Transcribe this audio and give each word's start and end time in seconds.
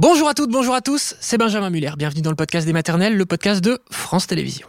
Bonjour 0.00 0.28
à 0.28 0.34
toutes, 0.34 0.52
bonjour 0.52 0.76
à 0.76 0.80
tous, 0.80 1.16
c'est 1.18 1.38
Benjamin 1.38 1.70
Muller. 1.70 1.90
Bienvenue 1.98 2.22
dans 2.22 2.30
le 2.30 2.36
podcast 2.36 2.64
des 2.64 2.72
maternelles, 2.72 3.16
le 3.16 3.26
podcast 3.26 3.60
de 3.60 3.80
France 3.90 4.28
Télévisions. 4.28 4.68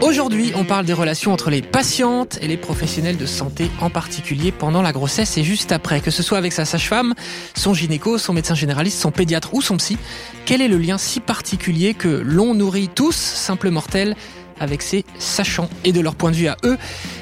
Aujourd'hui, 0.00 0.52
on 0.54 0.64
parle 0.64 0.86
des 0.86 0.92
relations 0.92 1.32
entre 1.32 1.50
les 1.50 1.60
patientes 1.60 2.38
et 2.40 2.46
les 2.46 2.56
professionnels 2.56 3.16
de 3.16 3.26
santé, 3.26 3.68
en 3.80 3.90
particulier 3.90 4.52
pendant 4.52 4.80
la 4.80 4.92
grossesse 4.92 5.36
et 5.38 5.42
juste 5.42 5.72
après, 5.72 6.00
que 6.00 6.12
ce 6.12 6.22
soit 6.22 6.38
avec 6.38 6.52
sa 6.52 6.64
sage-femme, 6.64 7.14
son 7.56 7.74
gynéco, 7.74 8.16
son 8.16 8.32
médecin 8.32 8.54
généraliste, 8.54 9.00
son 9.00 9.10
pédiatre 9.10 9.52
ou 9.52 9.60
son 9.60 9.78
psy. 9.78 9.98
Quel 10.44 10.62
est 10.62 10.68
le 10.68 10.78
lien 10.78 10.98
si 10.98 11.18
particulier 11.18 11.94
que 11.94 12.22
l'on 12.24 12.54
nourrit 12.54 12.88
tous, 12.88 13.16
simples 13.16 13.70
mortels, 13.70 14.14
avec 14.60 14.82
ces 14.82 15.04
sachants 15.18 15.68
et 15.84 15.92
de 15.92 16.00
leur 16.00 16.14
point 16.14 16.30
de 16.30 16.36
vue 16.36 16.48
à 16.48 16.56
eux 16.64 16.76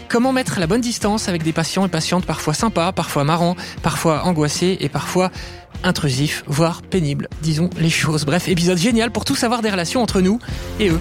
Comment 0.09 0.33
mettre 0.33 0.61
la 0.61 0.67
bonne 0.67 0.81
distance 0.81 1.29
avec 1.29 1.43
des 1.43 1.53
patients 1.53 1.85
et 1.87 1.89
patientes 1.89 2.25
parfois 2.25 2.55
sympas, 2.55 2.93
parfois 2.93 3.25
marrants, 3.25 3.57
parfois 3.83 4.25
angoissés 4.25 4.77
et 4.81 4.89
parfois 4.89 5.31
intrusifs, 5.83 6.45
voire 6.47 6.83
pénibles, 6.83 7.29
disons 7.43 7.69
les 7.79 7.91
choses. 7.91 8.25
Bref, 8.25 8.49
épisode 8.49 8.79
génial 8.79 9.11
pour 9.11 9.25
tout 9.25 9.35
savoir 9.35 9.61
des 9.61 9.71
relations 9.71 10.03
entre 10.03 10.21
nous 10.21 10.39
et 10.79 10.91
eux. 10.91 11.01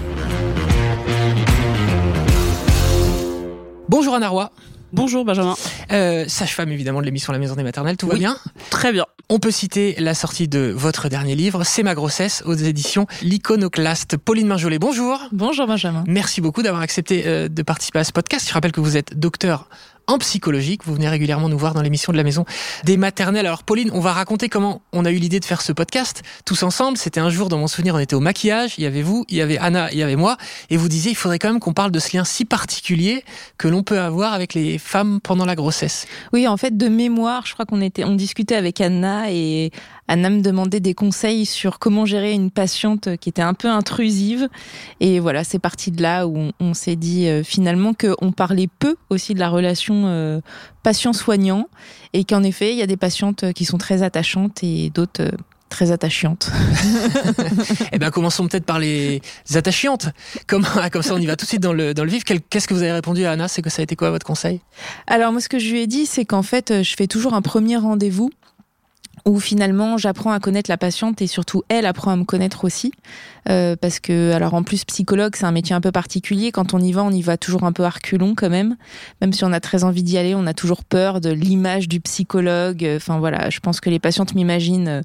Bonjour 3.88 4.14
Anna 4.14 4.28
Roy. 4.28 4.50
Bonjour 4.94 5.24
Benjamin. 5.24 5.56
Euh, 5.90 6.24
Sage-femme 6.28 6.70
évidemment 6.70 7.00
de 7.00 7.04
l'émission 7.04 7.32
La 7.32 7.40
Maison 7.40 7.56
des 7.56 7.64
Maternelles, 7.64 7.96
tout 7.96 8.06
va 8.06 8.14
bien 8.14 8.36
Très 8.70 8.92
bien. 8.92 9.06
On 9.28 9.40
peut 9.40 9.50
citer 9.50 9.96
la 9.98 10.14
sortie 10.14 10.46
de 10.46 10.72
votre 10.72 11.08
dernier 11.08 11.34
livre, 11.34 11.64
C'est 11.64 11.82
ma 11.82 11.96
grossesse, 11.96 12.44
aux 12.46 12.54
éditions 12.54 13.08
L'Iconoclaste. 13.20 14.16
Pauline 14.16 14.46
Minjolet, 14.46 14.78
bonjour. 14.78 15.18
Bonjour 15.32 15.66
Benjamin. 15.66 16.04
Merci 16.06 16.40
beaucoup 16.40 16.62
d'avoir 16.62 16.80
accepté 16.80 17.24
euh, 17.26 17.48
de 17.48 17.62
participer 17.62 17.98
à 17.98 18.04
ce 18.04 18.12
podcast. 18.12 18.46
Je 18.48 18.54
rappelle 18.54 18.70
que 18.70 18.80
vous 18.80 18.96
êtes 18.96 19.18
docteur 19.18 19.68
en 20.06 20.18
psychologie, 20.18 20.78
que 20.78 20.84
vous 20.84 20.94
venez 20.94 21.08
régulièrement 21.08 21.48
nous 21.48 21.58
voir 21.58 21.74
dans 21.74 21.82
l'émission 21.82 22.12
de 22.12 22.16
la 22.16 22.24
maison 22.24 22.44
des 22.84 22.96
maternelles. 22.96 23.46
Alors 23.46 23.64
Pauline, 23.64 23.90
on 23.92 24.00
va 24.00 24.12
raconter 24.12 24.48
comment 24.48 24.82
on 24.92 25.04
a 25.04 25.10
eu 25.10 25.16
l'idée 25.16 25.40
de 25.40 25.44
faire 25.44 25.62
ce 25.62 25.72
podcast 25.72 26.22
tous 26.44 26.62
ensemble. 26.62 26.98
C'était 26.98 27.20
un 27.20 27.30
jour, 27.30 27.48
dans 27.48 27.58
mon 27.58 27.66
souvenir, 27.66 27.94
on 27.94 27.98
était 27.98 28.14
au 28.14 28.20
maquillage, 28.20 28.74
il 28.78 28.84
y 28.84 28.86
avait 28.86 29.02
vous, 29.02 29.24
il 29.28 29.36
y 29.36 29.40
avait 29.40 29.58
Anna, 29.58 29.90
il 29.92 29.98
y 29.98 30.02
avait 30.02 30.16
moi, 30.16 30.36
et 30.70 30.76
vous 30.76 30.88
disiez 30.88 31.12
il 31.12 31.16
faudrait 31.16 31.38
quand 31.38 31.48
même 31.48 31.60
qu'on 31.60 31.72
parle 31.72 31.90
de 31.90 31.98
ce 31.98 32.16
lien 32.16 32.24
si 32.24 32.44
particulier 32.44 33.24
que 33.58 33.68
l'on 33.68 33.82
peut 33.82 34.00
avoir 34.00 34.32
avec 34.32 34.54
les 34.54 34.78
femmes 34.78 35.20
pendant 35.22 35.44
la 35.44 35.54
grossesse. 35.54 36.06
Oui, 36.32 36.46
en 36.48 36.56
fait, 36.56 36.76
de 36.76 36.88
mémoire, 36.88 37.46
je 37.46 37.54
crois 37.54 37.64
qu'on 37.64 37.80
était, 37.80 38.04
on 38.04 38.14
discutait 38.14 38.56
avec 38.56 38.80
Anna 38.80 39.30
et 39.30 39.70
Anna 40.08 40.28
me 40.28 40.42
demandait 40.42 40.80
des 40.80 40.94
conseils 40.94 41.46
sur 41.46 41.78
comment 41.78 42.04
gérer 42.04 42.32
une 42.32 42.50
patiente 42.50 43.16
qui 43.16 43.30
était 43.30 43.42
un 43.42 43.54
peu 43.54 43.68
intrusive. 43.68 44.48
Et 45.00 45.18
voilà, 45.18 45.44
c'est 45.44 45.58
parti 45.58 45.90
de 45.90 46.02
là 46.02 46.26
où 46.26 46.36
on, 46.36 46.52
on 46.60 46.74
s'est 46.74 46.96
dit 46.96 47.26
euh, 47.26 47.42
finalement 47.42 47.94
qu'on 47.94 48.32
parlait 48.32 48.68
peu 48.78 48.96
aussi 49.08 49.34
de 49.34 49.38
la 49.38 49.48
relation 49.48 49.93
euh, 50.06 50.40
patient-soignant 50.82 51.68
et 52.12 52.24
qu'en 52.24 52.42
effet, 52.42 52.72
il 52.72 52.78
y 52.78 52.82
a 52.82 52.86
des 52.86 52.96
patientes 52.96 53.52
qui 53.52 53.64
sont 53.64 53.78
très 53.78 54.02
attachantes 54.02 54.62
et 54.62 54.90
d'autres 54.90 55.22
euh, 55.22 55.30
très 55.68 55.90
attachantes. 55.90 56.50
Eh 57.92 57.98
bien, 57.98 58.10
commençons 58.10 58.46
peut-être 58.48 58.64
par 58.64 58.78
les 58.78 59.20
attachantes. 59.54 60.08
Comme, 60.46 60.66
comme 60.92 61.02
ça, 61.02 61.14
on 61.14 61.18
y 61.18 61.26
va 61.26 61.36
tout 61.36 61.44
de 61.44 61.48
suite 61.48 61.62
dans 61.62 61.72
le, 61.72 61.94
dans 61.94 62.04
le 62.04 62.10
vif. 62.10 62.24
Qu'est-ce 62.24 62.66
que 62.66 62.74
vous 62.74 62.82
avez 62.82 62.92
répondu 62.92 63.24
à 63.24 63.32
Anna? 63.32 63.48
C'est 63.48 63.62
que 63.62 63.70
ça 63.70 63.80
a 63.80 63.84
été 63.84 63.96
quoi 63.96 64.10
votre 64.10 64.26
conseil? 64.26 64.60
Alors 65.06 65.32
moi, 65.32 65.40
ce 65.40 65.48
que 65.48 65.58
je 65.58 65.70
lui 65.70 65.80
ai 65.80 65.86
dit, 65.86 66.06
c'est 66.06 66.24
qu'en 66.24 66.42
fait, 66.42 66.70
euh, 66.70 66.82
je 66.82 66.94
fais 66.96 67.06
toujours 67.06 67.34
un 67.34 67.42
premier 67.42 67.76
rendez-vous 67.76 68.30
où 69.26 69.40
finalement 69.40 69.96
j'apprends 69.96 70.32
à 70.32 70.38
connaître 70.40 70.70
la 70.70 70.76
patiente 70.76 71.22
et 71.22 71.26
surtout 71.26 71.62
elle 71.68 71.86
apprend 71.86 72.10
à 72.10 72.16
me 72.16 72.24
connaître 72.24 72.64
aussi. 72.64 72.92
Euh, 73.48 73.74
parce 73.76 74.00
que, 74.00 74.32
alors 74.32 74.54
en 74.54 74.62
plus, 74.62 74.84
psychologue, 74.84 75.34
c'est 75.36 75.44
un 75.46 75.52
métier 75.52 75.74
un 75.74 75.80
peu 75.80 75.92
particulier. 75.92 76.52
Quand 76.52 76.74
on 76.74 76.78
y 76.78 76.92
va, 76.92 77.02
on 77.04 77.10
y 77.10 77.22
va 77.22 77.36
toujours 77.36 77.64
un 77.64 77.72
peu 77.72 77.84
à 77.84 77.90
reculons 77.90 78.34
quand 78.34 78.50
même. 78.50 78.76
Même 79.20 79.32
si 79.32 79.44
on 79.44 79.52
a 79.52 79.60
très 79.60 79.84
envie 79.84 80.02
d'y 80.02 80.18
aller, 80.18 80.34
on 80.34 80.46
a 80.46 80.54
toujours 80.54 80.84
peur 80.84 81.20
de 81.20 81.30
l'image 81.30 81.88
du 81.88 82.00
psychologue. 82.00 82.86
Enfin 82.96 83.18
voilà, 83.18 83.50
je 83.50 83.60
pense 83.60 83.80
que 83.80 83.90
les 83.90 83.98
patientes 83.98 84.34
m'imaginent 84.34 84.88
euh, 84.88 85.02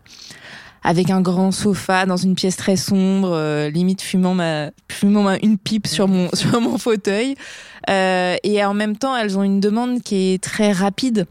avec 0.84 1.10
un 1.10 1.20
grand 1.22 1.52
sofa 1.52 2.06
dans 2.06 2.16
une 2.18 2.36
pièce 2.36 2.56
très 2.56 2.78
sombre, 2.78 3.32
euh, 3.34 3.70
limite 3.70 4.02
fumant 4.02 4.34
ma 4.34 4.72
fumant 4.90 5.24
ma- 5.24 5.38
une 5.40 5.58
pipe 5.58 5.88
sur 5.88 6.08
mon 6.08 6.30
sur 6.34 6.60
mon 6.62 6.78
fauteuil. 6.78 7.36
Euh, 7.90 8.36
et 8.44 8.64
en 8.64 8.74
même 8.74 8.96
temps, 8.98 9.16
elles 9.16 9.38
ont 9.38 9.44
une 9.44 9.60
demande 9.60 10.02
qui 10.02 10.34
est 10.34 10.44
très 10.44 10.72
rapide. 10.72 11.26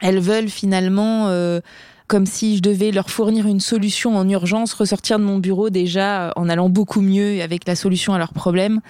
Elles 0.00 0.20
veulent 0.20 0.50
finalement, 0.50 1.28
euh, 1.28 1.60
comme 2.06 2.26
si 2.26 2.56
je 2.56 2.62
devais 2.62 2.90
leur 2.92 3.10
fournir 3.10 3.46
une 3.46 3.60
solution 3.60 4.16
en 4.16 4.28
urgence, 4.28 4.72
ressortir 4.74 5.18
de 5.18 5.24
mon 5.24 5.38
bureau 5.38 5.70
déjà 5.70 6.28
euh, 6.28 6.30
en 6.36 6.48
allant 6.48 6.68
beaucoup 6.68 7.00
mieux 7.00 7.34
et 7.34 7.42
avec 7.42 7.66
la 7.66 7.74
solution 7.76 8.14
à 8.14 8.18
leurs 8.18 8.32
problèmes. 8.32 8.80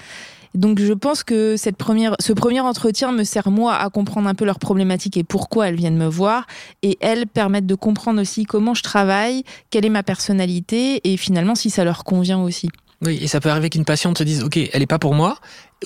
Donc 0.55 0.81
je 0.81 0.93
pense 0.95 1.23
que 1.23 1.57
cette 1.59 1.77
première, 1.77 2.17
ce 2.19 2.33
premier 2.33 2.61
entretien 2.61 3.13
me 3.13 3.25
sert 3.25 3.51
moi 3.51 3.75
à 3.77 3.91
comprendre 3.91 4.27
un 4.29 4.35
peu 4.35 4.47
leurs 4.47 4.59
problématiques 4.59 5.19
et 5.19 5.25
pourquoi 5.25 5.69
elles 5.69 5.77
viennent 5.77 5.99
me 5.99 6.07
voir, 6.09 6.47
et 6.83 6.97
elles 7.03 7.27
permettent 7.27 7.67
de 7.67 7.75
comprendre 7.75 8.21
aussi 8.23 8.45
comment 8.45 8.73
je 8.73 8.83
travaille, 8.83 9.43
quelle 9.69 9.85
est 9.85 9.91
ma 9.91 10.03
personnalité, 10.03 11.01
et 11.05 11.17
finalement 11.19 11.55
si 11.55 11.69
ça 11.69 11.85
leur 11.85 12.05
convient 12.05 12.41
aussi. 12.41 12.71
Oui, 13.03 13.19
et 13.21 13.27
ça 13.27 13.41
peut 13.41 13.51
arriver 13.51 13.69
qu'une 13.69 13.85
patiente 13.85 14.17
se 14.17 14.25
dise 14.25 14.43
Ok, 14.43 14.57
elle 14.73 14.81
est 14.81 14.87
pas 14.87 14.99
pour 14.99 15.13
moi. 15.15 15.37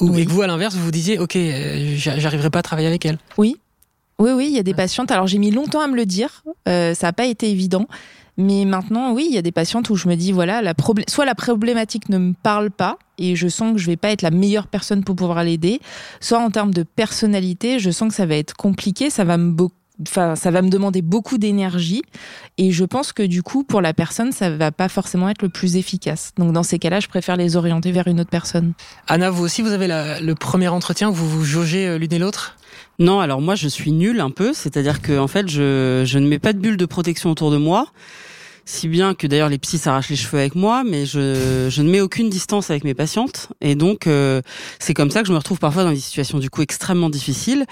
Ou 0.00 0.10
Oui. 0.10 0.20
et 0.20 0.24
que 0.26 0.30
vous, 0.30 0.42
à 0.42 0.46
l'inverse, 0.46 0.76
vous 0.76 0.84
vous 0.84 0.90
disiez 0.92 1.18
Ok, 1.18 1.34
euh, 1.34 1.96
j'a- 1.96 2.20
j'arriverai 2.20 2.50
pas 2.50 2.60
à 2.60 2.62
travailler 2.62 2.86
avec 2.86 3.04
elle. 3.04 3.18
Oui, 3.38 3.56
oui, 4.20 4.46
il 4.50 4.56
y 4.56 4.58
a 4.58 4.62
des 4.62 4.74
patientes. 4.74 5.10
Alors 5.10 5.26
j'ai 5.26 5.38
mis 5.38 5.50
longtemps 5.50 5.80
à 5.80 5.86
me 5.88 5.96
le 5.96 6.06
dire, 6.06 6.42
euh, 6.68 6.94
ça 6.94 7.08
n'a 7.08 7.12
pas 7.12 7.26
été 7.26 7.50
évident. 7.50 7.86
Mais 8.36 8.64
maintenant, 8.64 9.12
oui, 9.12 9.26
il 9.28 9.34
y 9.34 9.38
a 9.38 9.42
des 9.42 9.52
patientes 9.52 9.90
où 9.90 9.96
je 9.96 10.08
me 10.08 10.14
dis, 10.14 10.32
voilà, 10.32 10.62
la 10.62 10.72
soit 11.08 11.26
la 11.26 11.34
problématique 11.34 12.08
ne 12.08 12.16
me 12.16 12.32
parle 12.32 12.70
pas 12.70 12.96
et 13.18 13.36
je 13.36 13.48
sens 13.48 13.74
que 13.74 13.78
je 13.78 13.86
vais 13.86 13.96
pas 13.98 14.10
être 14.10 14.22
la 14.22 14.30
meilleure 14.30 14.66
personne 14.66 15.04
pour 15.04 15.14
pouvoir 15.14 15.44
l'aider, 15.44 15.80
soit 16.20 16.38
en 16.38 16.50
termes 16.50 16.72
de 16.72 16.82
personnalité, 16.82 17.78
je 17.78 17.90
sens 17.90 18.08
que 18.08 18.14
ça 18.14 18.24
va 18.24 18.36
être 18.36 18.54
compliqué, 18.54 19.10
ça 19.10 19.24
va 19.24 19.36
me 19.36 19.54
Enfin, 20.08 20.34
ça 20.34 20.50
va 20.50 20.62
me 20.62 20.70
demander 20.70 21.02
beaucoup 21.02 21.36
d'énergie 21.36 22.00
et 22.56 22.70
je 22.70 22.86
pense 22.86 23.12
que 23.12 23.22
du 23.22 23.42
coup, 23.42 23.64
pour 23.64 23.82
la 23.82 23.92
personne, 23.92 24.32
ça 24.32 24.48
va 24.48 24.72
pas 24.72 24.88
forcément 24.88 25.28
être 25.28 25.42
le 25.42 25.50
plus 25.50 25.76
efficace. 25.76 26.32
Donc, 26.38 26.52
dans 26.54 26.62
ces 26.62 26.78
cas-là, 26.78 27.00
je 27.00 27.08
préfère 27.08 27.36
les 27.36 27.54
orienter 27.54 27.92
vers 27.92 28.08
une 28.08 28.18
autre 28.18 28.30
personne. 28.30 28.72
Anna, 29.08 29.28
vous 29.28 29.44
aussi, 29.44 29.60
vous 29.60 29.72
avez 29.72 29.86
la- 29.86 30.18
le 30.20 30.34
premier 30.34 30.68
entretien 30.68 31.10
où 31.10 31.12
vous 31.12 31.28
vous 31.28 31.44
jaugez 31.44 31.86
euh, 31.86 31.98
l'une 31.98 32.14
et 32.14 32.18
l'autre? 32.18 32.56
Non, 33.00 33.18
alors 33.20 33.40
moi 33.40 33.54
je 33.54 33.66
suis 33.66 33.92
nulle 33.92 34.20
un 34.20 34.28
peu, 34.28 34.52
c'est-à-dire 34.52 35.00
que 35.00 35.18
en 35.18 35.26
fait 35.26 35.48
je, 35.48 36.02
je 36.04 36.18
ne 36.18 36.28
mets 36.28 36.38
pas 36.38 36.52
de 36.52 36.58
bulle 36.58 36.76
de 36.76 36.84
protection 36.84 37.30
autour 37.30 37.50
de 37.50 37.56
moi, 37.56 37.86
si 38.66 38.88
bien 38.88 39.14
que 39.14 39.26
d'ailleurs 39.26 39.48
les 39.48 39.56
psys 39.56 39.78
s'arrachent 39.78 40.10
les 40.10 40.16
cheveux 40.16 40.38
avec 40.38 40.54
moi, 40.54 40.84
mais 40.84 41.06
je, 41.06 41.68
je 41.70 41.80
ne 41.80 41.90
mets 41.90 42.02
aucune 42.02 42.28
distance 42.28 42.68
avec 42.68 42.84
mes 42.84 42.92
patientes 42.92 43.48
et 43.62 43.74
donc 43.74 44.06
euh, 44.06 44.42
c'est 44.78 44.92
comme 44.92 45.10
ça 45.10 45.22
que 45.22 45.28
je 45.28 45.32
me 45.32 45.38
retrouve 45.38 45.58
parfois 45.58 45.84
dans 45.84 45.92
des 45.92 45.98
situations 45.98 46.38
du 46.38 46.50
coup 46.50 46.60
extrêmement 46.60 47.08
difficiles, 47.08 47.64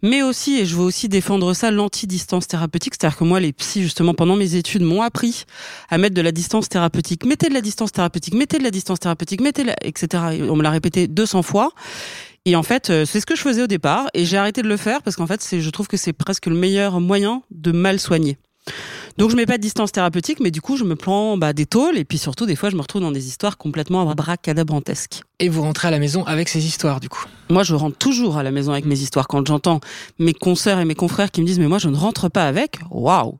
mais 0.00 0.22
aussi 0.22 0.60
et 0.60 0.64
je 0.64 0.76
veux 0.76 0.84
aussi 0.84 1.08
défendre 1.08 1.54
ça 1.54 1.72
l'anti-distance 1.72 2.46
thérapeutique, 2.46 2.94
c'est-à-dire 2.94 3.18
que 3.18 3.24
moi 3.24 3.40
les 3.40 3.52
psys 3.52 3.82
justement 3.82 4.14
pendant 4.14 4.36
mes 4.36 4.54
études 4.54 4.82
m'ont 4.82 5.02
appris 5.02 5.44
à 5.90 5.98
mettre 5.98 6.14
de 6.14 6.22
la 6.22 6.30
distance 6.30 6.68
thérapeutique, 6.68 7.26
mettez 7.26 7.48
de 7.48 7.54
la 7.54 7.62
distance 7.62 7.90
thérapeutique, 7.90 8.34
mettez 8.34 8.58
de 8.58 8.62
la 8.62 8.70
distance 8.70 9.00
thérapeutique, 9.00 9.40
mettez 9.40 9.64
la, 9.64 9.74
etc. 9.82 10.22
Et 10.34 10.42
on 10.42 10.54
me 10.54 10.62
l'a 10.62 10.70
répété 10.70 11.08
200 11.08 11.42
fois. 11.42 11.72
Et 12.48 12.56
en 12.56 12.62
fait, 12.62 12.88
euh, 12.88 13.04
c'est 13.04 13.20
ce 13.20 13.26
que 13.26 13.36
je 13.36 13.42
faisais 13.42 13.60
au 13.60 13.66
départ, 13.66 14.06
et 14.14 14.24
j'ai 14.24 14.38
arrêté 14.38 14.62
de 14.62 14.68
le 14.68 14.78
faire 14.78 15.02
parce 15.02 15.16
qu'en 15.16 15.26
fait, 15.26 15.46
je 15.60 15.68
trouve 15.68 15.86
que 15.86 15.98
c'est 15.98 16.14
presque 16.14 16.46
le 16.46 16.54
meilleur 16.54 16.98
moyen 16.98 17.42
de 17.50 17.72
mal 17.72 18.00
soigner. 18.00 18.38
Donc 19.18 19.30
je 19.30 19.36
mets 19.36 19.44
pas 19.44 19.58
de 19.58 19.62
distance 19.62 19.92
thérapeutique, 19.92 20.40
mais 20.40 20.50
du 20.50 20.62
coup 20.62 20.78
je 20.78 20.84
me 20.84 20.96
prends 20.96 21.36
bah, 21.36 21.52
des 21.52 21.66
tôles 21.66 21.98
et 21.98 22.04
puis 22.04 22.16
surtout 22.16 22.46
des 22.46 22.54
fois 22.56 22.70
je 22.70 22.76
me 22.76 22.80
retrouve 22.80 23.02
dans 23.02 23.10
des 23.10 23.26
histoires 23.26 23.58
complètement 23.58 24.08
abracadabrantesques. 24.08 25.24
Et 25.40 25.50
vous 25.50 25.60
rentrez 25.60 25.88
à 25.88 25.90
la 25.90 25.98
maison 25.98 26.24
avec 26.24 26.48
ces 26.48 26.64
histoires, 26.64 27.00
du 27.00 27.10
coup? 27.10 27.24
Moi 27.50 27.64
je 27.64 27.74
rentre 27.74 27.98
toujours 27.98 28.38
à 28.38 28.42
la 28.42 28.50
maison 28.50 28.72
avec 28.72 28.86
mes 28.86 28.98
histoires 28.98 29.28
quand 29.28 29.46
j'entends 29.46 29.80
mes 30.18 30.32
consoeurs 30.32 30.78
et 30.80 30.86
mes 30.86 30.94
confrères 30.94 31.30
qui 31.30 31.42
me 31.42 31.46
disent 31.46 31.58
mais 31.58 31.68
moi 31.68 31.78
je 31.78 31.88
ne 31.88 31.96
rentre 31.96 32.30
pas 32.30 32.46
avec. 32.46 32.78
Waouh 32.90 33.38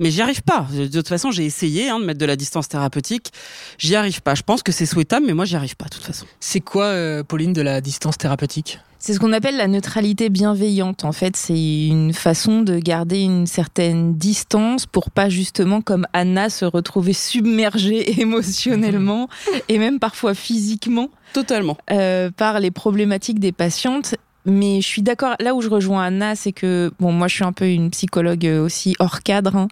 mais 0.00 0.10
j'y 0.10 0.20
arrive 0.20 0.42
pas. 0.42 0.66
De 0.72 0.86
toute 0.86 1.08
façon, 1.08 1.30
j'ai 1.30 1.44
essayé 1.44 1.88
hein, 1.88 2.00
de 2.00 2.04
mettre 2.04 2.18
de 2.18 2.26
la 2.26 2.36
distance 2.36 2.68
thérapeutique. 2.68 3.30
J'y 3.78 3.94
arrive 3.94 4.22
pas. 4.22 4.34
Je 4.34 4.42
pense 4.42 4.62
que 4.62 4.72
c'est 4.72 4.86
souhaitable, 4.86 5.26
mais 5.26 5.34
moi, 5.34 5.44
j'y 5.44 5.56
arrive 5.56 5.76
pas, 5.76 5.84
de 5.86 5.90
toute 5.90 6.02
façon. 6.04 6.26
C'est 6.40 6.60
quoi, 6.60 6.86
euh, 6.86 7.22
Pauline, 7.22 7.52
de 7.52 7.62
la 7.62 7.80
distance 7.80 8.18
thérapeutique? 8.18 8.78
C'est 8.98 9.14
ce 9.14 9.18
qu'on 9.18 9.32
appelle 9.32 9.56
la 9.56 9.66
neutralité 9.66 10.28
bienveillante. 10.28 11.04
En 11.04 11.10
fait, 11.10 11.36
c'est 11.36 11.86
une 11.86 12.12
façon 12.12 12.62
de 12.62 12.78
garder 12.78 13.18
une 13.20 13.48
certaine 13.48 14.14
distance 14.14 14.86
pour 14.86 15.10
pas 15.10 15.28
justement, 15.28 15.80
comme 15.80 16.06
Anna, 16.12 16.48
se 16.50 16.64
retrouver 16.64 17.12
submergée 17.12 18.20
émotionnellement 18.20 19.28
et 19.68 19.78
même 19.78 19.98
parfois 19.98 20.34
physiquement 20.34 21.08
Totalement. 21.32 21.76
euh, 21.90 22.30
par 22.30 22.60
les 22.60 22.70
problématiques 22.70 23.40
des 23.40 23.50
patientes. 23.52 24.14
Mais 24.44 24.80
je 24.80 24.86
suis 24.86 25.02
d'accord. 25.02 25.34
Là 25.40 25.54
où 25.54 25.60
je 25.62 25.68
rejoins 25.68 26.02
Anna, 26.04 26.34
c'est 26.34 26.52
que 26.52 26.90
bon, 26.98 27.12
moi, 27.12 27.28
je 27.28 27.34
suis 27.36 27.44
un 27.44 27.52
peu 27.52 27.68
une 27.68 27.90
psychologue 27.90 28.46
euh, 28.46 28.64
aussi 28.64 28.94
hors 28.98 29.20
cadre, 29.22 29.56
hein. 29.56 29.68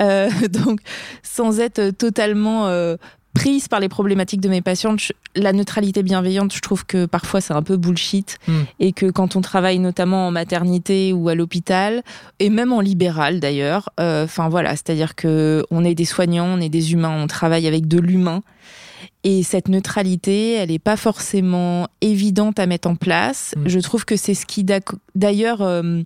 Euh, 0.00 0.28
donc 0.50 0.80
sans 1.22 1.60
être 1.60 1.90
totalement 1.90 2.66
euh, 2.66 2.96
prise 3.34 3.68
par 3.68 3.78
les 3.78 3.88
problématiques 3.88 4.40
de 4.40 4.48
mes 4.48 4.62
patientes, 4.62 5.00
je- 5.00 5.12
la 5.36 5.52
neutralité 5.52 6.02
bienveillante, 6.02 6.52
je 6.52 6.60
trouve 6.60 6.84
que 6.86 7.06
parfois 7.06 7.40
c'est 7.40 7.52
un 7.52 7.62
peu 7.62 7.76
bullshit 7.76 8.38
Hmm. 8.48 8.62
et 8.80 8.92
que 8.92 9.06
quand 9.10 9.36
on 9.36 9.40
travaille 9.40 9.78
notamment 9.78 10.26
en 10.26 10.30
maternité 10.32 11.12
ou 11.12 11.28
à 11.28 11.34
l'hôpital 11.36 12.02
et 12.40 12.50
même 12.50 12.72
en 12.72 12.80
libéral 12.80 13.38
d'ailleurs, 13.38 13.90
euh, 14.00 14.24
enfin 14.24 14.48
voilà, 14.48 14.70
c'est-à-dire 14.70 15.14
que 15.14 15.64
on 15.70 15.84
est 15.84 15.94
des 15.94 16.04
soignants, 16.06 16.46
on 16.46 16.60
est 16.60 16.68
des 16.68 16.92
humains, 16.92 17.14
on 17.22 17.26
travaille 17.28 17.68
avec 17.68 17.86
de 17.86 18.00
l'humain. 18.00 18.42
Et 19.24 19.42
cette 19.42 19.68
neutralité, 19.68 20.52
elle 20.52 20.70
n'est 20.70 20.78
pas 20.78 20.96
forcément 20.96 21.88
évidente 22.00 22.58
à 22.58 22.66
mettre 22.66 22.88
en 22.88 22.94
place. 22.94 23.54
Mm. 23.56 23.68
Je 23.68 23.80
trouve 23.80 24.04
que 24.04 24.16
c'est 24.16 24.34
ce 24.34 24.46
qui, 24.46 24.64
d'ailleurs, 25.14 25.62
euh, 25.62 26.02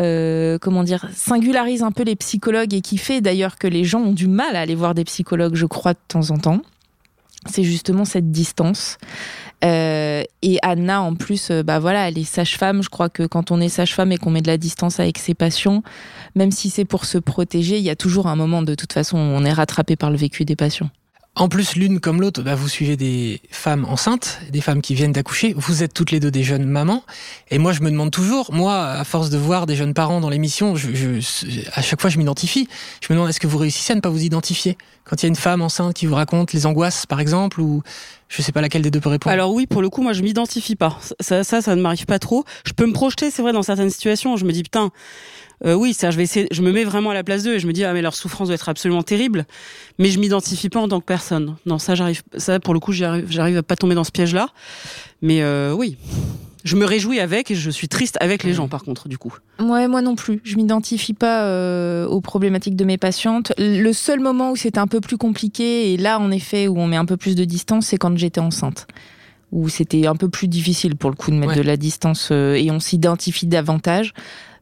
euh, 0.00 0.58
comment 0.58 0.84
dire, 0.84 1.08
singularise 1.14 1.82
un 1.82 1.92
peu 1.92 2.02
les 2.02 2.16
psychologues 2.16 2.74
et 2.74 2.80
qui 2.80 2.98
fait 2.98 3.20
d'ailleurs 3.20 3.56
que 3.56 3.66
les 3.66 3.84
gens 3.84 4.00
ont 4.00 4.12
du 4.12 4.28
mal 4.28 4.56
à 4.56 4.60
aller 4.60 4.74
voir 4.74 4.94
des 4.94 5.04
psychologues, 5.04 5.54
je 5.54 5.66
crois, 5.66 5.94
de 5.94 5.98
temps 6.06 6.30
en 6.30 6.38
temps. 6.38 6.60
C'est 7.46 7.64
justement 7.64 8.04
cette 8.04 8.30
distance. 8.30 8.98
Euh, 9.64 10.22
et 10.42 10.58
Anna, 10.62 11.00
en 11.00 11.14
plus, 11.14 11.50
bah 11.50 11.78
voilà, 11.78 12.08
elle 12.08 12.18
est 12.18 12.24
sage-femme. 12.24 12.82
Je 12.82 12.90
crois 12.90 13.08
que 13.08 13.22
quand 13.22 13.50
on 13.50 13.60
est 13.60 13.68
sage-femme 13.68 14.12
et 14.12 14.18
qu'on 14.18 14.30
met 14.30 14.42
de 14.42 14.46
la 14.46 14.58
distance 14.58 15.00
avec 15.00 15.16
ses 15.16 15.34
patients, 15.34 15.82
même 16.34 16.50
si 16.50 16.68
c'est 16.68 16.84
pour 16.84 17.06
se 17.06 17.16
protéger, 17.16 17.78
il 17.78 17.84
y 17.84 17.90
a 17.90 17.96
toujours 17.96 18.26
un 18.26 18.36
moment, 18.36 18.62
de 18.62 18.74
toute 18.74 18.92
façon, 18.92 19.16
où 19.16 19.20
on 19.20 19.44
est 19.44 19.52
rattrapé 19.52 19.96
par 19.96 20.10
le 20.10 20.16
vécu 20.16 20.44
des 20.44 20.56
patients. 20.56 20.90
En 21.36 21.48
plus, 21.48 21.74
l'une 21.74 21.98
comme 21.98 22.20
l'autre, 22.20 22.42
bah, 22.42 22.54
vous 22.54 22.68
suivez 22.68 22.96
des 22.96 23.40
femmes 23.50 23.84
enceintes, 23.86 24.38
des 24.50 24.60
femmes 24.60 24.80
qui 24.80 24.94
viennent 24.94 25.10
d'accoucher. 25.10 25.52
Vous 25.56 25.82
êtes 25.82 25.92
toutes 25.92 26.12
les 26.12 26.20
deux 26.20 26.30
des 26.30 26.44
jeunes 26.44 26.64
mamans. 26.64 27.02
Et 27.50 27.58
moi, 27.58 27.72
je 27.72 27.80
me 27.80 27.90
demande 27.90 28.12
toujours, 28.12 28.52
moi, 28.52 28.84
à 28.86 29.02
force 29.02 29.30
de 29.30 29.38
voir 29.38 29.66
des 29.66 29.74
jeunes 29.74 29.94
parents 29.94 30.20
dans 30.20 30.30
l'émission, 30.30 30.76
je, 30.76 30.94
je, 30.94 31.20
à 31.72 31.82
chaque 31.82 32.00
fois, 32.00 32.08
je 32.08 32.18
m'identifie. 32.18 32.68
Je 33.00 33.12
me 33.12 33.16
demande, 33.16 33.30
est-ce 33.30 33.40
que 33.40 33.48
vous 33.48 33.58
réussissez 33.58 33.94
à 33.94 33.96
ne 33.96 34.00
pas 34.00 34.10
vous 34.10 34.22
identifier 34.22 34.78
Quand 35.02 35.20
il 35.20 35.22
y 35.24 35.26
a 35.26 35.28
une 35.28 35.34
femme 35.34 35.60
enceinte 35.60 35.94
qui 35.94 36.06
vous 36.06 36.14
raconte 36.14 36.52
les 36.52 36.66
angoisses, 36.66 37.04
par 37.04 37.18
exemple, 37.18 37.60
ou 37.60 37.82
je 38.28 38.40
sais 38.40 38.52
pas 38.52 38.60
laquelle 38.60 38.82
des 38.82 38.92
deux 38.92 39.00
peut 39.00 39.08
répondre. 39.08 39.32
Alors 39.32 39.52
oui, 39.52 39.66
pour 39.66 39.82
le 39.82 39.90
coup, 39.90 40.02
moi, 40.02 40.12
je 40.12 40.22
m'identifie 40.22 40.76
pas. 40.76 41.00
Ça, 41.18 41.42
ça, 41.42 41.60
ça 41.60 41.74
ne 41.74 41.82
m'arrive 41.82 42.06
pas 42.06 42.20
trop. 42.20 42.44
Je 42.64 42.74
peux 42.74 42.86
me 42.86 42.92
projeter, 42.92 43.32
c'est 43.32 43.42
vrai, 43.42 43.52
dans 43.52 43.64
certaines 43.64 43.90
situations. 43.90 44.36
Je 44.36 44.44
me 44.44 44.52
dis, 44.52 44.62
putain, 44.62 44.92
euh, 45.64 45.74
oui, 45.74 45.94
ça, 45.94 46.10
je 46.10 46.16
vais 46.16 46.24
essayer. 46.24 46.46
Je 46.50 46.62
me 46.62 46.72
mets 46.72 46.84
vraiment 46.84 47.10
à 47.10 47.14
la 47.14 47.24
place 47.24 47.42
d'eux 47.44 47.54
et 47.54 47.58
je 47.58 47.66
me 47.66 47.72
dis 47.72 47.84
ah 47.84 47.92
mais 47.92 48.02
leur 48.02 48.14
souffrance 48.14 48.48
doit 48.48 48.54
être 48.54 48.68
absolument 48.68 49.02
terrible, 49.02 49.46
mais 49.98 50.10
je 50.10 50.18
m'identifie 50.18 50.68
pas 50.68 50.80
en 50.80 50.88
tant 50.88 51.00
que 51.00 51.06
personne. 51.06 51.56
Non, 51.66 51.78
ça 51.78 51.94
j'arrive. 51.94 52.22
Ça 52.36 52.60
pour 52.60 52.74
le 52.74 52.80
coup, 52.80 52.92
j'arrive, 52.92 53.26
j'arrive 53.30 53.58
à 53.58 53.62
pas 53.62 53.76
tomber 53.76 53.94
dans 53.94 54.04
ce 54.04 54.10
piège-là. 54.10 54.48
Mais 55.22 55.42
euh, 55.42 55.72
oui. 55.72 55.96
Je 56.64 56.76
me 56.76 56.86
réjouis 56.86 57.20
avec 57.20 57.50
et 57.50 57.54
je 57.54 57.68
suis 57.68 57.88
triste 57.88 58.16
avec 58.20 58.42
les 58.42 58.54
gens, 58.54 58.68
par 58.68 58.84
contre, 58.84 59.06
du 59.06 59.18
coup. 59.18 59.34
Ouais, 59.60 59.86
moi 59.86 60.00
non 60.00 60.16
plus. 60.16 60.40
Je 60.44 60.56
m'identifie 60.56 61.12
pas 61.12 61.42
euh, 61.42 62.06
aux 62.06 62.22
problématiques 62.22 62.74
de 62.74 62.86
mes 62.86 62.96
patientes. 62.96 63.52
Le 63.58 63.92
seul 63.92 64.20
moment 64.20 64.50
où 64.50 64.56
c'était 64.56 64.78
un 64.78 64.86
peu 64.86 65.02
plus 65.02 65.18
compliqué, 65.18 65.92
et 65.92 65.98
là, 65.98 66.18
en 66.18 66.30
effet, 66.30 66.66
où 66.66 66.78
on 66.78 66.86
met 66.86 66.96
un 66.96 67.04
peu 67.04 67.18
plus 67.18 67.34
de 67.34 67.44
distance, 67.44 67.88
c'est 67.88 67.98
quand 67.98 68.16
j'étais 68.16 68.40
enceinte. 68.40 68.86
Où 69.52 69.68
c'était 69.68 70.06
un 70.06 70.16
peu 70.16 70.30
plus 70.30 70.48
difficile, 70.48 70.96
pour 70.96 71.10
le 71.10 71.16
coup, 71.16 71.30
de 71.30 71.36
mettre 71.36 71.54
de 71.54 71.60
la 71.60 71.76
distance 71.76 72.30
et 72.30 72.66
on 72.70 72.80
s'identifie 72.80 73.46
davantage. 73.46 74.14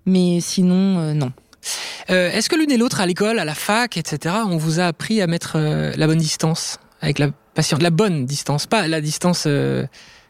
Mais 0.07 0.41
sinon, 0.41 0.99
euh, 0.99 1.15
non. 1.15 1.33
Euh, 2.11 2.31
Est-ce 2.31 2.49
que 2.49 2.57
l'une 2.57 2.71
et 2.71 2.77
l'autre, 2.77 3.01
à 3.01 3.07
l'école, 3.07 3.39
à 3.39 3.45
la 3.45 3.55
fac, 3.55 3.97
etc., 3.97 4.35
on 4.49 4.57
vous 4.57 4.81
a 4.81 4.85
appris 4.87 5.21
à 5.21 5.27
mettre 5.27 5.53
euh, 5.57 5.93
la 5.97 6.07
bonne 6.07 6.19
distance 6.19 6.79
avec 7.01 7.19
la 7.19 7.31
patiente 7.55 7.83
La 7.83 7.91
bonne 7.91 8.27
distance, 8.27 8.67
pas 8.67 8.89
la 8.89 9.01
distance, 9.01 9.47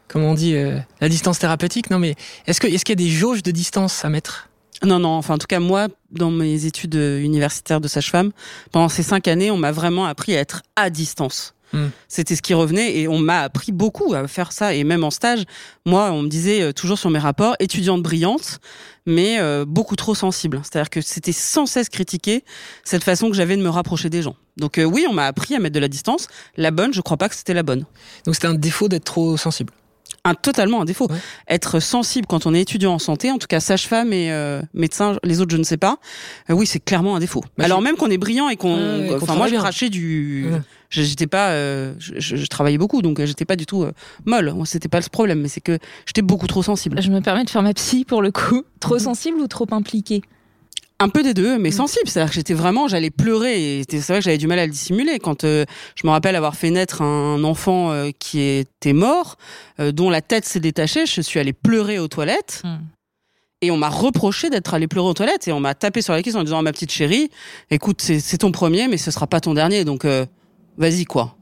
comment 0.07 0.31
on 0.31 0.33
dit, 0.33 0.55
la 0.99 1.09
distance 1.09 1.37
thérapeutique, 1.37 1.91
non 1.91 1.99
mais 1.99 2.15
est-ce 2.47 2.59
qu'il 2.59 2.73
est, 2.73 2.83
qu'il 2.83 2.99
y 2.99 3.03
a 3.03 3.07
des 3.07 3.11
jauges 3.11 3.43
de 3.43 3.51
distance 3.51 4.03
à 4.03 4.09
mettre? 4.09 4.49
Non, 4.83 4.99
non. 4.99 5.09
Enfin, 5.09 5.35
en 5.35 5.37
tout 5.37 5.47
cas, 5.47 5.59
moi, 5.59 5.87
dans 6.11 6.31
mes 6.31 6.65
études 6.65 6.95
universitaires 6.95 7.79
de 7.79 7.87
sage-femme, 7.87 8.31
pendant 8.71 8.89
ces 8.89 9.03
cinq 9.03 9.27
années, 9.27 9.51
on 9.51 9.57
m'a 9.57 9.71
vraiment 9.71 10.05
appris 10.05 10.35
à 10.35 10.39
être 10.39 10.63
à 10.75 10.89
distance. 10.89 11.53
Hmm. 11.73 11.87
C'était 12.07 12.35
ce 12.35 12.41
qui 12.41 12.53
revenait 12.53 12.97
et 12.97 13.07
on 13.07 13.17
m'a 13.17 13.41
appris 13.41 13.71
beaucoup 13.71 14.13
à 14.13 14.27
faire 14.27 14.51
ça. 14.51 14.73
Et 14.73 14.83
même 14.83 15.03
en 15.03 15.11
stage, 15.11 15.43
moi, 15.85 16.11
on 16.11 16.21
me 16.21 16.29
disait 16.29 16.71
toujours 16.73 16.99
sur 16.99 17.09
mes 17.09 17.19
rapports, 17.19 17.55
étudiante 17.59 18.01
brillante, 18.03 18.59
mais 19.05 19.39
euh, 19.39 19.65
beaucoup 19.65 19.95
trop 19.95 20.15
sensible. 20.15 20.61
C'est-à-dire 20.63 20.89
que 20.89 21.01
c'était 21.01 21.31
sans 21.31 21.65
cesse 21.65 21.89
critiqué 21.89 22.43
cette 22.83 23.03
façon 23.03 23.29
que 23.29 23.35
j'avais 23.35 23.57
de 23.57 23.61
me 23.61 23.69
rapprocher 23.69 24.09
des 24.09 24.21
gens. 24.21 24.35
Donc 24.57 24.77
euh, 24.77 24.83
oui, 24.83 25.05
on 25.09 25.13
m'a 25.13 25.25
appris 25.25 25.55
à 25.55 25.59
mettre 25.59 25.75
de 25.75 25.79
la 25.79 25.87
distance. 25.87 26.27
La 26.57 26.71
bonne, 26.71 26.93
je 26.93 27.01
crois 27.01 27.17
pas 27.17 27.29
que 27.29 27.35
c'était 27.35 27.53
la 27.53 27.63
bonne. 27.63 27.85
Donc 28.25 28.35
c'était 28.35 28.47
un 28.47 28.53
défaut 28.53 28.87
d'être 28.87 29.05
trop 29.05 29.37
sensible 29.37 29.73
un 30.25 30.35
totalement 30.35 30.81
un 30.81 30.85
défaut. 30.85 31.07
Être 31.49 31.79
sensible 31.79 32.27
quand 32.27 32.45
on 32.45 32.53
est 32.53 32.61
étudiant 32.61 32.93
en 32.93 32.99
santé, 32.99 33.31
en 33.31 33.37
tout 33.37 33.47
cas 33.47 33.59
sage-femme 33.59 34.13
et 34.13 34.31
euh, 34.31 34.61
médecin, 34.73 35.17
les 35.23 35.41
autres 35.41 35.51
je 35.51 35.57
ne 35.57 35.63
sais 35.63 35.77
pas. 35.77 35.97
Euh, 36.49 36.53
oui, 36.53 36.65
c'est 36.65 36.79
clairement 36.79 37.15
un 37.15 37.19
défaut. 37.19 37.43
Bah, 37.57 37.65
Alors 37.65 37.81
même 37.81 37.95
qu'on 37.95 38.09
est 38.09 38.17
brillant 38.17 38.49
et 38.49 38.55
qu'on, 38.55 39.09
enfin 39.15 39.35
moi 39.35 39.47
je 39.47 39.55
crachais 39.55 39.89
du, 39.89 40.47
j'étais 40.89 41.27
pas, 41.27 41.49
euh, 41.49 41.93
je, 41.99 42.45
travaillais 42.45 42.77
beaucoup 42.77 43.01
donc 43.01 43.23
j'étais 43.23 43.45
pas 43.45 43.55
du 43.55 43.65
tout 43.65 43.85
molle. 44.25 44.53
C'était 44.65 44.89
pas 44.89 44.99
le 44.99 45.09
problème, 45.09 45.41
mais 45.41 45.49
c'est 45.49 45.61
que 45.61 45.77
j'étais 46.05 46.21
beaucoup 46.21 46.47
trop 46.47 46.63
sensible. 46.63 47.01
Je 47.01 47.11
me 47.11 47.19
permets 47.19 47.43
de 47.43 47.49
faire 47.49 47.63
ma 47.63 47.73
psy 47.73 48.05
pour 48.05 48.21
le 48.21 48.31
coup. 48.31 48.63
Trop 48.79 48.95
mhm. 48.95 48.99
sensible 48.99 49.39
ou 49.39 49.47
trop 49.47 49.67
impliquée? 49.71 50.21
Un 50.99 51.09
peu 51.09 51.23
des 51.23 51.33
deux, 51.33 51.57
mais 51.57 51.69
mm. 51.69 51.73
sensible. 51.73 52.07
C'est-à-dire 52.07 52.29
que 52.29 52.35
j'étais 52.35 52.53
vraiment, 52.53 52.87
j'allais 52.87 53.09
pleurer. 53.09 53.79
Et 53.79 53.85
c'est 53.89 54.07
vrai 54.07 54.19
que 54.19 54.23
j'avais 54.23 54.37
du 54.37 54.47
mal 54.47 54.59
à 54.59 54.65
le 54.65 54.71
dissimuler. 54.71 55.19
Quand 55.19 55.43
euh, 55.43 55.65
je 55.95 56.07
me 56.07 56.11
rappelle 56.11 56.35
avoir 56.35 56.55
fait 56.55 56.69
naître 56.69 57.01
un 57.01 57.43
enfant 57.43 57.91
euh, 57.91 58.11
qui 58.17 58.41
était 58.41 58.93
mort, 58.93 59.37
euh, 59.79 59.91
dont 59.91 60.09
la 60.09 60.21
tête 60.21 60.45
s'est 60.45 60.59
détachée, 60.59 61.05
je 61.05 61.21
suis 61.21 61.39
allée 61.39 61.53
pleurer 61.53 61.99
aux 61.99 62.07
toilettes. 62.07 62.61
Mm. 62.63 62.77
Et 63.61 63.71
on 63.71 63.77
m'a 63.77 63.89
reproché 63.89 64.49
d'être 64.49 64.73
allée 64.73 64.87
pleurer 64.87 65.07
aux 65.07 65.13
toilettes. 65.13 65.47
Et 65.47 65.53
on 65.53 65.59
m'a 65.59 65.73
tapé 65.73 66.01
sur 66.01 66.13
la 66.13 66.21
cuisse 66.21 66.35
en 66.35 66.43
disant, 66.43 66.61
ma 66.61 66.73
petite 66.73 66.91
chérie, 66.91 67.29
écoute, 67.71 68.01
c'est 68.01 68.37
ton 68.37 68.51
premier, 68.51 68.89
mais 68.89 68.97
ce 68.97 69.09
sera 69.09 69.25
pas 69.25 69.39
ton 69.39 69.53
dernier. 69.53 69.85
Donc, 69.85 70.05
vas-y, 70.77 71.05
quoi. 71.05 71.37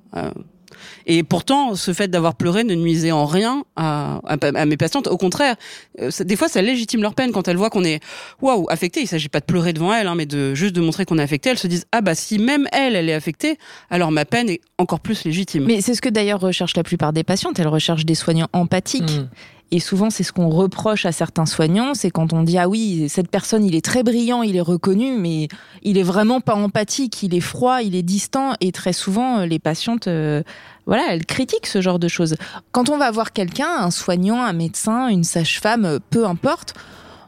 Et 1.05 1.23
pourtant, 1.23 1.75
ce 1.75 1.93
fait 1.93 2.07
d'avoir 2.07 2.35
pleuré 2.35 2.63
ne 2.63 2.75
nuisait 2.75 3.11
en 3.11 3.25
rien 3.25 3.63
à, 3.75 4.21
à, 4.25 4.65
mes 4.65 4.77
patientes. 4.77 5.07
Au 5.07 5.17
contraire, 5.17 5.55
euh, 5.99 6.09
des 6.19 6.35
fois, 6.35 6.47
ça 6.47 6.61
légitime 6.61 7.01
leur 7.01 7.13
peine 7.13 7.31
quand 7.31 7.47
elles 7.47 7.57
voient 7.57 7.69
qu'on 7.69 7.83
est 7.83 7.99
waouh 8.41 8.65
affecté. 8.69 9.01
Il 9.01 9.07
s'agit 9.07 9.29
pas 9.29 9.39
de 9.39 9.45
pleurer 9.45 9.73
devant 9.73 9.93
elles, 9.93 10.07
hein, 10.07 10.15
mais 10.15 10.25
de 10.25 10.53
juste 10.53 10.75
de 10.75 10.81
montrer 10.81 11.05
qu'on 11.05 11.17
est 11.17 11.23
affecté. 11.23 11.49
Elles 11.49 11.57
se 11.57 11.67
disent 11.67 11.85
ah 11.91 12.01
bah 12.01 12.15
si 12.15 12.39
même 12.39 12.67
elle, 12.71 12.95
elle 12.95 13.09
est 13.09 13.13
affectée, 13.13 13.57
alors 13.89 14.11
ma 14.11 14.25
peine 14.25 14.49
est 14.49 14.61
encore 14.77 14.99
plus 14.99 15.23
légitime. 15.23 15.65
Mais 15.65 15.81
c'est 15.81 15.95
ce 15.95 16.01
que 16.01 16.09
d'ailleurs 16.09 16.39
recherchent 16.39 16.75
la 16.75 16.83
plupart 16.83 17.13
des 17.13 17.23
patientes. 17.23 17.59
Elles 17.59 17.67
recherchent 17.67 18.05
des 18.05 18.15
soignants 18.15 18.49
empathiques. 18.53 19.11
Mmh. 19.11 19.29
Et 19.73 19.79
souvent, 19.79 20.09
c'est 20.09 20.23
ce 20.23 20.33
qu'on 20.33 20.49
reproche 20.49 21.05
à 21.05 21.13
certains 21.13 21.45
soignants, 21.45 21.93
c'est 21.93 22.11
quand 22.11 22.33
on 22.33 22.43
dit 22.43 22.57
ah 22.57 22.67
oui, 22.67 23.07
cette 23.07 23.29
personne, 23.29 23.63
il 23.63 23.73
est 23.73 23.83
très 23.83 24.03
brillant, 24.03 24.43
il 24.43 24.57
est 24.57 24.61
reconnu, 24.61 25.17
mais 25.17 25.47
il 25.81 25.97
est 25.97 26.03
vraiment 26.03 26.41
pas 26.41 26.55
empathique, 26.55 27.23
il 27.23 27.33
est 27.33 27.39
froid, 27.39 27.81
il 27.81 27.95
est 27.95 28.03
distant. 28.03 28.53
Et 28.59 28.73
très 28.73 28.91
souvent, 28.91 29.45
les 29.45 29.59
patientes, 29.59 30.07
euh, 30.07 30.43
voilà, 30.85 31.03
elles 31.11 31.25
critiquent 31.25 31.67
ce 31.67 31.79
genre 31.79 31.99
de 31.99 32.09
choses. 32.09 32.35
Quand 32.73 32.89
on 32.89 32.97
va 32.97 33.09
voir 33.11 33.31
quelqu'un, 33.31 33.69
un 33.79 33.91
soignant, 33.91 34.43
un 34.43 34.53
médecin, 34.53 35.07
une 35.07 35.23
sage-femme, 35.23 35.99
peu 36.09 36.25
importe, 36.25 36.73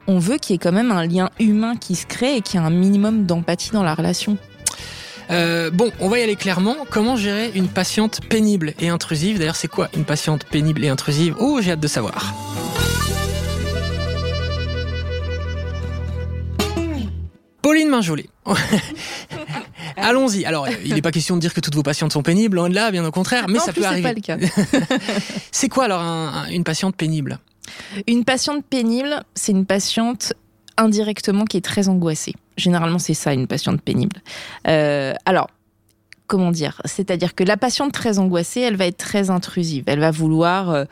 on 0.08 0.20
veut 0.20 0.38
qu'il 0.38 0.54
y 0.54 0.56
ait 0.56 0.60
quand 0.60 0.74
même 0.74 0.92
un 0.92 1.08
lien 1.08 1.30
humain 1.40 1.78
qui 1.78 1.96
se 1.96 2.06
crée 2.06 2.36
et 2.36 2.42
qu'il 2.42 2.60
y 2.60 2.64
ait 2.64 2.66
un 2.66 2.72
minimum 2.72 3.26
d'empathie 3.26 3.72
dans 3.72 3.84
la 3.84 3.96
relation. 3.96 4.38
Euh, 5.32 5.70
bon, 5.72 5.92
on 6.00 6.10
va 6.10 6.20
y 6.20 6.24
aller 6.24 6.36
clairement. 6.36 6.76
Comment 6.90 7.16
gérer 7.16 7.52
une 7.56 7.68
patiente 7.68 8.22
pénible 8.28 8.74
et 8.80 8.90
intrusive? 8.90 9.40
D'ailleurs, 9.40 9.56
c'est 9.56 9.68
quoi 9.68 9.90
une 9.96 10.06
patiente 10.06 10.46
pénible 10.46 10.84
et 10.84 10.90
intrusive? 10.90 11.36
Oh, 11.40 11.60
j'ai 11.62 11.72
hâte 11.72 11.80
de 11.80 11.88
savoir. 11.88 12.34
Pauline 17.62 17.90
Minjolet. 17.90 18.28
Allons-y. 19.96 20.46
Alors, 20.46 20.68
il 20.84 20.94
n'est 20.94 21.02
pas 21.02 21.12
question 21.12 21.36
de 21.36 21.42
dire 21.42 21.54
que 21.54 21.62
toutes 21.62 21.76
vos 21.76 21.84
patientes 21.84 22.12
sont 22.12 22.22
pénibles, 22.24 22.58
loin 22.58 22.70
de 22.70 22.76
là, 22.76 22.92
bien 22.92 23.06
au 23.06 23.12
contraire, 23.12 23.46
mais 23.48 23.60
ça 23.60 23.72
peut 23.72 23.86
arriver. 23.86 24.14
c'est 25.52 25.70
quoi 25.70 25.86
alors 25.86 26.02
une 26.52 26.64
patiente 26.64 26.96
pénible? 26.96 27.40
Une 28.08 28.26
patiente 28.26 28.66
pénible, 28.66 29.24
c'est 29.34 29.54
une 29.54 29.66
patiente 29.66 30.34
indirectement 30.78 31.46
qui 31.46 31.58
est 31.58 31.66
très 31.66 31.90
angoissée. 31.90 32.34
Généralement, 32.58 33.00
c'est 33.00 33.14
ça, 33.14 33.34
une 33.34 33.48
patiente 33.48 33.82
pénible. 33.82 34.18
Euh, 34.68 35.14
alors, 35.26 35.50
comment 36.28 36.52
dire? 36.52 36.82
C'est-à-dire 36.86 37.36
que 37.36 37.44
la 37.44 37.58
patiente 37.58 37.92
très 37.92 38.20
angoissée, 38.20 38.62
elle 38.62 38.76
va 38.76 38.86
être 38.86 38.98
très 38.98 39.30
intrusive. 39.30 39.84
Elle 39.88 40.00
va 40.00 40.12
vouloir 40.12 40.70
euh, 40.70 40.86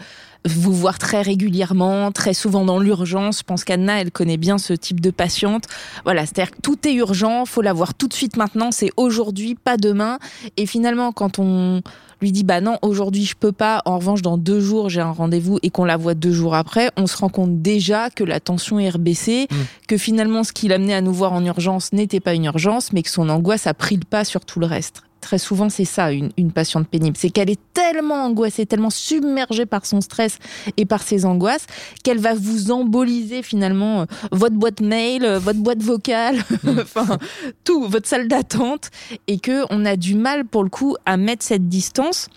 vous 0.46 0.74
voir 0.74 0.98
très 0.98 1.22
régulièrement, 1.22 2.12
très 2.12 2.34
souvent 2.34 2.66
dans 2.66 2.80
l'urgence. 2.80 3.40
Je 3.40 3.44
pense 3.44 3.64
qu'Anna, 3.64 4.02
elle 4.02 4.12
connaît 4.12 4.38
bien 4.38 4.58
ce 4.58 4.74
type 4.74 5.00
de 5.00 5.12
patiente. 5.12 5.66
Voilà, 6.04 6.26
c'est-à-dire 6.26 6.52
que 6.52 6.62
tout 6.62 6.88
est 6.88 6.94
urgent, 6.94 7.46
faut 7.46 7.62
la 7.62 7.74
voir 7.74 7.94
tout 7.94 8.08
de 8.08 8.14
suite 8.14 8.38
maintenant, 8.38 8.72
c'est 8.72 8.92
aujourd'hui, 8.98 9.56
pas 9.56 9.78
demain. 9.78 10.20
Et 10.58 10.66
finalement, 10.66 11.12
quand 11.12 11.40
on 11.40 11.82
lui 12.22 12.32
dit 12.32 12.44
bah 12.44 12.62
non 12.62 12.78
aujourd'hui 12.82 13.26
je 13.26 13.36
peux 13.36 13.52
pas 13.52 13.82
en 13.86 13.98
revanche 13.98 14.22
dans 14.22 14.38
deux 14.38 14.60
jours 14.60 14.90
j'ai 14.90 15.02
un 15.02 15.12
rendez-vous 15.12 15.60
et 15.64 15.70
qu'on 15.70 15.86
la 15.86 15.98
voit 15.98 16.14
deux 16.14 16.32
jours 16.32 16.56
après 16.56 16.90
on 16.98 17.08
se 17.08 17.18
rend 17.18 17.30
compte 17.30 17.62
déjà 17.62 18.10
que 18.10 18.24
la 18.24 18.40
tension 18.40 18.80
est 18.80 18.90
rebaissée 18.90 19.48
mmh. 19.50 19.56
que 19.88 19.98
finalement 19.98 20.44
ce 20.44 20.54
qui 20.54 20.68
l'amenait 20.68 20.94
à 20.94 21.02
nous 21.02 21.14
voir 21.14 21.34
en 21.34 21.44
urgence 21.44 21.94
n'était 21.94 22.20
pas 22.20 22.34
une 22.34 22.46
urgence 22.46 22.94
mais 22.94 23.04
que 23.04 23.10
son 23.10 23.30
angoisse 23.30 23.68
a 23.68 23.74
pris 23.74 23.96
le 23.96 24.06
pas 24.06 24.24
sur 24.24 24.46
tout 24.46 24.60
le 24.60 24.66
reste 24.66 25.04
très 25.22 25.38
souvent, 25.38 25.70
c'est 25.70 25.86
ça, 25.86 26.12
une, 26.12 26.32
une, 26.38 26.52
patiente 26.52 26.88
pénible. 26.88 27.16
C'est 27.18 27.30
qu'elle 27.30 27.50
est 27.50 27.60
tellement 27.74 28.26
angoissée, 28.26 28.66
tellement 28.66 28.90
submergée 28.90 29.66
par 29.66 29.86
son 29.86 30.02
stress 30.02 30.40
et 30.78 30.86
par 30.86 31.04
ses 31.04 31.26
angoisses, 31.26 31.68
qu'elle 32.04 32.20
va 32.20 32.34
vous 32.34 32.72
emboliser 32.72 33.44
finalement 33.44 34.02
euh, 34.02 34.06
votre 34.32 34.56
boîte 34.56 34.82
mail, 34.82 35.24
euh, 35.24 35.40
votre 35.40 35.60
boîte 35.60 35.82
vocale, 35.82 36.38
mmh. 36.64 36.80
enfin, 36.82 37.18
tout, 37.64 37.88
votre 37.88 38.08
salle 38.08 38.28
d'attente, 38.28 38.90
et 39.28 39.40
que 39.40 39.64
on 39.70 39.86
a 39.86 39.96
du 39.96 40.16
mal, 40.16 40.46
pour 40.46 40.64
le 40.64 40.70
coup, 40.70 40.96
à 41.06 41.18
mettre 41.18 41.46
cette 41.46 41.70
distance 41.70 42.28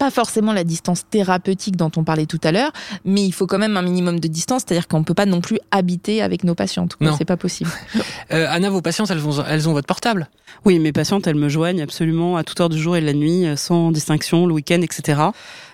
pas 0.00 0.10
forcément 0.10 0.54
la 0.54 0.64
distance 0.64 1.04
thérapeutique 1.10 1.76
dont 1.76 1.92
on 1.98 2.04
parlait 2.04 2.24
tout 2.24 2.40
à 2.42 2.52
l'heure, 2.52 2.72
mais 3.04 3.22
il 3.22 3.32
faut 3.32 3.46
quand 3.46 3.58
même 3.58 3.76
un 3.76 3.82
minimum 3.82 4.18
de 4.18 4.28
distance, 4.28 4.62
c'est-à-dire 4.66 4.88
qu'on 4.88 5.04
peut 5.04 5.12
pas 5.12 5.26
non 5.26 5.42
plus 5.42 5.58
habiter 5.70 6.22
avec 6.22 6.42
nos 6.42 6.54
patientes. 6.54 6.96
Non, 7.02 7.14
c'est 7.18 7.26
pas 7.26 7.36
possible. 7.36 7.70
euh, 8.32 8.46
Anna, 8.48 8.70
vos 8.70 8.80
patientes, 8.80 9.10
elles 9.10 9.26
ont, 9.26 9.44
elles 9.46 9.68
ont 9.68 9.74
votre 9.74 9.86
portable? 9.86 10.30
Oui, 10.64 10.78
mes 10.78 10.92
patientes, 10.92 11.26
elles 11.26 11.36
me 11.36 11.50
joignent 11.50 11.82
absolument 11.82 12.38
à 12.38 12.44
toute 12.44 12.58
heure 12.62 12.70
du 12.70 12.78
jour 12.78 12.96
et 12.96 13.02
de 13.02 13.06
la 13.06 13.12
nuit, 13.12 13.46
euh, 13.46 13.56
sans 13.56 13.90
distinction, 13.90 14.46
le 14.46 14.54
week-end, 14.54 14.80
etc. 14.80 15.20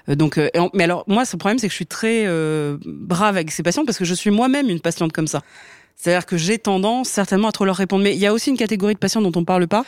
Euh, 0.08 0.16
donc, 0.16 0.38
euh, 0.38 0.48
mais 0.74 0.84
alors 0.84 1.04
moi, 1.06 1.24
ce 1.24 1.36
problème, 1.36 1.60
c'est 1.60 1.68
que 1.68 1.72
je 1.72 1.76
suis 1.76 1.86
très 1.86 2.26
brave 2.84 3.36
avec 3.36 3.52
ces 3.52 3.62
patients 3.62 3.84
parce 3.84 3.98
que 3.98 4.04
je 4.04 4.14
suis 4.14 4.30
moi-même 4.30 4.68
une 4.68 4.80
patiente 4.80 5.12
comme 5.12 5.28
ça. 5.28 5.42
C'est-à-dire 5.96 6.26
que 6.26 6.36
j'ai 6.36 6.58
tendance 6.58 7.08
certainement 7.08 7.48
à 7.48 7.52
trop 7.52 7.64
leur 7.64 7.76
répondre. 7.76 8.04
Mais 8.04 8.14
il 8.14 8.18
y 8.18 8.26
a 8.26 8.32
aussi 8.32 8.50
une 8.50 8.56
catégorie 8.56 8.94
de 8.94 8.98
patients 8.98 9.22
dont 9.22 9.32
on 9.34 9.44
parle 9.44 9.66
pas. 9.66 9.84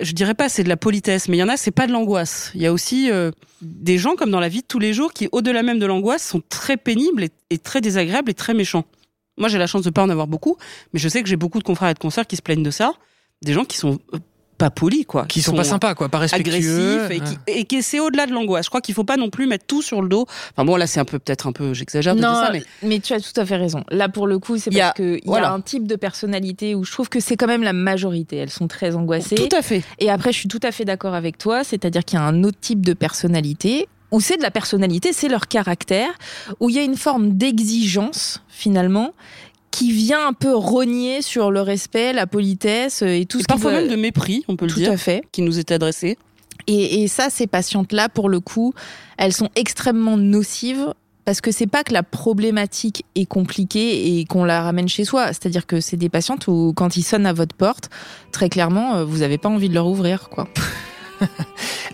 Je 0.00 0.12
dirais 0.12 0.34
pas 0.34 0.48
c'est 0.48 0.62
de 0.62 0.68
la 0.68 0.76
politesse, 0.76 1.28
mais 1.28 1.38
il 1.38 1.40
y 1.40 1.42
en 1.42 1.48
a 1.48 1.56
c'est 1.56 1.70
pas 1.70 1.86
de 1.86 1.92
l'angoisse. 1.92 2.50
Il 2.54 2.60
y 2.60 2.66
a 2.66 2.72
aussi 2.72 3.10
euh, 3.10 3.30
des 3.62 3.96
gens 3.98 4.16
comme 4.16 4.30
dans 4.30 4.40
la 4.40 4.48
vie 4.48 4.60
de 4.60 4.66
tous 4.66 4.78
les 4.78 4.92
jours 4.92 5.12
qui, 5.12 5.28
au-delà 5.32 5.62
même 5.62 5.78
de 5.78 5.86
l'angoisse, 5.86 6.22
sont 6.22 6.42
très 6.48 6.76
pénibles 6.76 7.28
et, 7.48 7.58
très 7.58 7.80
désagréables 7.80 8.30
et 8.30 8.34
très 8.34 8.52
méchants. 8.52 8.84
Moi 9.38 9.48
j'ai 9.48 9.58
la 9.58 9.66
chance 9.66 9.82
de 9.82 9.90
pas 9.90 10.02
en 10.02 10.10
avoir 10.10 10.26
beaucoup, 10.26 10.58
mais 10.92 11.00
je 11.00 11.08
sais 11.08 11.22
que 11.22 11.28
j'ai 11.28 11.36
beaucoup 11.36 11.58
de 11.58 11.64
confrères 11.64 11.88
et 11.88 11.94
de 11.94 11.98
consoeurs 11.98 12.26
qui 12.26 12.36
se 12.36 12.42
plaignent 12.42 12.62
de 12.62 12.70
ça. 12.70 12.92
Des 13.42 13.54
gens 13.54 13.64
qui 13.64 13.78
sont 13.78 13.98
euh, 14.12 14.18
pas 14.60 14.70
polis, 14.70 15.06
quoi. 15.06 15.24
Qui, 15.24 15.40
sont, 15.40 15.54
pas 15.54 15.64
sympas, 15.64 15.94
quoi, 15.94 16.10
pas 16.10 16.18
respectueux. 16.18 17.10
Et, 17.10 17.20
qui, 17.20 17.38
et 17.46 17.64
qui 17.64 17.82
c'est 17.82 17.98
au-delà 17.98 18.26
de 18.26 18.32
l'angoisse. 18.32 18.66
Je 18.66 18.70
crois 18.70 18.82
qu'il 18.82 18.94
faut 18.94 19.04
pas 19.04 19.16
non 19.16 19.30
plus 19.30 19.46
mettre 19.46 19.64
tout 19.66 19.80
sur 19.80 20.02
le 20.02 20.08
dos. 20.08 20.26
Enfin 20.52 20.66
bon, 20.66 20.76
là, 20.76 20.86
c'est 20.86 21.00
un 21.00 21.06
peu, 21.06 21.18
peut-être 21.18 21.46
un 21.46 21.52
peu, 21.52 21.72
j'exagère 21.72 22.14
de 22.14 22.20
ça, 22.20 22.50
mais. 22.52 22.62
Mais 22.82 23.00
tu 23.00 23.14
as 23.14 23.20
tout 23.20 23.40
à 23.40 23.46
fait 23.46 23.56
raison. 23.56 23.84
Là, 23.90 24.10
pour 24.10 24.26
le 24.26 24.38
coup, 24.38 24.58
c'est 24.58 24.70
parce 24.70 24.92
qu'il 24.94 25.20
y 25.24 25.34
a 25.34 25.52
un 25.52 25.60
type 25.62 25.88
de 25.88 25.96
personnalité 25.96 26.74
où 26.74 26.84
je 26.84 26.92
trouve 26.92 27.08
que 27.08 27.20
c'est 27.20 27.36
quand 27.36 27.46
même 27.46 27.62
la 27.62 27.72
majorité. 27.72 28.36
Elles 28.36 28.50
sont 28.50 28.68
très 28.68 28.94
angoissées. 28.94 29.34
Tout 29.34 29.56
à 29.56 29.62
fait. 29.62 29.82
Et 29.98 30.10
après, 30.10 30.30
je 30.32 30.38
suis 30.38 30.48
tout 30.48 30.60
à 30.62 30.72
fait 30.72 30.84
d'accord 30.84 31.14
avec 31.14 31.38
toi. 31.38 31.64
C'est-à-dire 31.64 32.04
qu'il 32.04 32.18
y 32.18 32.22
a 32.22 32.24
un 32.24 32.44
autre 32.44 32.58
type 32.60 32.84
de 32.84 32.92
personnalité 32.92 33.88
où 34.10 34.20
c'est 34.20 34.36
de 34.36 34.42
la 34.42 34.50
personnalité, 34.50 35.12
c'est 35.12 35.28
leur 35.28 35.46
caractère, 35.46 36.10
où 36.58 36.68
il 36.68 36.76
y 36.76 36.78
a 36.78 36.82
une 36.82 36.96
forme 36.96 37.36
d'exigence, 37.36 38.42
finalement, 38.48 39.14
qui 39.80 39.92
vient 39.92 40.26
un 40.28 40.34
peu 40.34 40.54
rogner 40.54 41.22
sur 41.22 41.50
le 41.50 41.62
respect, 41.62 42.12
la 42.12 42.26
politesse 42.26 43.00
et 43.00 43.24
tout 43.24 43.38
et 43.38 43.40
ce 43.40 43.46
parfois 43.46 43.72
même 43.72 43.88
de 43.88 43.96
mépris, 43.96 44.44
on 44.46 44.54
peut 44.54 44.66
le 44.66 44.74
dire, 44.74 44.88
tout 44.88 44.92
à 44.92 44.98
fait, 44.98 45.22
qui 45.32 45.40
nous 45.40 45.58
est 45.58 45.72
adressé. 45.72 46.18
Et, 46.66 47.02
et 47.02 47.08
ça, 47.08 47.30
ces 47.30 47.46
patientes-là, 47.46 48.10
pour 48.10 48.28
le 48.28 48.40
coup, 48.40 48.74
elles 49.16 49.32
sont 49.32 49.48
extrêmement 49.56 50.18
nocives 50.18 50.92
parce 51.24 51.40
que 51.40 51.50
c'est 51.50 51.66
pas 51.66 51.82
que 51.82 51.94
la 51.94 52.02
problématique 52.02 53.06
est 53.14 53.24
compliquée 53.24 54.18
et 54.18 54.26
qu'on 54.26 54.44
la 54.44 54.60
ramène 54.60 54.86
chez 54.86 55.06
soi. 55.06 55.28
C'est-à-dire 55.28 55.66
que 55.66 55.80
c'est 55.80 55.96
des 55.96 56.10
patientes 56.10 56.46
où, 56.46 56.74
quand 56.76 56.98
ils 56.98 57.02
sonnent 57.02 57.24
à 57.24 57.32
votre 57.32 57.56
porte, 57.56 57.88
très 58.32 58.50
clairement, 58.50 58.96
euh, 58.96 59.04
vous 59.06 59.18
n'avez 59.18 59.38
pas 59.38 59.48
envie 59.48 59.70
de 59.70 59.74
leur 59.74 59.86
ouvrir, 59.86 60.28
quoi. 60.28 60.46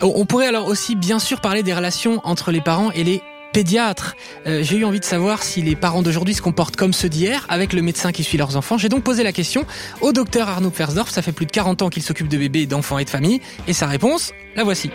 On 0.02 0.26
pourrait 0.26 0.48
alors 0.48 0.66
aussi 0.66 0.96
bien 0.96 1.20
sûr 1.20 1.40
parler 1.40 1.62
des 1.62 1.72
relations 1.72 2.20
entre 2.24 2.50
les 2.50 2.60
parents 2.60 2.90
et 2.90 3.04
les 3.04 3.22
pédiatre. 3.56 4.16
Euh, 4.46 4.62
j'ai 4.62 4.76
eu 4.76 4.84
envie 4.84 5.00
de 5.00 5.04
savoir 5.06 5.42
si 5.42 5.62
les 5.62 5.76
parents 5.76 6.02
d'aujourd'hui 6.02 6.34
se 6.34 6.42
comportent 6.42 6.76
comme 6.76 6.92
ceux 6.92 7.08
d'hier, 7.08 7.46
avec 7.48 7.72
le 7.72 7.80
médecin 7.80 8.12
qui 8.12 8.22
suit 8.22 8.36
leurs 8.36 8.54
enfants. 8.58 8.76
J'ai 8.76 8.90
donc 8.90 9.02
posé 9.02 9.22
la 9.22 9.32
question 9.32 9.64
au 10.02 10.12
docteur 10.12 10.50
Arnaud 10.50 10.68
Persdorf. 10.68 11.08
Ça 11.08 11.22
fait 11.22 11.32
plus 11.32 11.46
de 11.46 11.52
40 11.52 11.80
ans 11.80 11.88
qu'il 11.88 12.02
s'occupe 12.02 12.28
de 12.28 12.36
bébés, 12.36 12.66
d'enfants 12.66 12.98
et 12.98 13.06
de 13.06 13.08
familles. 13.08 13.40
Et 13.66 13.72
sa 13.72 13.86
réponse, 13.86 14.34
la 14.56 14.64
voici. 14.64 14.90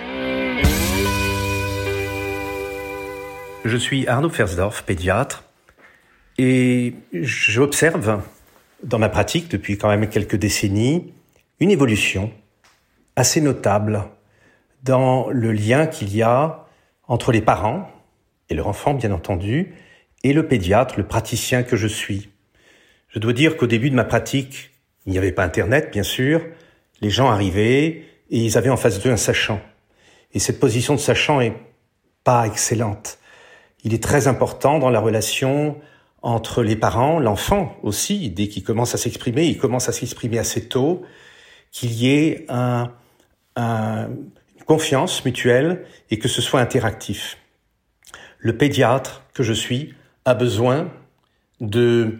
Je 3.65 3.77
suis 3.77 4.07
Arnaud 4.07 4.29
Fersdorf, 4.29 4.83
pédiatre, 4.83 5.43
et 6.37 6.93
j'observe 7.13 8.21
dans 8.83 8.99
ma 8.99 9.09
pratique 9.09 9.49
depuis 9.49 9.79
quand 9.79 9.89
même 9.89 10.07
quelques 10.07 10.35
décennies 10.35 11.11
une 11.59 11.71
évolution 11.71 12.31
assez 13.15 13.41
notable 13.41 14.03
dans 14.83 15.31
le 15.31 15.51
lien 15.51 15.87
qu'il 15.87 16.15
y 16.15 16.21
a 16.21 16.67
entre 17.07 17.31
les 17.31 17.41
parents, 17.41 17.89
et 18.51 18.53
leur 18.53 18.67
enfant, 18.67 18.93
bien 18.93 19.11
entendu, 19.11 19.73
et 20.23 20.33
le 20.33 20.45
pédiatre, 20.45 20.95
le 20.97 21.07
praticien 21.07 21.63
que 21.63 21.77
je 21.77 21.87
suis. 21.87 22.29
Je 23.07 23.17
dois 23.17 23.33
dire 23.33 23.55
qu'au 23.55 23.65
début 23.65 23.89
de 23.89 23.95
ma 23.95 24.03
pratique, 24.03 24.71
il 25.05 25.13
n'y 25.13 25.17
avait 25.17 25.31
pas 25.31 25.43
Internet, 25.43 25.89
bien 25.91 26.03
sûr. 26.03 26.45
Les 26.99 27.09
gens 27.09 27.29
arrivaient 27.29 28.03
et 28.29 28.37
ils 28.37 28.57
avaient 28.57 28.69
en 28.69 28.77
face 28.77 29.01
d'eux 29.01 29.09
un 29.09 29.17
sachant. 29.17 29.61
Et 30.33 30.39
cette 30.39 30.59
position 30.59 30.93
de 30.93 30.99
sachant 30.99 31.39
est 31.39 31.53
pas 32.23 32.45
excellente. 32.45 33.19
Il 33.83 33.93
est 33.93 34.03
très 34.03 34.27
important 34.27 34.79
dans 34.79 34.89
la 34.89 34.99
relation 34.99 35.77
entre 36.21 36.61
les 36.61 36.75
parents, 36.75 37.19
l'enfant 37.19 37.75
aussi, 37.81 38.29
dès 38.29 38.47
qu'il 38.47 38.63
commence 38.63 38.93
à 38.93 38.97
s'exprimer, 38.97 39.45
il 39.45 39.57
commence 39.57 39.89
à 39.89 39.91
s'exprimer 39.91 40.37
assez 40.37 40.67
tôt, 40.67 41.01
qu'il 41.71 41.93
y 41.93 42.13
ait 42.13 42.45
un, 42.49 42.91
un, 43.55 44.09
une 44.57 44.63
confiance 44.65 45.25
mutuelle 45.25 45.85
et 46.11 46.19
que 46.19 46.27
ce 46.27 46.41
soit 46.41 46.59
interactif 46.59 47.37
le 48.41 48.57
pédiatre 48.57 49.23
que 49.33 49.43
je 49.43 49.53
suis 49.53 49.93
a 50.25 50.33
besoin 50.33 50.89
de 51.59 52.19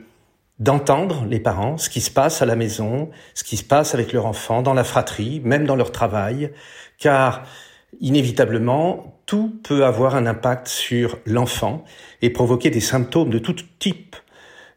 d'entendre 0.60 1.26
les 1.28 1.40
parents, 1.40 1.80
ce 1.80 1.90
qui 1.90 2.02
se 2.02 2.12
passe 2.12 2.44
à 2.44 2.46
la 2.46 2.56
maison, 2.56 3.10
ce 3.34 3.44
qui 3.44 3.58
se 3.58 3.64
passe 3.64 3.96
avec 3.96 4.14
leur 4.14 4.28
enfant, 4.28 4.62
dans 4.62 4.76
la 4.76 4.84
fratrie, 4.84 5.42
même 5.44 5.66
dans 5.66 5.76
leur 5.76 5.92
travail, 5.92 6.52
car 7.00 7.44
inévitablement, 8.00 9.20
tout 9.26 9.60
peut 9.64 9.86
avoir 9.86 10.16
un 10.16 10.28
impact 10.28 10.68
sur 10.68 11.18
l'enfant 11.26 11.84
et 12.22 12.30
provoquer 12.30 12.70
des 12.70 12.80
symptômes 12.80 13.32
de 13.32 13.40
tout 13.40 13.56
type, 13.80 14.16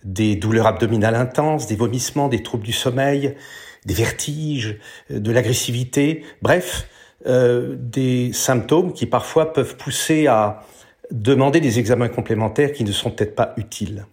des 0.04 0.36
douleurs 0.36 0.66
abdominales 0.66 1.16
intenses, 1.16 1.66
des 1.66 1.76
vomissements, 1.76 2.28
des 2.28 2.42
troubles 2.42 2.64
du 2.64 2.72
sommeil, 2.72 3.36
des 3.84 3.94
vertiges, 3.94 4.78
de 5.10 5.32
l'agressivité, 5.32 6.24
bref, 6.40 6.88
euh, 7.26 7.76
des 7.78 8.32
symptômes 8.32 8.94
qui 8.94 9.04
parfois 9.04 9.52
peuvent 9.52 9.76
pousser 9.76 10.28
à 10.28 10.62
demander 11.10 11.60
des 11.60 11.78
examens 11.78 12.08
complémentaires 12.08 12.72
qui 12.72 12.84
ne 12.84 12.92
sont 12.92 13.10
peut-être 13.10 13.34
pas 13.34 13.54
utiles. 13.56 14.06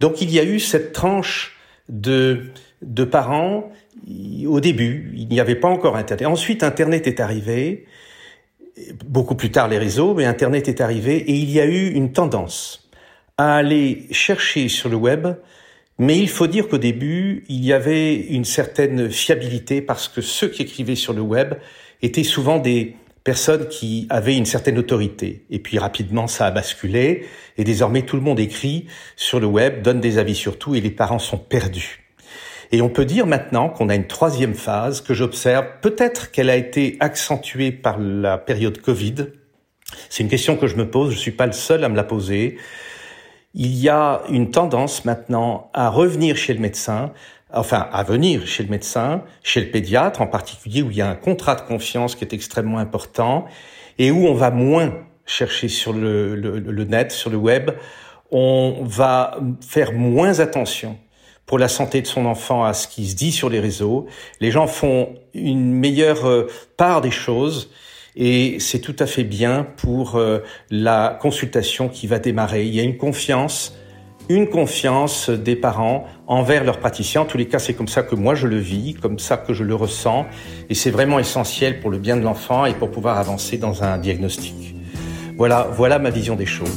Donc 0.00 0.20
il 0.20 0.30
y 0.30 0.38
a 0.38 0.44
eu 0.44 0.60
cette 0.60 0.92
tranche 0.92 1.56
de, 1.88 2.50
de 2.82 3.04
parents. 3.04 3.70
Au 4.46 4.60
début, 4.60 5.12
il 5.16 5.28
n'y 5.28 5.40
avait 5.40 5.56
pas 5.56 5.68
encore 5.68 5.96
Internet. 5.96 6.26
Ensuite, 6.26 6.62
Internet 6.62 7.06
est 7.06 7.20
arrivé, 7.20 7.86
beaucoup 9.06 9.34
plus 9.34 9.50
tard 9.50 9.68
les 9.68 9.78
réseaux, 9.78 10.14
mais 10.14 10.24
Internet 10.24 10.68
est 10.68 10.80
arrivé 10.80 11.16
et 11.16 11.34
il 11.34 11.50
y 11.50 11.60
a 11.60 11.66
eu 11.66 11.90
une 11.90 12.12
tendance 12.12 12.88
à 13.36 13.56
aller 13.56 14.06
chercher 14.10 14.68
sur 14.68 14.88
le 14.88 14.96
web, 14.96 15.28
mais 15.98 16.18
il 16.18 16.28
faut 16.28 16.46
dire 16.46 16.68
qu'au 16.68 16.78
début, 16.78 17.44
il 17.48 17.64
y 17.64 17.72
avait 17.72 18.14
une 18.14 18.44
certaine 18.44 19.10
fiabilité 19.10 19.80
parce 19.80 20.08
que 20.08 20.20
ceux 20.20 20.48
qui 20.48 20.62
écrivaient 20.62 20.96
sur 20.96 21.12
le 21.12 21.22
web 21.22 21.54
étaient 22.02 22.24
souvent 22.24 22.58
des, 22.58 22.96
personnes 23.28 23.68
qui 23.68 24.06
avaient 24.08 24.38
une 24.38 24.46
certaine 24.46 24.78
autorité. 24.78 25.44
Et 25.50 25.58
puis 25.58 25.78
rapidement, 25.78 26.28
ça 26.28 26.46
a 26.46 26.50
basculé. 26.50 27.26
Et 27.58 27.64
désormais, 27.64 28.00
tout 28.00 28.16
le 28.16 28.22
monde 28.22 28.40
écrit 28.40 28.86
sur 29.16 29.38
le 29.38 29.46
web, 29.46 29.82
donne 29.82 30.00
des 30.00 30.16
avis 30.16 30.34
sur 30.34 30.58
tout, 30.58 30.74
et 30.74 30.80
les 30.80 30.90
parents 30.90 31.18
sont 31.18 31.36
perdus. 31.36 32.08
Et 32.72 32.80
on 32.80 32.88
peut 32.88 33.04
dire 33.04 33.26
maintenant 33.26 33.68
qu'on 33.68 33.90
a 33.90 33.94
une 33.94 34.06
troisième 34.06 34.54
phase 34.54 35.02
que 35.02 35.12
j'observe. 35.12 35.66
Peut-être 35.82 36.30
qu'elle 36.30 36.48
a 36.48 36.56
été 36.56 36.96
accentuée 37.00 37.70
par 37.70 37.98
la 37.98 38.38
période 38.38 38.80
Covid. 38.80 39.26
C'est 40.08 40.22
une 40.22 40.30
question 40.30 40.56
que 40.56 40.66
je 40.66 40.76
me 40.76 40.88
pose. 40.88 41.12
Je 41.12 41.18
suis 41.18 41.30
pas 41.30 41.44
le 41.44 41.52
seul 41.52 41.84
à 41.84 41.90
me 41.90 41.96
la 41.96 42.04
poser. 42.04 42.56
Il 43.52 43.74
y 43.76 43.90
a 43.90 44.22
une 44.30 44.50
tendance 44.50 45.04
maintenant 45.04 45.70
à 45.74 45.90
revenir 45.90 46.38
chez 46.38 46.54
le 46.54 46.60
médecin 46.60 47.12
enfin 47.52 47.88
à 47.92 48.02
venir 48.02 48.46
chez 48.46 48.62
le 48.62 48.68
médecin, 48.68 49.22
chez 49.42 49.60
le 49.60 49.70
pédiatre 49.70 50.20
en 50.20 50.26
particulier, 50.26 50.82
où 50.82 50.90
il 50.90 50.96
y 50.96 51.02
a 51.02 51.08
un 51.08 51.14
contrat 51.14 51.54
de 51.54 51.62
confiance 51.62 52.14
qui 52.14 52.24
est 52.24 52.32
extrêmement 52.32 52.78
important 52.78 53.46
et 53.98 54.10
où 54.10 54.26
on 54.26 54.34
va 54.34 54.50
moins 54.50 54.92
chercher 55.26 55.68
sur 55.68 55.92
le, 55.92 56.34
le, 56.34 56.84
net, 56.84 57.12
sur 57.12 57.30
le 57.30 57.36
web, 57.36 57.70
on 58.30 58.78
va 58.82 59.38
faire 59.60 59.92
moins 59.92 60.40
attention 60.40 60.98
pour 61.46 61.58
la 61.58 61.68
santé 61.68 62.02
de 62.02 62.06
son 62.06 62.26
enfant 62.26 62.64
à 62.64 62.74
ce 62.74 62.88
qui 62.88 63.06
se 63.06 63.14
dit 63.14 63.32
sur 63.32 63.48
les 63.48 63.60
réseaux. 63.60 64.06
Les 64.40 64.50
gens 64.50 64.66
font 64.66 65.14
une 65.34 65.72
meilleure 65.72 66.26
euh, 66.26 66.46
part 66.76 67.00
des 67.00 67.10
choses 67.10 67.70
et 68.16 68.58
c'est 68.58 68.80
tout 68.80 68.96
à 68.98 69.06
fait 69.06 69.24
bien 69.24 69.66
pour 69.76 70.16
euh, 70.16 70.40
la 70.70 71.18
consultation 71.20 71.88
qui 71.88 72.06
va 72.06 72.18
démarrer. 72.18 72.64
Il 72.64 72.74
y 72.74 72.80
a 72.80 72.82
une 72.82 72.96
confiance 72.96 73.77
une 74.28 74.48
confiance 74.48 75.30
des 75.30 75.56
parents 75.56 76.06
envers 76.26 76.64
leurs 76.64 76.78
praticiens. 76.78 77.22
En 77.22 77.24
tous 77.24 77.38
les 77.38 77.48
cas, 77.48 77.58
c'est 77.58 77.74
comme 77.74 77.88
ça 77.88 78.02
que 78.02 78.14
moi 78.14 78.34
je 78.34 78.46
le 78.46 78.58
vis, 78.58 78.94
comme 78.94 79.18
ça 79.18 79.36
que 79.36 79.54
je 79.54 79.64
le 79.64 79.74
ressens, 79.74 80.26
et 80.68 80.74
c'est 80.74 80.90
vraiment 80.90 81.18
essentiel 81.18 81.80
pour 81.80 81.90
le 81.90 81.98
bien 81.98 82.16
de 82.16 82.22
l'enfant 82.22 82.66
et 82.66 82.74
pour 82.74 82.90
pouvoir 82.90 83.18
avancer 83.18 83.56
dans 83.56 83.82
un 83.82 83.98
diagnostic. 83.98 84.74
Voilà, 85.36 85.68
voilà 85.72 85.98
ma 85.98 86.10
vision 86.10 86.36
des 86.36 86.46
choses. 86.46 86.76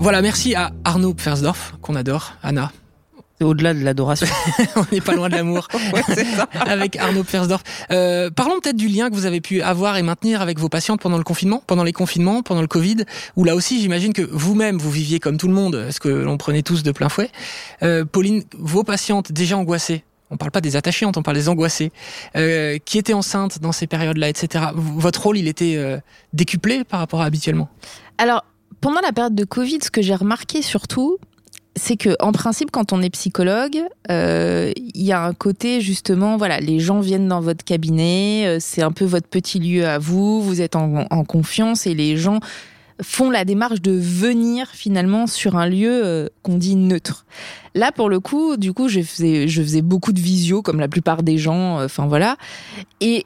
Voilà, 0.00 0.22
merci 0.22 0.54
à 0.54 0.70
Arnaud 0.84 1.12
Pfersdorf, 1.12 1.74
qu'on 1.82 1.96
adore. 1.96 2.34
Anna, 2.42 2.70
c'est 3.38 3.44
au-delà 3.44 3.74
de 3.74 3.84
l'adoration. 3.84 4.26
on 4.76 4.84
n'est 4.92 5.00
pas 5.00 5.14
loin 5.14 5.28
de 5.28 5.36
l'amour. 5.36 5.68
avec 6.66 6.96
Arnaud 6.96 7.24
Persdorf. 7.24 7.62
Euh, 7.90 8.30
parlons 8.30 8.58
peut-être 8.60 8.76
du 8.76 8.88
lien 8.88 9.10
que 9.10 9.14
vous 9.14 9.26
avez 9.26 9.40
pu 9.40 9.62
avoir 9.62 9.96
et 9.96 10.02
maintenir 10.02 10.42
avec 10.42 10.58
vos 10.58 10.68
patientes 10.68 11.00
pendant 11.00 11.18
le 11.18 11.24
confinement, 11.24 11.62
pendant 11.66 11.84
les 11.84 11.92
confinements, 11.92 12.42
pendant 12.42 12.62
le 12.62 12.66
Covid, 12.66 13.04
où 13.36 13.44
là 13.44 13.54
aussi, 13.54 13.80
j'imagine 13.80 14.12
que 14.12 14.22
vous-même, 14.22 14.78
vous 14.78 14.90
viviez 14.90 15.20
comme 15.20 15.36
tout 15.36 15.48
le 15.48 15.54
monde, 15.54 15.88
ce 15.90 16.00
que 16.00 16.08
l'on 16.08 16.36
prenait 16.36 16.62
tous 16.62 16.82
de 16.82 16.90
plein 16.92 17.08
fouet. 17.08 17.30
Euh, 17.82 18.04
Pauline, 18.04 18.42
vos 18.58 18.84
patientes 18.84 19.32
déjà 19.32 19.56
angoissées, 19.56 20.04
on 20.30 20.36
parle 20.36 20.50
pas 20.50 20.60
des 20.60 20.76
attachantes, 20.76 21.16
on 21.16 21.22
parle 21.22 21.36
des 21.36 21.48
angoissées, 21.48 21.92
euh, 22.36 22.78
qui 22.84 22.98
étaient 22.98 23.14
enceintes 23.14 23.60
dans 23.60 23.72
ces 23.72 23.86
périodes-là, 23.86 24.28
etc. 24.28 24.66
Votre 24.74 25.22
rôle, 25.22 25.38
il 25.38 25.48
était 25.48 25.76
euh, 25.76 25.98
décuplé 26.32 26.84
par 26.84 27.00
rapport 27.00 27.22
à 27.22 27.24
habituellement? 27.24 27.68
Alors, 28.18 28.44
pendant 28.80 29.00
la 29.00 29.12
période 29.12 29.34
de 29.34 29.44
Covid, 29.44 29.78
ce 29.82 29.90
que 29.90 30.02
j'ai 30.02 30.14
remarqué 30.14 30.62
surtout, 30.62 31.18
c'est 31.78 31.96
que 31.96 32.10
en 32.20 32.32
principe, 32.32 32.70
quand 32.70 32.92
on 32.92 33.00
est 33.00 33.10
psychologue, 33.10 33.82
euh, 34.10 34.72
il 34.76 35.02
y 35.02 35.12
a 35.12 35.24
un 35.24 35.32
côté 35.32 35.80
justement, 35.80 36.36
voilà, 36.36 36.60
les 36.60 36.80
gens 36.80 37.00
viennent 37.00 37.28
dans 37.28 37.40
votre 37.40 37.64
cabinet, 37.64 38.44
euh, 38.46 38.58
c'est 38.60 38.82
un 38.82 38.92
peu 38.92 39.04
votre 39.04 39.28
petit 39.28 39.58
lieu 39.58 39.86
à 39.86 39.98
vous, 39.98 40.42
vous 40.42 40.60
êtes 40.60 40.76
en, 40.76 41.06
confiance 41.24 41.86
et 41.86 41.94
les 41.94 42.16
gens 42.16 42.40
font 43.02 43.30
la 43.30 43.44
démarche 43.44 43.80
de 43.80 43.92
venir 43.92 44.68
finalement 44.72 45.26
sur 45.26 45.56
un 45.56 45.68
lieu 45.68 46.00
euh, 46.04 46.28
qu'on 46.42 46.56
dit 46.56 46.76
neutre. 46.76 47.26
Là, 47.74 47.92
pour 47.92 48.08
le 48.08 48.18
coup, 48.18 48.56
du 48.56 48.72
coup, 48.72 48.88
je 48.88 49.00
faisais, 49.00 49.46
je 49.46 49.62
faisais 49.62 49.82
beaucoup 49.82 50.12
de 50.12 50.20
visio, 50.20 50.62
comme 50.62 50.80
la 50.80 50.88
plupart 50.88 51.22
des 51.22 51.38
gens, 51.38 51.82
enfin 51.82 52.06
voilà. 52.06 52.36
Et 53.00 53.24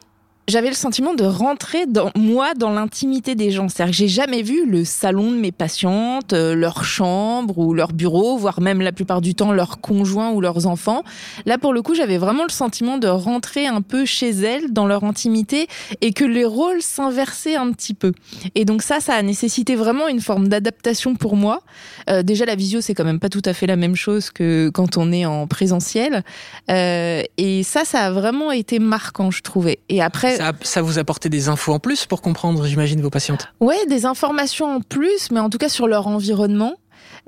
j'avais 0.48 0.68
le 0.68 0.74
sentiment 0.74 1.14
de 1.14 1.24
rentrer 1.24 1.86
dans 1.86 2.10
moi 2.16 2.54
dans 2.54 2.70
l'intimité 2.70 3.34
des 3.34 3.50
gens. 3.50 3.68
C'est-à-dire 3.68 3.92
que 3.92 3.96
j'ai 3.96 4.08
jamais 4.08 4.42
vu 4.42 4.66
le 4.66 4.84
salon 4.84 5.30
de 5.30 5.36
mes 5.36 5.52
patientes, 5.52 6.32
euh, 6.32 6.54
leur 6.54 6.84
chambre 6.84 7.58
ou 7.58 7.74
leur 7.74 7.92
bureau, 7.92 8.36
voire 8.36 8.60
même 8.60 8.80
la 8.80 8.92
plupart 8.92 9.20
du 9.20 9.34
temps 9.34 9.52
leurs 9.52 9.80
conjoints 9.80 10.30
ou 10.32 10.40
leurs 10.40 10.66
enfants. 10.66 11.04
Là, 11.46 11.58
pour 11.58 11.72
le 11.72 11.80
coup, 11.82 11.94
j'avais 11.94 12.18
vraiment 12.18 12.42
le 12.42 12.50
sentiment 12.50 12.98
de 12.98 13.06
rentrer 13.06 13.66
un 13.66 13.82
peu 13.82 14.04
chez 14.04 14.30
elles, 14.30 14.72
dans 14.72 14.86
leur 14.86 15.04
intimité, 15.04 15.68
et 16.00 16.12
que 16.12 16.24
les 16.24 16.44
rôles 16.44 16.82
s'inversaient 16.82 17.56
un 17.56 17.70
petit 17.72 17.94
peu. 17.94 18.12
Et 18.54 18.64
donc 18.64 18.82
ça, 18.82 18.98
ça 18.98 19.14
a 19.14 19.22
nécessité 19.22 19.76
vraiment 19.76 20.08
une 20.08 20.20
forme 20.20 20.48
d'adaptation 20.48 21.14
pour 21.14 21.36
moi. 21.36 21.62
Euh, 22.10 22.22
déjà, 22.24 22.44
la 22.46 22.56
visio, 22.56 22.80
c'est 22.80 22.94
quand 22.94 23.04
même 23.04 23.20
pas 23.20 23.28
tout 23.28 23.42
à 23.44 23.54
fait 23.54 23.66
la 23.66 23.76
même 23.76 23.94
chose 23.94 24.30
que 24.30 24.70
quand 24.70 24.96
on 24.96 25.12
est 25.12 25.24
en 25.24 25.46
présentiel. 25.46 26.24
Euh, 26.70 27.22
et 27.38 27.62
ça, 27.62 27.84
ça 27.84 28.00
a 28.00 28.10
vraiment 28.10 28.50
été 28.50 28.80
marquant, 28.80 29.30
je 29.30 29.42
trouvais. 29.42 29.78
Et 29.88 30.02
après, 30.02 30.31
ça, 30.36 30.52
ça 30.62 30.82
vous 30.82 30.98
apportait 30.98 31.28
des 31.28 31.48
infos 31.48 31.72
en 31.72 31.78
plus 31.78 32.06
pour 32.06 32.22
comprendre, 32.22 32.66
j'imagine, 32.66 33.00
vos 33.00 33.10
patientes? 33.10 33.48
Ouais, 33.60 33.86
des 33.88 34.06
informations 34.06 34.76
en 34.76 34.80
plus, 34.80 35.30
mais 35.30 35.40
en 35.40 35.50
tout 35.50 35.58
cas 35.58 35.68
sur 35.68 35.86
leur 35.86 36.06
environnement. 36.06 36.74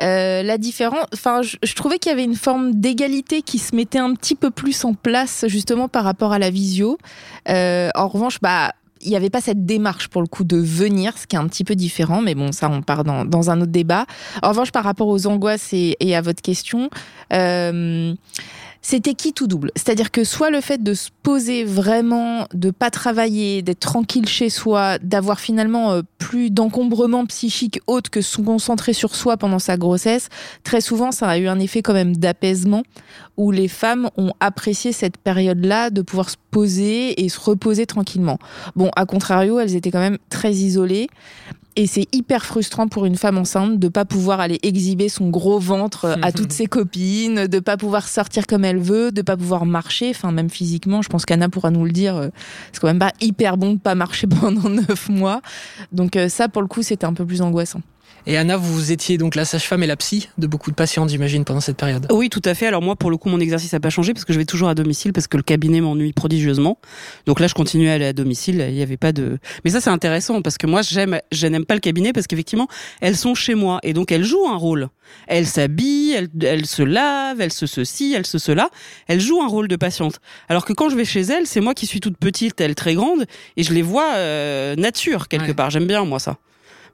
Euh, 0.02 0.42
la 0.42 0.58
différence, 0.58 1.06
enfin, 1.12 1.42
je, 1.42 1.56
je 1.62 1.75
trouvais 1.75 1.99
qu'il 1.99 2.11
y 2.11 2.12
avait 2.12 2.25
une 2.25 2.34
forme 2.34 2.75
d'égalité 2.75 3.42
qui 3.42 3.58
se 3.58 3.76
mettait 3.76 4.00
un 4.00 4.14
petit 4.14 4.34
peu 4.34 4.50
plus 4.50 4.84
en 4.84 4.92
place 4.92 5.44
justement 5.46 5.88
par 5.88 6.02
rapport 6.02 6.32
à 6.32 6.40
la 6.40 6.50
visio. 6.50 6.99
Euh, 7.49 7.90
en 7.94 8.08
revanche, 8.08 8.40
bah, 8.40 8.73
il 9.02 9.11
n'y 9.11 9.16
avait 9.16 9.30
pas 9.30 9.40
cette 9.40 9.64
démarche 9.64 10.08
pour 10.08 10.20
le 10.20 10.26
coup 10.26 10.42
de 10.42 10.56
venir, 10.56 11.16
ce 11.16 11.26
qui 11.26 11.37
est 11.37 11.38
un 11.38 11.46
petit 11.46 11.62
peu 11.62 11.76
différent, 11.76 12.23
mais 12.23 12.34
bon, 12.34 12.50
ça, 12.50 12.68
on 12.68 12.82
part 12.82 13.04
dans, 13.04 13.25
dans 13.25 13.50
un 13.50 13.61
autre 13.61 13.70
débat. 13.70 14.06
En 14.42 14.49
revanche, 14.49 14.73
par 14.73 14.82
rapport 14.82 15.08
aux 15.08 15.26
angoisses 15.26 15.73
et, 15.73 15.96
et 16.00 16.16
à 16.16 16.23
votre 16.23 16.42
question, 16.42 16.90
euh, 17.32 18.14
c'était 18.87 19.14
qui 19.14 19.33
tout 19.33 19.47
double? 19.47 19.71
C'est-à-dire 19.76 20.11
que 20.11 20.25
soit 20.25 20.50
le 20.50 20.61
fait 20.61 20.83
de 20.83 20.93
se 20.93 21.09
poser 21.23 21.64
vraiment, 21.64 22.47
de 22.53 22.71
pas 22.71 22.91
travailler, 22.91 23.62
d'être 23.62 23.81
tranquille 23.81 24.29
chez 24.29 24.50
soi, 24.50 24.99
d'avoir 24.99 25.41
finalement 25.41 25.93
euh, 25.93 26.03
plus 26.19 26.50
d'encombrement 26.50 27.25
psychique 27.25 27.81
autre 27.87 28.11
que 28.11 28.21
se 28.21 28.43
concentrer 28.43 28.93
sur 28.93 29.14
soi 29.17 29.38
pendant 29.38 29.59
sa 29.59 29.79
grossesse, 29.79 30.29
très 30.64 30.83
souvent 30.83 31.12
ça 31.12 31.31
a 31.31 31.38
eu 31.38 31.49
un 31.49 31.61
effet 31.61 31.81
quand 31.81 31.95
même 31.95 32.14
d'apaisement 32.14 32.83
où 33.38 33.50
les 33.50 33.69
femmes 33.69 34.11
ont 34.19 34.35
apprécié 34.38 34.93
cette 34.93 35.17
période-là 35.17 35.88
de 35.88 36.03
pouvoir 36.03 36.29
se 36.29 36.37
poser 36.50 37.25
et 37.25 37.31
se 37.31 37.41
reposer 37.41 37.87
tranquillement. 37.87 38.38
Bon, 38.76 38.91
à 38.97 39.07
contrario, 39.07 39.59
elles 39.59 39.76
étaient 39.76 39.91
quand 39.91 39.99
même 39.99 40.19
très 40.29 40.53
isolées. 40.53 41.09
Et 41.76 41.88
c'est 41.88 42.07
hyper 42.14 42.45
frustrant 42.45 42.87
pour 42.87 43.04
une 43.04 43.16
femme 43.16 43.37
enceinte 43.37 43.81
de 43.81 43.88
pas 43.88 44.04
pouvoir 44.04 44.38
aller 44.38 44.61
exhiber 44.62 45.09
son 45.09 45.28
gros 45.31 45.59
ventre 45.59 46.04
euh, 46.04 46.16
à 46.23 46.31
toutes 46.33 46.52
ses 46.52 46.66
copines, 46.66 47.47
de 47.47 47.59
pas 47.59 47.76
pouvoir 47.76 48.07
sortir 48.07 48.47
comme 48.47 48.64
elle 48.64 48.78
veut, 48.78 49.11
de 49.11 49.23
pas 49.23 49.37
pouvoir 49.37 49.66
marcher, 49.66 50.11
enfin 50.11 50.31
même 50.31 50.50
physiquement, 50.50 51.02
je 51.02 51.09
pense 51.09 51.25
qu'Anna 51.25 51.49
pourra 51.49 51.71
nous 51.71 51.85
le 51.85 51.90
dire, 51.90 52.16
euh, 52.16 52.28
c'est 52.73 52.81
quand 52.81 52.87
même 52.87 53.00
pas 53.00 53.12
hyper 53.21 53.57
bon 53.57 53.75
de 53.75 53.78
pas 53.78 53.97
marcher 53.97 54.26
pendant 54.40 54.69
neuf 54.69 55.09
mois. 55.09 55.43
Donc 55.90 56.16
euh, 56.16 56.28
ça, 56.28 56.49
pour 56.49 56.62
le 56.62 56.69
coup, 56.69 56.83
c'était 56.83 57.07
un 57.07 57.14
peu 57.14 57.26
plus 57.26 57.43
angoissant. 57.43 57.81
Et 58.26 58.38
Anna, 58.38 58.57
vous 58.57 58.90
étiez 58.90 59.19
donc 59.19 59.35
la 59.35 59.45
sage-femme 59.45 59.83
et 59.83 59.87
la 59.87 59.97
psy 59.97 60.31
de 60.38 60.47
beaucoup 60.47 60.71
de 60.71 60.75
patientes, 60.75 61.11
j'imagine, 61.11 61.45
pendant 61.45 61.61
cette 61.61 61.76
période. 61.76 62.07
Oui, 62.11 62.31
tout 62.31 62.40
à 62.47 62.54
fait. 62.54 62.66
Alors 62.66 62.81
moi, 62.81 62.97
pour 62.97 63.11
le 63.11 63.19
coup, 63.19 63.28
mon 63.28 63.38
exercice 63.38 63.71
n'a 63.75 63.81
pas 63.81 63.90
changé 63.90 64.14
parce 64.14 64.25
que 64.25 64.33
je 64.33 64.38
vais 64.38 64.47
toujours 64.47 64.71
à 64.71 64.75
domicile 64.75 65.12
parce 65.12 65.26
que 65.26 65.37
le 65.37 65.43
cabinet 65.43 65.83
m'ennuie 65.83 66.14
prodigieusement. 66.14 66.78
Donc 67.26 67.38
là, 67.38 67.49
je 67.49 67.54
continue 67.54 67.90
à 67.90 67.93
aller 67.93 68.07
à 68.07 68.12
domicile. 68.14 68.64
Il 68.66 68.75
n'y 68.75 68.81
avait 68.81 68.97
pas 68.97 69.12
de. 69.12 69.38
Mais 69.64 69.71
ça, 69.71 69.83
c'est 69.83 69.90
intéressant 69.90 70.40
parce 70.40 70.57
que 70.57 70.66
moi, 70.66 70.81
j'aime, 70.81 71.21
je 71.33 71.47
n'aime 71.47 71.66
pas 71.66 71.75
le 71.75 71.81
cabinet 71.81 72.14
parce 72.14 72.26
qu'effectivement, 72.26 72.66
elles 73.02 73.16
sont 73.16 73.35
chez 73.35 73.54
moi 73.54 73.78
et 73.83 73.93
donc 73.93 74.11
elles 74.11 74.25
jouent 74.25 74.49
un 74.49 74.57
rôle. 74.57 74.88
Elles 75.26 75.47
s'habillent, 75.47 76.12
elles, 76.12 76.31
elles 76.43 76.64
se 76.66 76.83
lavent, 76.83 77.43
elles 77.43 77.52
se 77.52 77.66
ceci, 77.66 78.14
elles 78.16 78.26
se 78.26 78.38
cela. 78.38 78.71
Elles 79.07 79.21
jouent 79.21 79.43
un 79.43 79.49
rôle 79.49 79.69
de 79.69 79.76
patiente. 79.76 80.21
Alors 80.49 80.64
que 80.64 80.73
quand 80.73 80.88
je 80.88 80.97
vais 80.97 81.04
chez 81.04 81.21
elles, 81.21 81.47
c'est 81.47 81.61
moi 81.61 81.75
qui 81.75 81.85
suis 81.85 82.00
toute 82.00 82.16
petite, 82.16 82.59
elles 82.62 82.75
très 82.75 82.94
grandes 82.94 83.27
et 83.59 83.62
je 83.64 83.75
les 83.75 83.83
vois 83.83 84.14
euh, 84.14 84.75
nature 84.77 85.29
quelque 85.29 85.48
Ouais. 85.48 85.55
part. 85.55 85.68
J'aime 85.68 85.87
bien 85.87 86.07
moi 86.07 86.18
ça. 86.18 86.38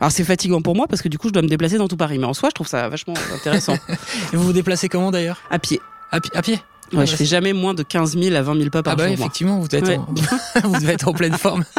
Alors 0.00 0.10
c'est 0.12 0.24
fatigant 0.24 0.62
pour 0.62 0.74
moi 0.74 0.86
parce 0.88 1.02
que 1.02 1.08
du 1.08 1.18
coup 1.18 1.28
je 1.28 1.32
dois 1.32 1.42
me 1.42 1.48
déplacer 1.48 1.76
dans 1.78 1.88
tout 1.88 1.96
Paris. 1.96 2.18
Mais 2.18 2.24
en 2.26 2.34
soi 2.34 2.48
je 2.50 2.54
trouve 2.54 2.66
ça 2.68 2.88
vachement 2.88 3.14
intéressant. 3.34 3.74
Et 4.32 4.36
vous 4.36 4.44
vous 4.44 4.52
déplacez 4.52 4.88
comment 4.88 5.10
d'ailleurs? 5.10 5.40
À 5.50 5.58
pied. 5.58 5.80
à, 6.10 6.20
pi- 6.20 6.30
à 6.34 6.42
pied? 6.42 6.58
Ouais, 6.92 7.00
Ah, 7.02 7.04
je 7.04 7.16
fais 7.16 7.24
jamais 7.24 7.52
moins 7.52 7.74
de 7.74 7.82
15 7.82 8.18
000 8.18 8.34
à 8.34 8.42
20 8.42 8.56
000 8.58 8.70
pas 8.70 8.82
par 8.82 8.94
Ah 8.94 8.96
bah 8.96 9.06
jour. 9.08 9.16
moi. 9.16 9.26
effectivement, 9.26 9.58
vous 9.60 9.68
devez, 9.68 9.92
être 9.94 10.00
en, 10.00 10.68
vous 10.68 10.80
devez 10.80 10.92
être 10.92 11.08
en 11.08 11.12
pleine 11.12 11.34
forme. 11.38 11.64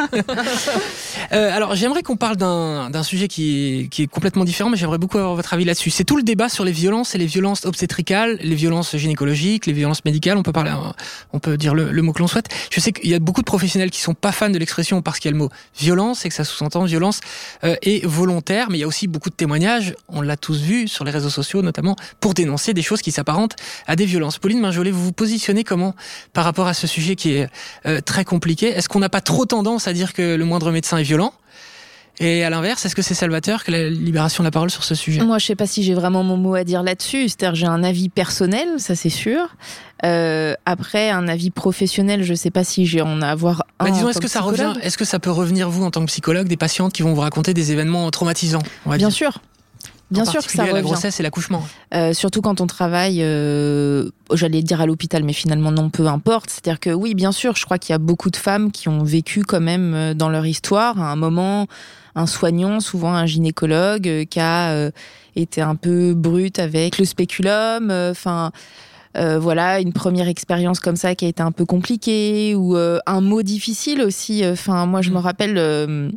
Euh, 1.32 1.50
alors 1.50 1.74
j'aimerais 1.74 2.02
qu'on 2.02 2.16
parle 2.16 2.36
d'un 2.36 3.02
sujet 3.02 3.26
qui 3.28 3.80
est, 3.84 3.88
qui 3.88 4.02
est 4.02 4.06
complètement 4.06 4.44
différent, 4.44 4.68
mais 4.68 4.76
j'aimerais 4.76 4.98
beaucoup 4.98 5.16
avoir 5.18 5.34
votre 5.34 5.54
avis 5.54 5.64
là-dessus. 5.64 5.88
C'est 5.90 6.04
tout 6.04 6.16
le 6.16 6.22
débat 6.22 6.50
sur 6.50 6.62
les 6.64 6.72
violences 6.72 7.14
et 7.14 7.18
les 7.18 7.24
violences 7.26 7.64
obstétricales, 7.64 8.38
les 8.42 8.54
violences 8.54 8.94
gynécologiques, 8.96 9.64
les 9.66 9.72
violences 9.72 10.04
médicales. 10.04 10.36
On 10.36 10.42
peut 10.42 10.52
parler, 10.52 10.72
on 11.32 11.38
peut 11.38 11.56
dire 11.56 11.74
le, 11.74 11.90
le 11.90 12.02
mot 12.02 12.12
que 12.12 12.18
l'on 12.18 12.26
souhaite. 12.26 12.48
Je 12.70 12.80
sais 12.80 12.92
qu'il 12.92 13.08
y 13.08 13.14
a 13.14 13.18
beaucoup 13.18 13.40
de 13.40 13.46
professionnels 13.46 13.90
qui 13.90 14.00
sont 14.00 14.12
pas 14.14 14.32
fans 14.32 14.50
de 14.50 14.58
l'expression 14.58 15.00
parce 15.00 15.20
qu'il 15.20 15.30
y 15.30 15.32
a 15.32 15.32
le 15.32 15.38
mot 15.38 15.48
violence 15.78 16.26
et 16.26 16.28
que 16.28 16.34
ça 16.34 16.44
sous-entend 16.44 16.84
violence 16.84 17.20
euh, 17.64 17.76
et 17.82 18.02
volontaire, 18.06 18.68
mais 18.70 18.76
il 18.78 18.80
y 18.82 18.84
a 18.84 18.88
aussi 18.88 19.06
beaucoup 19.06 19.30
de 19.30 19.34
témoignages. 19.34 19.94
On 20.08 20.20
l'a 20.20 20.36
tous 20.36 20.60
vu 20.60 20.86
sur 20.86 21.04
les 21.04 21.10
réseaux 21.12 21.30
sociaux, 21.30 21.62
notamment 21.62 21.96
pour 22.20 22.34
dénoncer 22.34 22.74
des 22.74 22.82
choses 22.82 23.00
qui 23.00 23.10
s'apparentent 23.12 23.56
à 23.86 23.96
des 23.96 24.04
violences. 24.04 24.38
Pauline 24.38 24.60
Minjolet, 24.60 24.90
vous 24.90 25.01
vous 25.02 25.12
positionnez 25.12 25.64
comment 25.64 25.94
par 26.32 26.44
rapport 26.44 26.66
à 26.66 26.74
ce 26.74 26.86
sujet 26.86 27.16
qui 27.16 27.32
est 27.34 27.48
euh, 27.86 28.00
très 28.00 28.24
compliqué? 28.24 28.68
Est-ce 28.68 28.88
qu'on 28.88 29.00
n'a 29.00 29.08
pas 29.08 29.20
trop 29.20 29.44
tendance 29.44 29.88
à 29.88 29.92
dire 29.92 30.12
que 30.12 30.34
le 30.36 30.44
moindre 30.44 30.70
médecin 30.70 30.96
est 30.98 31.02
violent? 31.02 31.32
Et 32.20 32.44
à 32.44 32.50
l'inverse, 32.50 32.84
est-ce 32.84 32.94
que 32.94 33.00
c'est 33.00 33.14
salvateur 33.14 33.64
que 33.64 33.70
la 33.72 33.88
libération 33.88 34.44
de 34.44 34.46
la 34.46 34.50
parole 34.50 34.70
sur 34.70 34.84
ce 34.84 34.94
sujet? 34.94 35.22
Moi, 35.24 35.38
je 35.38 35.46
sais 35.46 35.56
pas 35.56 35.66
si 35.66 35.82
j'ai 35.82 35.94
vraiment 35.94 36.22
mon 36.22 36.36
mot 36.36 36.54
à 36.54 36.62
dire 36.62 36.82
là-dessus. 36.82 37.28
C'est-à-dire, 37.30 37.54
j'ai 37.54 37.66
un 37.66 37.82
avis 37.82 38.10
personnel, 38.10 38.68
ça 38.78 38.94
c'est 38.94 39.08
sûr. 39.08 39.56
Euh, 40.04 40.54
après, 40.66 41.08
un 41.10 41.26
avis 41.26 41.50
professionnel, 41.50 42.22
je 42.22 42.34
sais 42.34 42.50
pas 42.50 42.64
si 42.64 42.84
j'ai 42.86 43.00
en 43.00 43.22
avoir 43.22 43.64
un. 43.80 43.86
Bah, 43.86 43.90
disons, 43.90 44.10
est-ce 44.10 44.20
que 44.20 44.28
ça 44.28 44.42
revient 44.42 44.74
Est-ce 44.82 44.98
que 44.98 45.06
ça 45.06 45.18
peut 45.20 45.30
revenir 45.30 45.70
vous 45.70 45.84
en 45.84 45.90
tant 45.90 46.00
que 46.02 46.06
psychologue 46.06 46.48
des 46.48 46.58
patientes 46.58 46.92
qui 46.92 47.02
vont 47.02 47.14
vous 47.14 47.20
raconter 47.22 47.54
des 47.54 47.72
événements 47.72 48.08
traumatisants 48.10 48.62
on 48.84 48.90
va 48.90 48.98
Bien 48.98 49.08
dire? 49.08 49.16
sûr. 49.16 49.38
Bien 50.12 50.22
En 50.22 50.26
sûr 50.26 50.40
que 50.44 50.50
ça 50.50 50.58
particulier 50.58 50.66
la 50.68 50.72
revient. 50.78 50.84
grossesse 50.92 51.18
et 51.20 51.22
l'accouchement. 51.22 51.66
Euh, 51.94 52.12
surtout 52.12 52.40
quand 52.42 52.60
on 52.60 52.66
travaille, 52.66 53.22
euh, 53.22 54.10
j'allais 54.32 54.62
dire 54.62 54.80
à 54.80 54.86
l'hôpital, 54.86 55.24
mais 55.24 55.32
finalement 55.32 55.72
non, 55.72 55.90
peu 55.90 56.06
importe. 56.06 56.50
C'est-à-dire 56.50 56.78
que 56.80 56.90
oui, 56.90 57.14
bien 57.14 57.32
sûr, 57.32 57.56
je 57.56 57.64
crois 57.64 57.78
qu'il 57.78 57.92
y 57.92 57.96
a 57.96 57.98
beaucoup 57.98 58.30
de 58.30 58.36
femmes 58.36 58.70
qui 58.70 58.88
ont 58.88 59.02
vécu 59.02 59.42
quand 59.42 59.60
même 59.60 59.94
euh, 59.94 60.14
dans 60.14 60.28
leur 60.28 60.46
histoire 60.46 61.00
à 61.00 61.10
un 61.10 61.16
moment 61.16 61.66
un 62.14 62.26
soignant, 62.26 62.80
souvent 62.80 63.14
un 63.14 63.24
gynécologue, 63.26 64.06
euh, 64.06 64.24
qui 64.24 64.38
a 64.38 64.70
euh, 64.72 64.90
été 65.34 65.62
un 65.62 65.74
peu 65.76 66.12
brut 66.14 66.58
avec 66.58 66.98
le 66.98 67.04
spéculum. 67.06 67.90
euh, 67.90 68.10
Enfin. 68.10 68.52
euh, 69.16 69.38
voilà, 69.38 69.80
une 69.80 69.92
première 69.92 70.28
expérience 70.28 70.80
comme 70.80 70.96
ça 70.96 71.14
qui 71.14 71.24
a 71.24 71.28
été 71.28 71.42
un 71.42 71.52
peu 71.52 71.64
compliquée 71.66 72.54
ou 72.54 72.76
euh, 72.76 72.98
un 73.06 73.20
mot 73.20 73.42
difficile 73.42 74.00
aussi. 74.02 74.42
Enfin, 74.46 74.86
moi, 74.86 75.00
je 75.02 75.10
me 75.10 75.18
rappelle, 75.18 75.56
euh, 75.58 76.10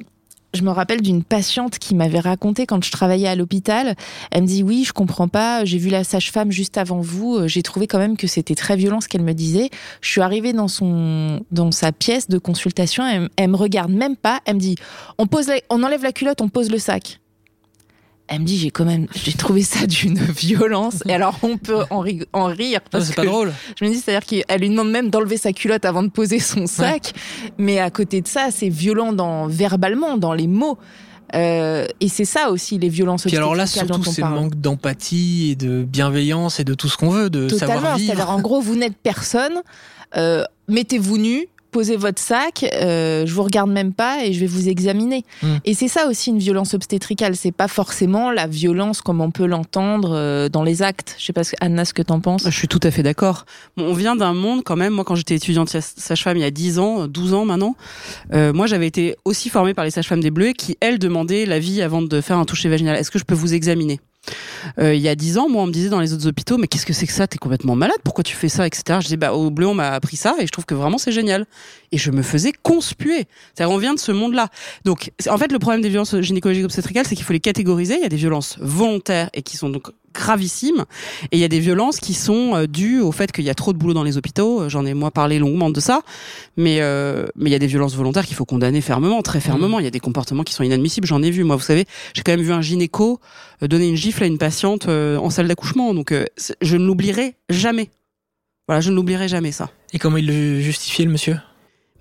je 0.55 0.63
me 0.63 0.71
rappelle 0.71 1.01
d'une 1.01 1.23
patiente 1.23 1.77
qui 1.77 1.93
m'avait 1.95 2.19
raconté 2.19 2.65
quand 2.65 2.83
je 2.83 2.91
travaillais 2.91 3.27
à 3.27 3.35
l'hôpital. 3.35 3.95
Elle 4.31 4.43
me 4.43 4.47
dit 4.47 4.63
oui, 4.63 4.83
je 4.85 4.93
comprends 4.93 5.27
pas. 5.27 5.65
J'ai 5.65 5.77
vu 5.77 5.89
la 5.89 6.03
sage-femme 6.03 6.51
juste 6.51 6.77
avant 6.77 7.01
vous. 7.01 7.35
euh, 7.35 7.47
J'ai 7.47 7.61
trouvé 7.61 7.87
quand 7.87 7.99
même 7.99 8.17
que 8.17 8.27
c'était 8.27 8.55
très 8.55 8.75
violent 8.75 9.01
ce 9.01 9.07
qu'elle 9.07 9.23
me 9.23 9.33
disait. 9.33 9.69
Je 10.01 10.09
suis 10.09 10.21
arrivée 10.21 10.53
dans 10.53 10.67
son 10.67 11.41
dans 11.51 11.71
sa 11.71 11.91
pièce 11.91 12.27
de 12.27 12.37
consultation. 12.37 13.05
Elle, 13.05 13.29
elle 13.35 13.49
me 13.51 13.55
regarde 13.57 13.91
même 13.91 14.15
pas. 14.15 14.39
Elle 14.45 14.55
me 14.55 14.59
dit 14.59 14.75
on 15.17 15.27
pose, 15.27 15.51
on 15.69 15.83
enlève 15.83 16.03
la 16.03 16.11
culotte, 16.11 16.41
on 16.41 16.49
pose 16.49 16.71
le 16.71 16.79
sac. 16.79 17.19
Elle 18.27 18.39
me 18.41 18.45
dit 18.45 18.57
j'ai 18.57 18.71
quand 18.71 18.85
même 18.85 19.07
j'ai 19.13 19.33
trouvé 19.33 19.61
ça 19.61 19.85
d'une 19.85 20.17
violence. 20.37 21.03
Et 21.07 21.13
alors 21.13 21.37
on 21.43 21.57
peut 21.57 21.83
en, 21.89 22.03
en 22.33 22.45
rire 22.45 22.79
parce 22.89 23.05
c'est 23.05 23.15
pas 23.15 23.25
drôle. 23.25 23.53
je 23.79 23.85
me 23.85 23.91
dis, 23.91 23.97
c'est-à-dire 23.99 24.25
qu'elle 24.25 24.59
lui 24.61 24.69
demande 24.69 24.89
même 24.89 25.09
d'enlever 25.09 25.37
sa 25.37 25.53
culotte 25.53 25.85
avant 25.85 26.01
de 26.03 26.09
poser 26.09 26.39
son 26.39 26.65
sac. 26.65 27.13
Mais 27.57 27.79
à 27.79 27.89
côté 27.91 28.21
de 28.21 28.27
ça, 28.27 28.47
c'est 28.51 28.69
violent 28.69 29.13
dans, 29.13 29.47
verbalement, 29.47 30.17
dans 30.17 30.33
les 30.33 30.47
mots. 30.47 30.77
Euh, 31.33 31.85
et 31.99 32.07
c'est 32.07 32.25
ça 32.25 32.49
aussi, 32.51 32.77
les 32.77 32.89
violences 32.89 33.23
Puis 33.23 33.35
alors 33.35 33.55
là, 33.55 33.65
surtout, 33.65 34.03
c'est 34.03 34.21
parle. 34.21 34.35
manque 34.35 34.55
d'empathie 34.55 35.51
et 35.51 35.55
de 35.55 35.83
bienveillance 35.83 36.59
et 36.59 36.63
de 36.63 36.73
tout 36.73 36.87
ce 36.87 36.97
qu'on 36.97 37.09
veut, 37.09 37.29
de 37.29 37.47
Totalement. 37.47 37.73
savoir 37.75 37.95
C'est-à-dire, 37.97 38.15
vivre. 38.15 38.29
en 38.29 38.41
gros, 38.41 38.61
vous 38.61 38.75
n'êtes 38.75 38.95
personne, 39.01 39.61
euh, 40.17 40.43
mettez-vous 40.67 41.17
nu, 41.17 41.47
posez 41.75 41.97
votre 41.97 42.21
sac, 42.21 42.63
euh, 42.63 43.25
je 43.25 43.33
vous 43.33 43.43
regarde 43.43 43.69
même 43.69 43.91
pas 43.91 44.23
et 44.23 44.31
je 44.31 44.39
vais 44.39 44.45
vous 44.45 44.69
examiner. 44.69 45.25
Mm. 45.43 45.47
Et 45.65 45.73
c'est 45.73 45.89
ça 45.89 46.07
aussi 46.07 46.29
une 46.29 46.39
violence 46.39 46.73
obstétricale. 46.73 47.35
C'est 47.35 47.51
pas 47.51 47.67
forcément 47.67 48.31
la 48.31 48.47
violence 48.47 49.01
comme 49.01 49.19
on 49.19 49.29
peut 49.29 49.45
l'entendre 49.45 50.11
euh, 50.15 50.47
dans 50.47 50.63
les 50.63 50.81
actes. 50.81 51.15
Je 51.19 51.25
sais 51.25 51.33
pas, 51.33 51.43
ce- 51.43 51.57
Anna, 51.59 51.83
ce 51.83 51.93
que 51.93 52.01
t'en 52.01 52.21
penses. 52.21 52.43
Je 52.45 52.57
suis 52.57 52.69
tout 52.69 52.79
à 52.83 52.91
fait 52.91 53.03
d'accord. 53.03 53.45
Bon, 53.75 53.83
on 53.87 53.93
vient 53.93 54.15
d'un 54.15 54.33
monde 54.33 54.61
quand 54.63 54.77
même. 54.77 54.93
Moi, 54.93 55.03
quand 55.03 55.15
j'étais 55.15 55.35
étudiante 55.35 55.67
sa- 55.67 55.81
sage-femme 55.81 56.37
il 56.37 56.41
y 56.41 56.45
a 56.45 56.51
10 56.51 56.79
ans, 56.79 57.07
12 57.07 57.33
ans 57.33 57.43
maintenant, 57.43 57.75
euh, 58.33 58.53
moi 58.53 58.67
j'avais 58.67 58.87
été 58.87 59.17
aussi 59.25 59.49
formée 59.49 59.73
par 59.73 59.83
les 59.83 59.91
sages-femmes 59.91 60.21
des 60.21 60.31
Bleus 60.31 60.53
qui 60.53 60.77
elles 60.79 60.97
demandaient 60.97 61.45
l'avis 61.45 61.81
avant 61.81 62.01
de 62.01 62.21
faire 62.21 62.37
un 62.37 62.45
toucher 62.45 62.69
vaginal. 62.69 62.95
Est-ce 62.95 63.11
que 63.11 63.19
je 63.19 63.25
peux 63.25 63.35
vous 63.35 63.53
examiner? 63.53 63.99
Euh, 64.79 64.93
il 64.93 65.01
y 65.01 65.07
a 65.07 65.15
dix 65.15 65.37
ans, 65.37 65.49
moi, 65.49 65.63
on 65.63 65.67
me 65.67 65.71
disait 65.71 65.89
dans 65.89 65.99
les 65.99 66.13
autres 66.13 66.27
hôpitaux, 66.27 66.57
mais 66.57 66.67
qu'est-ce 66.67 66.85
que 66.85 66.93
c'est 66.93 67.07
que 67.07 67.13
ça? 67.13 67.27
T'es 67.27 67.37
complètement 67.37 67.75
malade? 67.75 67.97
Pourquoi 68.03 68.23
tu 68.23 68.35
fais 68.35 68.49
ça, 68.49 68.67
etc. 68.67 68.99
Je 69.01 69.07
dis, 69.07 69.17
bah, 69.17 69.33
au 69.33 69.49
bleu, 69.51 69.67
on 69.67 69.73
m'a 69.73 69.91
appris 69.91 70.17
ça 70.17 70.35
et 70.39 70.47
je 70.47 70.51
trouve 70.51 70.65
que 70.65 70.75
vraiment 70.75 70.97
c'est 70.97 71.11
génial. 71.11 71.45
Et 71.91 71.97
je 71.97 72.11
me 72.11 72.21
faisais 72.21 72.51
conspuer. 72.51 73.25
On 73.59 73.77
vient 73.77 73.93
de 73.93 73.99
ce 73.99 74.11
monde-là. 74.11 74.49
Donc, 74.83 75.11
en 75.29 75.37
fait, 75.37 75.51
le 75.51 75.59
problème 75.59 75.81
des 75.81 75.89
violences 75.89 76.19
gynécologiques 76.21 76.65
obstétricales, 76.65 77.05
c'est 77.07 77.15
qu'il 77.15 77.25
faut 77.25 77.33
les 77.33 77.39
catégoriser. 77.39 77.95
Il 77.95 78.01
y 78.01 78.05
a 78.05 78.09
des 78.09 78.15
violences 78.15 78.57
volontaires 78.59 79.29
et 79.33 79.41
qui 79.41 79.57
sont 79.57 79.69
donc 79.69 79.89
gravissimes. 80.15 80.85
Et 81.31 81.37
il 81.37 81.39
y 81.39 81.43
a 81.43 81.47
des 81.47 81.59
violences 81.59 81.99
qui 81.99 82.13
sont 82.13 82.55
euh, 82.55 82.65
dues 82.67 83.01
au 83.01 83.11
fait 83.11 83.31
qu'il 83.31 83.43
y 83.43 83.49
a 83.49 83.53
trop 83.53 83.73
de 83.73 83.77
boulot 83.77 83.93
dans 83.93 84.03
les 84.03 84.17
hôpitaux. 84.17 84.61
Euh, 84.61 84.69
j'en 84.69 84.85
ai 84.85 84.93
moi 84.95 85.11
parlé 85.11 85.37
longuement 85.37 85.69
de 85.69 85.79
ça. 85.79 86.01
Mais 86.57 86.77
euh, 86.81 87.27
mais 87.35 87.49
il 87.49 87.53
y 87.53 87.55
a 87.55 87.59
des 87.59 87.67
violences 87.67 87.95
volontaires 87.95 88.25
qu'il 88.25 88.35
faut 88.35 88.45
condamner 88.45 88.81
fermement, 88.81 89.21
très 89.21 89.39
fermement. 89.39 89.79
Il 89.79 89.83
y 89.83 89.87
a 89.87 89.91
des 89.91 89.99
comportements 89.99 90.43
qui 90.43 90.53
sont 90.53 90.63
inadmissibles. 90.63 91.05
J'en 91.05 91.21
ai 91.21 91.29
vu. 91.29 91.43
Moi, 91.43 91.55
vous 91.55 91.61
savez, 91.61 91.85
j'ai 92.13 92.23
quand 92.23 92.31
même 92.31 92.41
vu 92.41 92.53
un 92.53 92.61
gynéco 92.61 93.19
donner 93.61 93.87
une 93.87 93.95
gifle 93.95 94.23
à 94.23 94.27
une 94.27 94.37
patiente 94.37 94.87
en 94.87 95.29
salle 95.29 95.47
d'accouchement. 95.47 95.93
Donc, 95.93 96.13
je 96.61 96.77
ne 96.77 96.85
l'oublierai 96.85 97.35
jamais. 97.49 97.89
Voilà, 98.67 98.81
je 98.81 98.89
ne 98.89 98.95
l'oublierai 98.95 99.27
jamais 99.27 99.51
ça. 99.51 99.69
Et 99.93 99.99
comment 99.99 100.17
il 100.17 100.27
le 100.27 100.59
justifiait, 100.59 101.05
le 101.05 101.11
monsieur? 101.11 101.37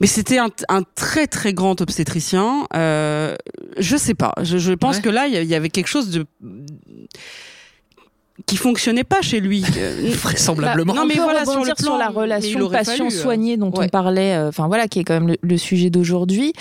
Mais 0.00 0.06
c'était 0.06 0.38
un, 0.38 0.48
un, 0.68 0.82
très 0.82 1.26
très 1.26 1.54
grand 1.54 1.80
obstétricien. 1.80 2.66
Euh, 2.74 3.36
je 3.78 3.96
sais 3.96 4.14
pas. 4.14 4.34
Je, 4.42 4.58
je 4.58 4.72
pense 4.72 4.98
que 4.98 5.08
là, 5.08 5.26
il 5.28 5.44
y 5.44 5.54
avait 5.54 5.68
quelque 5.68 5.86
chose 5.86 6.10
de 6.10 6.26
qui 8.46 8.56
fonctionnait 8.56 9.04
pas 9.04 9.22
chez 9.22 9.40
lui. 9.40 9.62
Vraisemblablement. 10.22 10.92
Bah, 10.92 11.00
non, 11.00 11.06
mais 11.06 11.14
voilà, 11.14 11.44
sur, 11.44 11.64
le 11.64 11.72
sur 11.78 11.96
la 11.96 12.08
relation 12.08 12.68
patient-soigné 12.68 13.56
dont 13.56 13.72
on 13.74 13.88
parlait, 13.88 14.34
euh, 14.34 14.48
enfin 14.48 14.66
voilà, 14.66 14.88
qui 14.88 15.00
est 15.00 15.04
quand 15.04 15.20
même 15.20 15.36
le, 15.40 15.56
sujet 15.56 15.90
d'aujourd'hui. 15.90 16.52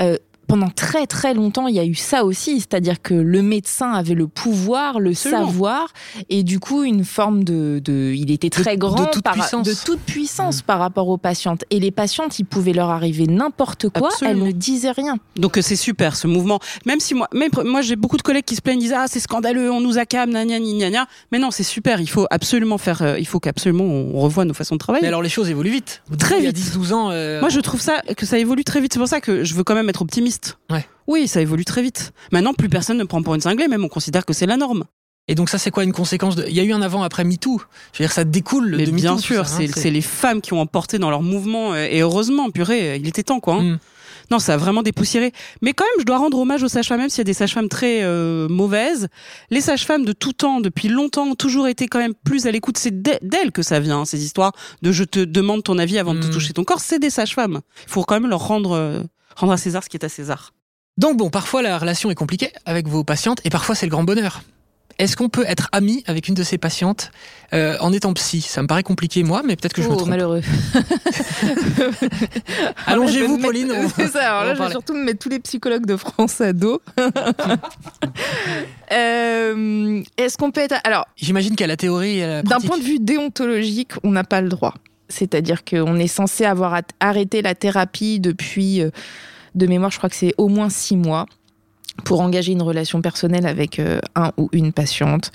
Euh, 0.00 0.16
pendant 0.46 0.68
très 0.68 1.06
très 1.06 1.34
longtemps, 1.34 1.66
il 1.66 1.74
y 1.74 1.80
a 1.80 1.84
eu 1.84 1.94
ça 1.94 2.24
aussi, 2.24 2.60
c'est-à-dire 2.60 3.00
que 3.00 3.14
le 3.14 3.42
médecin 3.42 3.92
avait 3.92 4.14
le 4.14 4.26
pouvoir, 4.26 5.00
le 5.00 5.14
savoir, 5.14 5.88
et 6.28 6.42
du 6.42 6.60
coup 6.60 6.84
une 6.84 7.04
forme 7.04 7.44
de, 7.44 7.80
de 7.82 8.12
il 8.14 8.30
était 8.30 8.50
très 8.50 8.76
grand 8.76 9.04
de 9.04 9.10
toute 9.10 9.24
puissance, 9.24 9.66
de 9.66 9.74
toute 9.74 10.00
puissance 10.00 10.60
mmh. 10.60 10.66
par 10.66 10.78
rapport 10.78 11.08
aux 11.08 11.16
patientes. 11.16 11.64
Et 11.70 11.80
les 11.80 11.90
patientes, 11.90 12.38
il 12.38 12.44
pouvait 12.44 12.72
leur 12.72 12.90
arriver 12.90 13.26
n'importe 13.26 13.88
quoi, 13.88 14.10
elles 14.22 14.42
ne 14.42 14.52
disaient 14.52 14.90
rien. 14.90 15.16
Donc 15.36 15.58
euh, 15.58 15.62
c'est 15.62 15.76
super 15.76 16.16
ce 16.16 16.26
mouvement. 16.26 16.60
Même 16.86 17.00
si 17.00 17.14
moi, 17.14 17.28
même 17.32 17.50
moi 17.64 17.80
j'ai 17.80 17.96
beaucoup 17.96 18.16
de 18.16 18.22
collègues 18.22 18.44
qui 18.44 18.56
se 18.56 18.62
plaignent, 18.62 18.80
disent 18.80 18.94
ah 18.96 19.06
c'est 19.08 19.20
scandaleux, 19.20 19.70
on 19.70 19.80
nous 19.80 19.98
accable, 19.98 20.32
gna 20.32 20.44
gna 20.44 20.90
gna 20.90 21.06
Mais 21.30 21.38
non, 21.38 21.50
c'est 21.50 21.62
super. 21.62 22.00
Il 22.00 22.08
faut 22.08 22.26
absolument 22.30 22.78
faire, 22.78 23.02
euh, 23.02 23.18
il 23.18 23.26
faut 23.26 23.40
qu'absolument 23.40 23.84
on 23.84 24.20
revoie 24.20 24.44
nos 24.44 24.54
façons 24.54 24.74
de 24.74 24.80
travailler. 24.80 25.02
Mais 25.02 25.08
alors 25.08 25.22
les 25.22 25.28
choses 25.28 25.48
évoluent 25.50 25.70
vite. 25.70 26.02
très 26.18 26.40
vite. 26.40 26.56
10-12 26.56 26.92
ans. 26.92 27.10
Euh, 27.10 27.40
moi 27.40 27.48
je 27.48 27.60
trouve 27.60 27.80
ça 27.80 28.02
que 28.16 28.26
ça 28.26 28.38
évolue 28.38 28.64
très 28.64 28.80
vite. 28.80 28.92
C'est 28.92 28.98
pour 28.98 29.08
ça 29.08 29.20
que 29.20 29.44
je 29.44 29.54
veux 29.54 29.64
quand 29.64 29.74
même 29.74 29.88
être 29.88 30.02
optimiste 30.02 30.31
Ouais. 30.70 30.86
Oui, 31.06 31.28
ça 31.28 31.40
évolue 31.40 31.64
très 31.64 31.82
vite. 31.82 32.12
Maintenant, 32.30 32.54
plus 32.54 32.68
personne 32.68 32.98
ne 32.98 33.04
prend 33.04 33.22
pour 33.22 33.34
une 33.34 33.40
cinglée, 33.40 33.68
même 33.68 33.84
on 33.84 33.88
considère 33.88 34.24
que 34.24 34.32
c'est 34.32 34.46
la 34.46 34.56
norme. 34.56 34.84
Et 35.28 35.34
donc 35.34 35.48
ça, 35.48 35.58
c'est 35.58 35.70
quoi 35.70 35.84
une 35.84 35.92
conséquence 35.92 36.34
de... 36.34 36.44
Il 36.48 36.54
y 36.54 36.60
a 36.60 36.64
eu 36.64 36.72
un 36.72 36.82
avant 36.82 37.02
après 37.02 37.24
MeToo. 37.24 37.60
Je 37.92 37.98
veux 37.98 38.04
dire, 38.06 38.12
ça 38.12 38.24
découle 38.24 38.74
Mais 38.76 38.86
de 38.86 38.90
bien 38.90 39.12
MeToo. 39.12 39.22
sûr, 39.22 39.40
hein, 39.42 39.66
c'est 39.74 39.90
les 39.90 40.00
femmes 40.00 40.40
qui 40.40 40.52
ont 40.52 40.60
emporté 40.60 40.98
dans 40.98 41.10
leur 41.10 41.22
mouvement. 41.22 41.76
Et 41.76 42.00
heureusement, 42.00 42.50
purée, 42.50 42.96
il 42.96 43.06
était 43.06 43.22
temps, 43.22 43.40
quoi. 43.40 43.54
Hein. 43.54 43.62
Mm. 43.62 43.78
Non, 44.30 44.38
ça 44.38 44.54
a 44.54 44.56
vraiment 44.56 44.82
dépoussiéré. 44.82 45.32
Mais 45.60 45.74
quand 45.74 45.84
même, 45.84 46.00
je 46.00 46.04
dois 46.04 46.16
rendre 46.16 46.38
hommage 46.38 46.62
aux 46.62 46.68
sages-femmes, 46.68 47.00
même 47.00 47.10
s'il 47.10 47.18
y 47.18 47.22
a 47.22 47.24
des 47.24 47.34
sages-femmes 47.34 47.68
très 47.68 48.02
euh, 48.02 48.48
mauvaises. 48.48 49.08
Les 49.50 49.60
sages-femmes 49.60 50.04
de 50.04 50.12
tout 50.12 50.32
temps, 50.32 50.60
depuis 50.60 50.88
longtemps, 50.88 51.26
ont 51.26 51.34
toujours 51.34 51.68
été 51.68 51.86
quand 51.86 51.98
même 51.98 52.14
plus 52.14 52.46
à 52.46 52.50
l'écoute. 52.50 52.78
C'est 52.78 53.02
d'elles 53.02 53.52
que 53.52 53.62
ça 53.62 53.78
vient, 53.78 54.00
hein, 54.00 54.04
ces 54.04 54.24
histoires 54.24 54.52
de 54.80 54.90
je 54.90 55.04
te 55.04 55.20
demande 55.20 55.62
ton 55.62 55.78
avis 55.78 55.98
avant 55.98 56.14
de 56.14 56.20
te 56.20 56.26
mm. 56.28 56.30
toucher 56.30 56.52
ton 56.54 56.64
corps. 56.64 56.80
C'est 56.80 56.98
des 56.98 57.10
sages-femmes. 57.10 57.60
Il 57.86 57.90
faut 57.90 58.04
quand 58.04 58.18
même 58.18 58.30
leur 58.30 58.46
rendre, 58.46 58.72
euh, 58.72 59.02
rendre 59.36 59.52
à 59.52 59.56
César 59.56 59.84
ce 59.84 59.88
qui 59.88 59.96
est 59.96 60.04
à 60.04 60.08
César. 60.08 60.52
Donc 60.98 61.16
bon, 61.16 61.30
parfois 61.30 61.62
la 61.62 61.78
relation 61.78 62.10
est 62.10 62.14
compliquée 62.14 62.52
avec 62.66 62.86
vos 62.86 63.04
patientes 63.04 63.40
et 63.44 63.50
parfois 63.50 63.74
c'est 63.74 63.86
le 63.86 63.90
grand 63.90 64.04
bonheur. 64.04 64.42
Est-ce 64.98 65.16
qu'on 65.16 65.28
peut 65.28 65.44
être 65.46 65.68
ami 65.72 66.02
avec 66.06 66.28
une 66.28 66.34
de 66.34 66.42
ces 66.42 66.58
patientes 66.58 67.10
euh, 67.54 67.76
en 67.80 67.92
étant 67.92 68.12
psy? 68.12 68.40
Ça 68.40 68.62
me 68.62 68.66
paraît 68.66 68.82
compliqué 68.82 69.22
moi, 69.22 69.42
mais 69.44 69.56
peut-être 69.56 69.72
que 69.72 69.82
je 69.82 69.88
me 69.88 69.94
oh, 69.94 69.96
trompe. 69.96 70.10
malheureux. 70.10 70.42
Allongez-vous, 72.86 73.38
Pauline. 73.42 73.72
C'est 73.96 74.08
ça. 74.08 74.38
Alors 74.38 74.44
là, 74.44 74.54
je 74.54 74.62
vais 74.62 74.70
surtout 74.70 74.94
me 74.94 75.02
mettre 75.02 75.18
tous 75.18 75.28
les 75.28 75.40
psychologues 75.40 75.86
de 75.86 75.96
France 75.96 76.40
à 76.40 76.52
dos. 76.52 76.80
Euh, 78.92 80.02
est-ce 80.18 80.36
qu'on 80.36 80.50
peut 80.50 80.60
être 80.60 80.74
Alors, 80.84 81.06
j'imagine 81.16 81.56
qu'à 81.56 81.66
la 81.66 81.78
théorie, 81.78 82.20
d'un 82.42 82.60
point 82.60 82.76
de 82.76 82.82
vue 82.82 82.98
déontologique, 82.98 83.92
on 84.02 84.10
n'a 84.10 84.22
pas 84.22 84.42
le 84.42 84.50
droit. 84.50 84.74
C'est-à-dire 85.12 85.64
qu'on 85.64 85.96
est 85.96 86.06
censé 86.06 86.44
avoir 86.44 86.80
arrêté 87.00 87.42
la 87.42 87.54
thérapie 87.54 88.20
depuis. 88.20 88.80
Euh, 88.80 88.90
de 89.54 89.66
mémoire, 89.66 89.90
je 89.90 89.98
crois 89.98 90.08
que 90.08 90.16
c'est 90.16 90.34
au 90.38 90.48
moins 90.48 90.70
six 90.70 90.96
mois 90.96 91.26
pour 92.04 92.20
engager 92.20 92.52
une 92.52 92.62
relation 92.62 93.02
personnelle 93.02 93.46
avec 93.46 93.78
euh, 93.78 94.00
un 94.14 94.32
ou 94.36 94.48
une 94.52 94.72
patiente. 94.72 95.30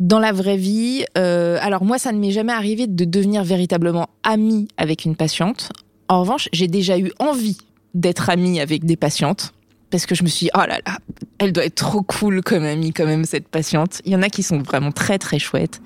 Dans 0.00 0.18
la 0.18 0.32
vraie 0.32 0.56
vie, 0.56 1.04
euh, 1.16 1.58
alors 1.60 1.84
moi, 1.84 1.98
ça 1.98 2.12
ne 2.12 2.18
m'est 2.18 2.30
jamais 2.30 2.52
arrivé 2.52 2.86
de 2.86 3.04
devenir 3.04 3.44
véritablement 3.44 4.08
amie 4.22 4.68
avec 4.76 5.04
une 5.04 5.16
patiente. 5.16 5.70
En 6.08 6.20
revanche, 6.20 6.48
j'ai 6.52 6.68
déjà 6.68 6.98
eu 6.98 7.12
envie 7.18 7.58
d'être 7.94 8.30
amie 8.30 8.60
avec 8.60 8.84
des 8.84 8.96
patientes 8.96 9.52
parce 9.90 10.06
que 10.06 10.14
je 10.14 10.22
me 10.22 10.28
suis 10.28 10.46
dit, 10.46 10.50
oh 10.54 10.60
là 10.60 10.78
là, 10.86 10.98
elle 11.38 11.52
doit 11.52 11.64
être 11.64 11.74
trop 11.74 12.02
cool 12.02 12.42
comme 12.42 12.64
amie 12.64 12.92
quand 12.92 13.06
même, 13.06 13.24
cette 13.24 13.48
patiente. 13.48 14.02
Il 14.04 14.12
y 14.12 14.16
en 14.16 14.22
a 14.22 14.28
qui 14.28 14.42
sont 14.42 14.58
vraiment 14.58 14.92
très 14.92 15.18
très 15.18 15.38
chouettes. 15.38 15.80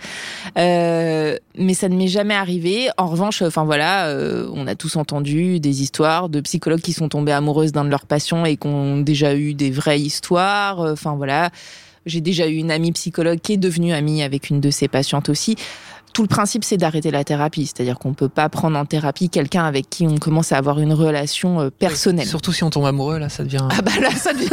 Euh, 0.58 1.36
mais 1.56 1.74
ça 1.74 1.88
ne 1.88 1.96
m'est 1.96 2.08
jamais 2.08 2.34
arrivé. 2.34 2.88
En 2.96 3.06
revanche, 3.06 3.42
enfin 3.42 3.64
voilà, 3.64 4.06
euh, 4.08 4.48
on 4.54 4.66
a 4.66 4.74
tous 4.74 4.96
entendu 4.96 5.60
des 5.60 5.82
histoires 5.82 6.28
de 6.28 6.40
psychologues 6.40 6.80
qui 6.80 6.92
sont 6.92 7.08
tombés 7.08 7.32
amoureuses 7.32 7.72
d'un 7.72 7.84
de 7.84 7.90
leurs 7.90 8.06
patients 8.06 8.44
et 8.44 8.56
qui 8.56 8.66
ont 8.66 8.98
déjà 8.98 9.34
eu 9.34 9.54
des 9.54 9.70
vraies 9.70 10.00
histoires. 10.00 10.80
Enfin 10.80 11.14
voilà, 11.14 11.50
j'ai 12.06 12.20
déjà 12.20 12.48
eu 12.48 12.56
une 12.56 12.70
amie 12.70 12.92
psychologue 12.92 13.38
qui 13.40 13.54
est 13.54 13.58
devenue 13.58 13.92
amie 13.92 14.22
avec 14.22 14.50
une 14.50 14.60
de 14.60 14.70
ses 14.70 14.88
patientes 14.88 15.28
aussi 15.28 15.56
tout 16.12 16.22
le 16.22 16.28
principe, 16.28 16.64
c'est 16.64 16.76
d'arrêter 16.76 17.10
la 17.10 17.24
thérapie. 17.24 17.66
C'est-à-dire 17.66 17.98
qu'on 17.98 18.14
peut 18.14 18.28
pas 18.28 18.48
prendre 18.48 18.78
en 18.78 18.84
thérapie 18.84 19.28
quelqu'un 19.28 19.64
avec 19.64 19.88
qui 19.90 20.06
on 20.06 20.18
commence 20.18 20.52
à 20.52 20.58
avoir 20.58 20.78
une 20.78 20.92
relation 20.92 21.60
euh, 21.60 21.70
personnelle. 21.70 22.26
surtout 22.26 22.52
si 22.52 22.64
on 22.64 22.70
tombe 22.70 22.86
amoureux, 22.86 23.18
là, 23.18 23.28
ça 23.28 23.44
devient. 23.44 23.66
Ah 23.70 23.82
bah 23.82 23.92
là, 24.00 24.10
ça 24.10 24.32
devient. 24.32 24.50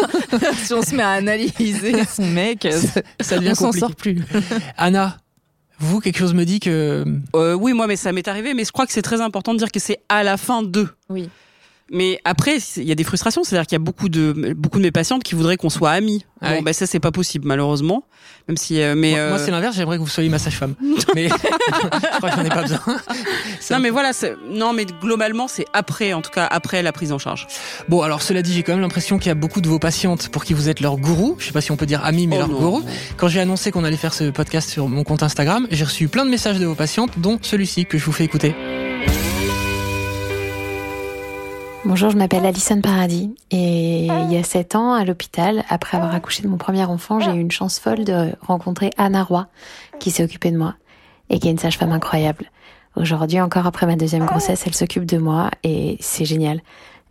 si 0.63 0.73
on 0.73 0.81
se 0.81 0.95
met 0.95 1.03
à 1.03 1.11
analyser 1.11 2.03
son 2.09 2.25
mec, 2.25 2.67
ça, 3.19 3.37
devient. 3.37 3.51
On 3.51 3.55
s'en 3.55 3.71
sort 3.71 3.95
plus. 3.95 4.23
Anna. 4.77 5.17
Vous, 5.81 6.01
quelque 6.01 6.17
chose 6.17 6.33
me 6.33 6.43
dit 6.43 6.59
que... 6.59 7.05
Euh, 7.37 7.53
oui, 7.53 7.71
moi, 7.71 7.87
mais 7.87 7.95
ça 7.95 8.11
m'est 8.11 8.27
arrivé, 8.27 8.53
mais 8.53 8.65
je 8.65 8.71
crois 8.73 8.85
que 8.85 8.91
c'est 8.91 9.01
très 9.01 9.21
important 9.21 9.53
de 9.53 9.59
dire 9.59 9.71
que 9.71 9.79
c'est 9.79 9.99
à 10.09 10.23
la 10.23 10.35
fin 10.35 10.61
d'eux. 10.61 10.89
Oui. 11.09 11.29
Mais 11.91 12.19
après, 12.23 12.57
il 12.77 12.83
y 12.83 12.91
a 12.91 12.95
des 12.95 13.03
frustrations. 13.03 13.43
C'est-à-dire 13.43 13.67
qu'il 13.67 13.75
y 13.75 13.81
a 13.81 13.83
beaucoup 13.83 14.09
de 14.09 14.53
beaucoup 14.53 14.77
de 14.77 14.83
mes 14.83 14.91
patientes 14.91 15.23
qui 15.23 15.35
voudraient 15.35 15.57
qu'on 15.57 15.69
soit 15.69 15.91
amis. 15.91 16.25
Ah 16.41 16.53
bon, 16.53 16.61
ben 16.61 16.73
ça 16.73 16.85
c'est 16.85 16.99
pas 16.99 17.11
possible 17.11 17.47
malheureusement. 17.47 18.03
Même 18.47 18.57
si, 18.57 18.81
euh, 18.81 18.95
mais 18.95 19.11
moi, 19.11 19.19
euh... 19.19 19.37
c'est 19.43 19.51
l'inverse. 19.51 19.75
J'aimerais 19.75 19.97
que 19.97 20.01
vous 20.01 20.07
soyez 20.07 20.29
ma 20.29 20.39
sage-femme. 20.39 20.75
mais 21.15 21.29
je 21.29 22.17
crois 22.17 22.29
que 22.29 22.35
j'en 22.35 22.45
ai 22.45 22.49
pas 22.49 22.61
besoin. 22.61 22.79
non, 23.71 23.79
mais 23.79 23.89
voilà. 23.89 24.11
Non, 24.49 24.73
mais 24.73 24.85
globalement, 24.85 25.47
c'est 25.47 25.65
après, 25.73 26.13
en 26.13 26.21
tout 26.21 26.31
cas 26.31 26.47
après 26.49 26.81
la 26.81 26.91
prise 26.91 27.11
en 27.11 27.17
charge. 27.17 27.47
Bon, 27.89 28.01
alors 28.01 28.21
cela 28.21 28.41
dit, 28.41 28.53
j'ai 28.53 28.63
quand 28.63 28.73
même 28.73 28.81
l'impression 28.81 29.17
qu'il 29.17 29.27
y 29.27 29.31
a 29.31 29.35
beaucoup 29.35 29.61
de 29.61 29.69
vos 29.69 29.79
patientes 29.79 30.29
pour 30.29 30.45
qui 30.45 30.53
vous 30.53 30.69
êtes 30.69 30.79
leur 30.79 30.97
gourou. 30.97 31.35
Je 31.39 31.47
sais 31.47 31.51
pas 31.51 31.61
si 31.61 31.71
on 31.71 31.77
peut 31.77 31.85
dire 31.85 32.03
ami, 32.05 32.27
mais 32.27 32.37
oh 32.37 32.39
leur 32.39 32.49
gourou. 32.49 32.83
Quand 33.17 33.27
j'ai 33.27 33.39
annoncé 33.39 33.71
qu'on 33.71 33.83
allait 33.83 33.97
faire 33.97 34.13
ce 34.13 34.29
podcast 34.29 34.69
sur 34.69 34.87
mon 34.87 35.03
compte 35.03 35.23
Instagram, 35.23 35.67
j'ai 35.71 35.83
reçu 35.83 36.07
plein 36.07 36.25
de 36.25 36.31
messages 36.31 36.59
de 36.59 36.65
vos 36.65 36.75
patientes, 36.75 37.11
dont 37.17 37.39
celui-ci 37.41 37.85
que 37.85 37.97
je 37.97 38.05
vous 38.05 38.13
fais 38.13 38.23
écouter. 38.23 38.55
Bonjour, 41.85 42.09
je 42.09 42.17
m'appelle 42.17 42.45
Alison 42.45 42.81
Paradis 42.81 43.33
et 43.51 44.05
il 44.05 44.31
y 44.31 44.37
a 44.37 44.43
7 44.43 44.75
ans, 44.75 44.93
à 44.93 45.05
l'hôpital, 45.05 45.63
après 45.69 45.97
avoir 45.97 46.13
accouché 46.13 46.43
de 46.43 46.47
mon 46.49 46.57
premier 46.57 46.83
enfant, 46.83 47.19
j'ai 47.19 47.31
eu 47.31 47.39
une 47.39 47.51
chance 47.51 47.79
folle 47.79 48.03
de 48.03 48.35
rencontrer 48.41 48.89
Anna 48.97 49.23
Roy, 49.23 49.47
qui 49.99 50.11
s'est 50.11 50.23
occupée 50.23 50.51
de 50.51 50.57
moi 50.57 50.75
et 51.29 51.39
qui 51.39 51.47
est 51.47 51.51
une 51.51 51.57
sage-femme 51.57 51.93
incroyable. 51.93 52.51
Aujourd'hui, 52.95 53.39
encore 53.39 53.65
après 53.65 53.85
ma 53.85 53.95
deuxième 53.95 54.25
grossesse, 54.25 54.63
elle 54.67 54.75
s'occupe 54.75 55.05
de 55.05 55.17
moi 55.17 55.51
et 55.63 55.97
c'est 56.01 56.25
génial. 56.25 56.61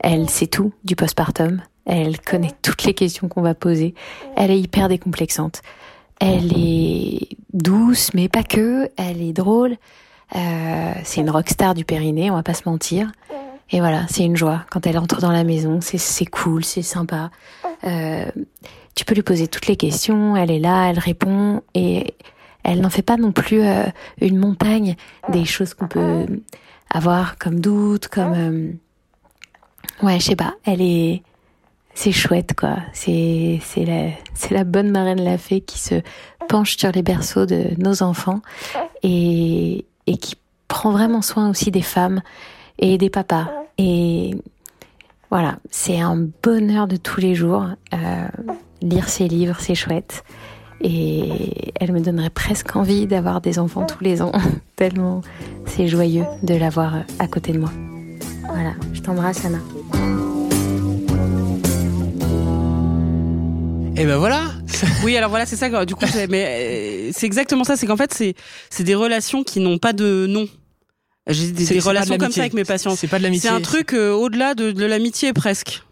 Elle 0.00 0.28
sait 0.28 0.46
tout 0.46 0.72
du 0.84 0.96
postpartum, 0.96 1.62
elle 1.86 2.20
connaît 2.20 2.52
toutes 2.62 2.84
les 2.84 2.94
questions 2.94 3.28
qu'on 3.28 3.42
va 3.42 3.54
poser, 3.54 3.94
elle 4.36 4.50
est 4.50 4.60
hyper 4.60 4.88
décomplexante. 4.88 5.62
Elle 6.20 6.52
est 6.56 7.28
douce, 7.52 8.10
mais 8.12 8.28
pas 8.28 8.42
que, 8.42 8.90
elle 8.96 9.22
est 9.22 9.32
drôle. 9.32 9.76
Euh, 10.36 10.92
c'est 11.04 11.20
une 11.20 11.30
rockstar 11.30 11.74
du 11.74 11.84
périnée, 11.84 12.30
on 12.30 12.34
va 12.34 12.42
pas 12.42 12.54
se 12.54 12.68
mentir. 12.68 13.10
Et 13.70 13.80
voilà, 13.80 14.06
c'est 14.08 14.24
une 14.24 14.36
joie 14.36 14.64
quand 14.70 14.86
elle 14.86 14.98
entre 14.98 15.20
dans 15.20 15.32
la 15.32 15.44
maison. 15.44 15.80
C'est 15.80 16.26
cool, 16.26 16.64
c'est 16.64 16.82
sympa. 16.82 17.30
Euh, 17.84 18.24
tu 18.94 19.04
peux 19.04 19.14
lui 19.14 19.22
poser 19.22 19.46
toutes 19.46 19.66
les 19.66 19.76
questions. 19.76 20.36
Elle 20.36 20.50
est 20.50 20.58
là, 20.58 20.90
elle 20.90 20.98
répond 20.98 21.62
et 21.74 22.14
elle 22.64 22.80
n'en 22.80 22.90
fait 22.90 23.02
pas 23.02 23.16
non 23.16 23.32
plus 23.32 23.62
euh, 23.62 23.84
une 24.20 24.38
montagne 24.38 24.96
des 25.28 25.44
choses 25.44 25.74
qu'on 25.74 25.88
peut 25.88 26.26
avoir 26.90 27.38
comme 27.38 27.60
doute, 27.60 28.08
comme 28.08 28.32
euh, 28.34 30.06
ouais, 30.06 30.18
je 30.18 30.24
sais 30.24 30.36
pas. 30.36 30.54
Elle 30.64 30.82
est 30.82 31.22
c'est 31.94 32.12
chouette 32.12 32.54
quoi. 32.54 32.76
C'est 32.92 33.60
la 33.76 34.10
la 34.50 34.64
bonne 34.64 34.90
marraine 34.90 35.22
la 35.22 35.36
fée 35.36 35.60
qui 35.60 35.78
se 35.78 35.96
penche 36.48 36.76
sur 36.76 36.92
les 36.92 37.02
berceaux 37.02 37.44
de 37.44 37.66
nos 37.76 38.02
enfants 38.02 38.40
et 39.02 39.84
et 40.06 40.16
qui 40.16 40.36
prend 40.68 40.92
vraiment 40.92 41.22
soin 41.22 41.50
aussi 41.50 41.70
des 41.70 41.82
femmes 41.82 42.22
et 42.78 42.98
des 42.98 43.10
papas. 43.10 43.57
Et 43.78 44.34
voilà, 45.30 45.58
c'est 45.70 46.00
un 46.00 46.28
bonheur 46.42 46.88
de 46.88 46.96
tous 46.96 47.20
les 47.20 47.34
jours. 47.34 47.66
Euh, 47.94 48.28
lire 48.82 49.08
ses 49.08 49.28
livres, 49.28 49.56
c'est 49.60 49.74
chouette. 49.74 50.24
Et 50.80 51.72
elle 51.80 51.92
me 51.92 52.00
donnerait 52.00 52.30
presque 52.30 52.76
envie 52.76 53.06
d'avoir 53.06 53.40
des 53.40 53.58
enfants 53.58 53.84
tous 53.84 54.02
les 54.02 54.22
ans, 54.22 54.32
tellement 54.76 55.22
c'est 55.66 55.88
joyeux 55.88 56.24
de 56.42 56.54
l'avoir 56.54 56.94
à 57.18 57.26
côté 57.26 57.52
de 57.52 57.58
moi. 57.58 57.72
Voilà, 58.44 58.74
je 58.92 59.00
t'embrasse 59.00 59.44
Anna. 59.44 59.58
Et 63.96 64.04
ben 64.04 64.16
voilà. 64.16 64.42
Oui, 65.04 65.16
alors 65.16 65.30
voilà, 65.30 65.44
c'est 65.44 65.56
ça. 65.56 65.84
Du 65.84 65.96
coup, 65.96 66.04
mais 66.28 67.08
euh, 67.08 67.10
c'est 67.12 67.26
exactement 67.26 67.64
ça. 67.64 67.76
C'est 67.76 67.86
qu'en 67.86 67.96
fait, 67.96 68.14
c'est 68.14 68.34
c'est 68.70 68.84
des 68.84 68.94
relations 68.94 69.42
qui 69.42 69.58
n'ont 69.58 69.78
pas 69.78 69.92
de 69.92 70.26
nom. 70.28 70.46
J'ai 71.28 71.52
des, 71.52 71.80
relations 71.80 72.16
comme 72.16 72.32
ça 72.32 72.40
avec 72.40 72.54
mes 72.54 72.64
patients. 72.64 72.96
C'est 72.96 73.06
pas 73.06 73.18
de 73.18 73.24
l'amitié. 73.24 73.48
C'est 73.48 73.54
un 73.54 73.60
truc 73.60 73.92
euh, 73.92 74.12
au-delà 74.12 74.54
de, 74.54 74.72
de 74.72 74.84
l'amitié 74.84 75.32
presque. 75.32 75.82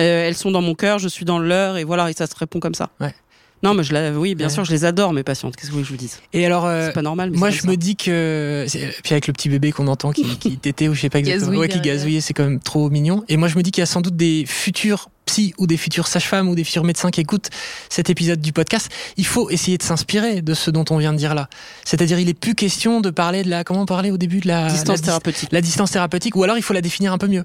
Euh, 0.00 0.28
elles 0.28 0.36
sont 0.36 0.50
dans 0.50 0.62
mon 0.62 0.74
cœur, 0.74 0.98
je 0.98 1.08
suis 1.08 1.24
dans 1.24 1.38
le 1.38 1.48
leur, 1.48 1.76
et 1.76 1.84
voilà, 1.84 2.08
et 2.08 2.12
ça 2.12 2.26
se 2.26 2.36
répond 2.36 2.60
comme 2.60 2.74
ça. 2.74 2.90
Ouais. 3.00 3.14
Non, 3.62 3.74
mais 3.74 3.82
je 3.82 3.92
la, 3.92 4.12
oui, 4.12 4.34
bien 4.34 4.48
sûr, 4.48 4.64
je 4.64 4.72
les 4.72 4.84
adore 4.84 5.12
mes 5.12 5.22
patientes. 5.22 5.56
Qu'est-ce 5.56 5.68
que 5.68 5.72
vous 5.72 5.78
voulez 5.78 5.82
que 5.84 5.88
je 5.88 5.92
vous 5.92 5.98
dise? 5.98 6.20
Et 6.32 6.46
alors, 6.46 6.68
c'est 6.68 6.92
pas 6.92 7.02
normal. 7.02 7.30
Mais 7.30 7.38
moi, 7.38 7.50
je 7.50 7.66
me 7.66 7.76
dis 7.76 7.96
que 7.96 8.66
puis 9.02 9.12
avec 9.12 9.26
le 9.26 9.32
petit 9.32 9.48
bébé 9.48 9.72
qu'on 9.72 9.88
entend 9.88 10.12
qui, 10.12 10.24
qui 10.38 10.56
tétait 10.58 10.88
ou 10.88 10.94
je 10.94 11.00
sais 11.00 11.10
pas 11.10 11.18
exactement, 11.18 11.58
ouais, 11.58 11.68
qui 11.68 11.80
gazouillait, 11.80 12.20
c'est 12.20 12.34
quand 12.34 12.44
même 12.44 12.60
trop 12.60 12.90
mignon. 12.90 13.24
Et 13.28 13.36
moi, 13.36 13.48
je 13.48 13.56
me 13.56 13.62
dis 13.62 13.70
qu'il 13.70 13.80
y 13.80 13.82
a 13.82 13.86
sans 13.86 14.00
doute 14.00 14.16
des 14.16 14.44
futurs 14.46 15.08
psy 15.28 15.54
ou 15.58 15.66
des 15.66 15.76
futurs 15.76 16.06
sages-femmes 16.06 16.48
ou 16.48 16.54
des 16.54 16.64
futurs 16.64 16.84
médecins 16.84 17.10
qui 17.10 17.20
écoutent 17.20 17.50
cet 17.88 18.10
épisode 18.10 18.40
du 18.40 18.52
podcast, 18.52 18.90
il 19.16 19.26
faut 19.26 19.50
essayer 19.50 19.78
de 19.78 19.82
s'inspirer 19.82 20.42
de 20.42 20.54
ce 20.54 20.70
dont 20.70 20.84
on 20.90 20.96
vient 20.96 21.12
de 21.12 21.18
dire 21.18 21.34
là. 21.34 21.48
C'est-à-dire, 21.84 22.18
il 22.18 22.28
est 22.28 22.38
plus 22.38 22.54
question 22.54 23.00
de 23.00 23.10
parler 23.10 23.42
de 23.42 23.50
la, 23.50 23.62
comment 23.62 23.82
on 23.82 23.86
parlait 23.86 24.10
au 24.10 24.16
début 24.16 24.40
de 24.40 24.48
la 24.48 24.68
distance 24.68 25.00
la, 25.00 25.04
thérapeutique. 25.04 25.48
La 25.52 25.60
distance 25.60 25.90
thérapeutique, 25.90 26.34
ou 26.34 26.42
alors 26.42 26.56
il 26.56 26.62
faut 26.62 26.74
la 26.74 26.80
définir 26.80 27.12
un 27.12 27.18
peu 27.18 27.28
mieux. 27.28 27.44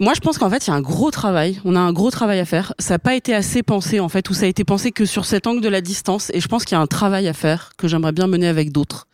Moi, 0.00 0.14
je 0.14 0.20
pense 0.20 0.38
qu'en 0.38 0.48
fait, 0.48 0.66
il 0.66 0.70
y 0.70 0.72
a 0.72 0.76
un 0.76 0.80
gros 0.80 1.10
travail. 1.10 1.60
On 1.66 1.76
a 1.76 1.78
un 1.78 1.92
gros 1.92 2.10
travail 2.10 2.40
à 2.40 2.46
faire. 2.46 2.72
Ça 2.78 2.94
n'a 2.94 2.98
pas 2.98 3.14
été 3.14 3.34
assez 3.34 3.62
pensé, 3.62 4.00
en 4.00 4.08
fait, 4.08 4.30
ou 4.30 4.34
ça 4.34 4.46
a 4.46 4.48
été 4.48 4.64
pensé 4.64 4.92
que 4.92 5.04
sur 5.04 5.26
cet 5.26 5.46
angle 5.46 5.60
de 5.60 5.68
la 5.68 5.82
distance. 5.82 6.30
Et 6.32 6.40
je 6.40 6.48
pense 6.48 6.64
qu'il 6.64 6.74
y 6.74 6.78
a 6.78 6.80
un 6.80 6.86
travail 6.86 7.28
à 7.28 7.34
faire 7.34 7.72
que 7.76 7.86
j'aimerais 7.86 8.12
bien 8.12 8.26
mener 8.26 8.48
avec 8.48 8.72
d'autres 8.72 9.06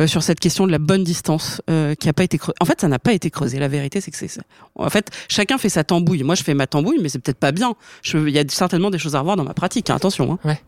euh, 0.00 0.08
sur 0.08 0.24
cette 0.24 0.40
question 0.40 0.66
de 0.66 0.72
la 0.72 0.80
bonne 0.80 1.04
distance 1.04 1.62
euh, 1.70 1.94
qui 1.94 2.08
a 2.08 2.12
pas 2.12 2.24
été 2.24 2.36
creusée. 2.36 2.56
En 2.60 2.64
fait, 2.64 2.80
ça 2.80 2.88
n'a 2.88 2.98
pas 2.98 3.12
été 3.12 3.30
creusé. 3.30 3.60
La 3.60 3.68
vérité, 3.68 4.00
c'est 4.00 4.10
que 4.10 4.16
c'est 4.16 4.26
ça. 4.26 4.42
En 4.74 4.90
fait, 4.90 5.08
chacun 5.28 5.56
fait 5.56 5.68
sa 5.68 5.84
tambouille. 5.84 6.24
Moi, 6.24 6.34
je 6.34 6.42
fais 6.42 6.54
ma 6.54 6.66
tambouille, 6.66 6.98
mais 7.00 7.08
c'est 7.08 7.20
peut-être 7.20 7.38
pas 7.38 7.52
bien. 7.52 7.74
Il 8.12 8.30
y 8.30 8.38
a 8.40 8.44
certainement 8.48 8.90
des 8.90 8.98
choses 8.98 9.14
à 9.14 9.20
revoir 9.20 9.36
dans 9.36 9.44
ma 9.44 9.54
pratique. 9.54 9.88
Hein. 9.88 9.94
Attention. 9.94 10.32
Hein. 10.32 10.48
Ouais. 10.48 10.60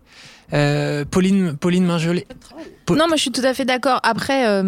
Euh, 0.52 1.04
Pauline, 1.04 1.56
Pauline 1.56 1.84
Mingelet. 1.84 2.28
non, 2.88 3.08
moi, 3.08 3.16
je 3.16 3.22
suis 3.22 3.32
tout 3.32 3.44
à 3.44 3.52
fait 3.52 3.64
d'accord. 3.64 3.98
Après. 4.04 4.62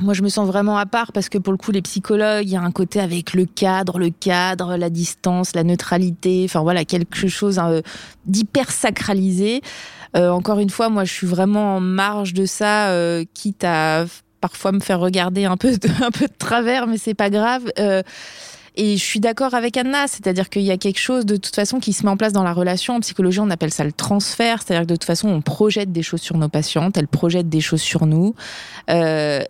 Euh 0.00 0.04
moi, 0.04 0.14
je 0.14 0.22
me 0.22 0.28
sens 0.28 0.46
vraiment 0.46 0.76
à 0.76 0.86
part 0.86 1.12
parce 1.12 1.28
que 1.28 1.38
pour 1.38 1.52
le 1.52 1.58
coup, 1.58 1.72
les 1.72 1.82
psychologues, 1.82 2.44
il 2.44 2.52
y 2.52 2.56
a 2.56 2.62
un 2.62 2.70
côté 2.70 3.00
avec 3.00 3.34
le 3.34 3.46
cadre, 3.46 3.98
le 3.98 4.10
cadre, 4.10 4.76
la 4.76 4.90
distance, 4.90 5.54
la 5.54 5.64
neutralité, 5.64 6.42
enfin 6.44 6.62
voilà, 6.62 6.84
quelque 6.84 7.28
chose 7.28 7.58
hein, 7.58 7.82
d'hyper 8.26 8.70
sacralisé. 8.70 9.60
Euh, 10.16 10.30
encore 10.30 10.58
une 10.60 10.70
fois, 10.70 10.88
moi, 10.88 11.04
je 11.04 11.12
suis 11.12 11.26
vraiment 11.26 11.76
en 11.76 11.80
marge 11.80 12.32
de 12.32 12.46
ça, 12.46 12.90
euh, 12.90 13.24
quitte 13.34 13.64
à 13.64 14.06
parfois 14.40 14.72
me 14.72 14.80
faire 14.80 15.00
regarder 15.00 15.44
un 15.44 15.56
peu 15.56 15.76
de, 15.76 15.88
un 16.04 16.10
peu 16.10 16.26
de 16.26 16.36
travers, 16.38 16.86
mais 16.86 16.96
c'est 16.96 17.14
pas 17.14 17.30
grave. 17.30 17.64
Euh, 17.78 18.02
et 18.76 18.96
je 18.96 19.04
suis 19.04 19.18
d'accord 19.18 19.54
avec 19.54 19.76
Anna, 19.76 20.06
c'est-à-dire 20.06 20.48
qu'il 20.48 20.62
y 20.62 20.70
a 20.70 20.76
quelque 20.76 21.00
chose 21.00 21.26
de 21.26 21.34
toute 21.34 21.56
façon 21.56 21.80
qui 21.80 21.92
se 21.92 22.04
met 22.04 22.10
en 22.12 22.16
place 22.16 22.32
dans 22.32 22.44
la 22.44 22.52
relation. 22.52 22.94
En 22.94 23.00
psychologie, 23.00 23.40
on 23.40 23.50
appelle 23.50 23.72
ça 23.72 23.82
le 23.82 23.90
transfert, 23.90 24.62
c'est-à-dire 24.62 24.82
que 24.82 24.90
de 24.90 24.94
toute 24.94 25.04
façon, 25.04 25.28
on 25.28 25.40
projette 25.40 25.90
des 25.90 26.02
choses 26.02 26.20
sur 26.20 26.36
nos 26.38 26.48
patientes, 26.48 26.96
elles 26.96 27.08
projettent 27.08 27.48
des 27.48 27.60
choses 27.60 27.82
sur 27.82 28.06
nous. 28.06 28.36
Euh, 28.88 29.42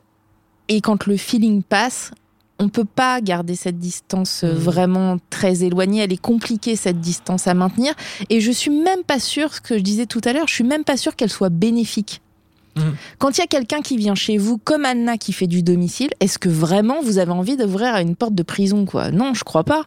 et 0.68 0.80
quand 0.80 1.06
le 1.06 1.16
feeling 1.16 1.62
passe, 1.62 2.12
on 2.58 2.68
peut 2.68 2.84
pas 2.84 3.20
garder 3.20 3.54
cette 3.54 3.78
distance 3.78 4.42
mmh. 4.42 4.48
vraiment 4.48 5.16
très 5.30 5.64
éloignée. 5.64 6.02
Elle 6.02 6.12
est 6.12 6.20
compliquée 6.20 6.76
cette 6.76 7.00
distance 7.00 7.46
à 7.46 7.54
maintenir. 7.54 7.94
Et 8.30 8.40
je 8.40 8.50
suis 8.50 8.70
même 8.70 9.04
pas 9.06 9.20
sûre, 9.20 9.54
ce 9.54 9.60
que 9.60 9.78
je 9.78 9.82
disais 9.82 10.06
tout 10.06 10.20
à 10.24 10.32
l'heure, 10.32 10.48
je 10.48 10.54
suis 10.54 10.64
même 10.64 10.84
pas 10.84 10.96
sûre 10.96 11.14
qu'elle 11.14 11.30
soit 11.30 11.50
bénéfique. 11.50 12.20
Mmh. 12.76 12.82
Quand 13.18 13.36
il 13.38 13.40
y 13.40 13.44
a 13.44 13.46
quelqu'un 13.46 13.80
qui 13.80 13.96
vient 13.96 14.14
chez 14.14 14.38
vous, 14.38 14.58
comme 14.58 14.84
Anna 14.84 15.16
qui 15.18 15.32
fait 15.32 15.46
du 15.46 15.62
domicile, 15.62 16.10
est-ce 16.20 16.38
que 16.38 16.48
vraiment 16.48 17.00
vous 17.00 17.18
avez 17.18 17.32
envie 17.32 17.56
d'ouvrir 17.56 17.94
à 17.94 18.02
une 18.02 18.16
porte 18.16 18.34
de 18.34 18.42
prison 18.42 18.84
quoi? 18.84 19.10
Non, 19.10 19.34
je 19.34 19.44
crois 19.44 19.64
pas. 19.64 19.84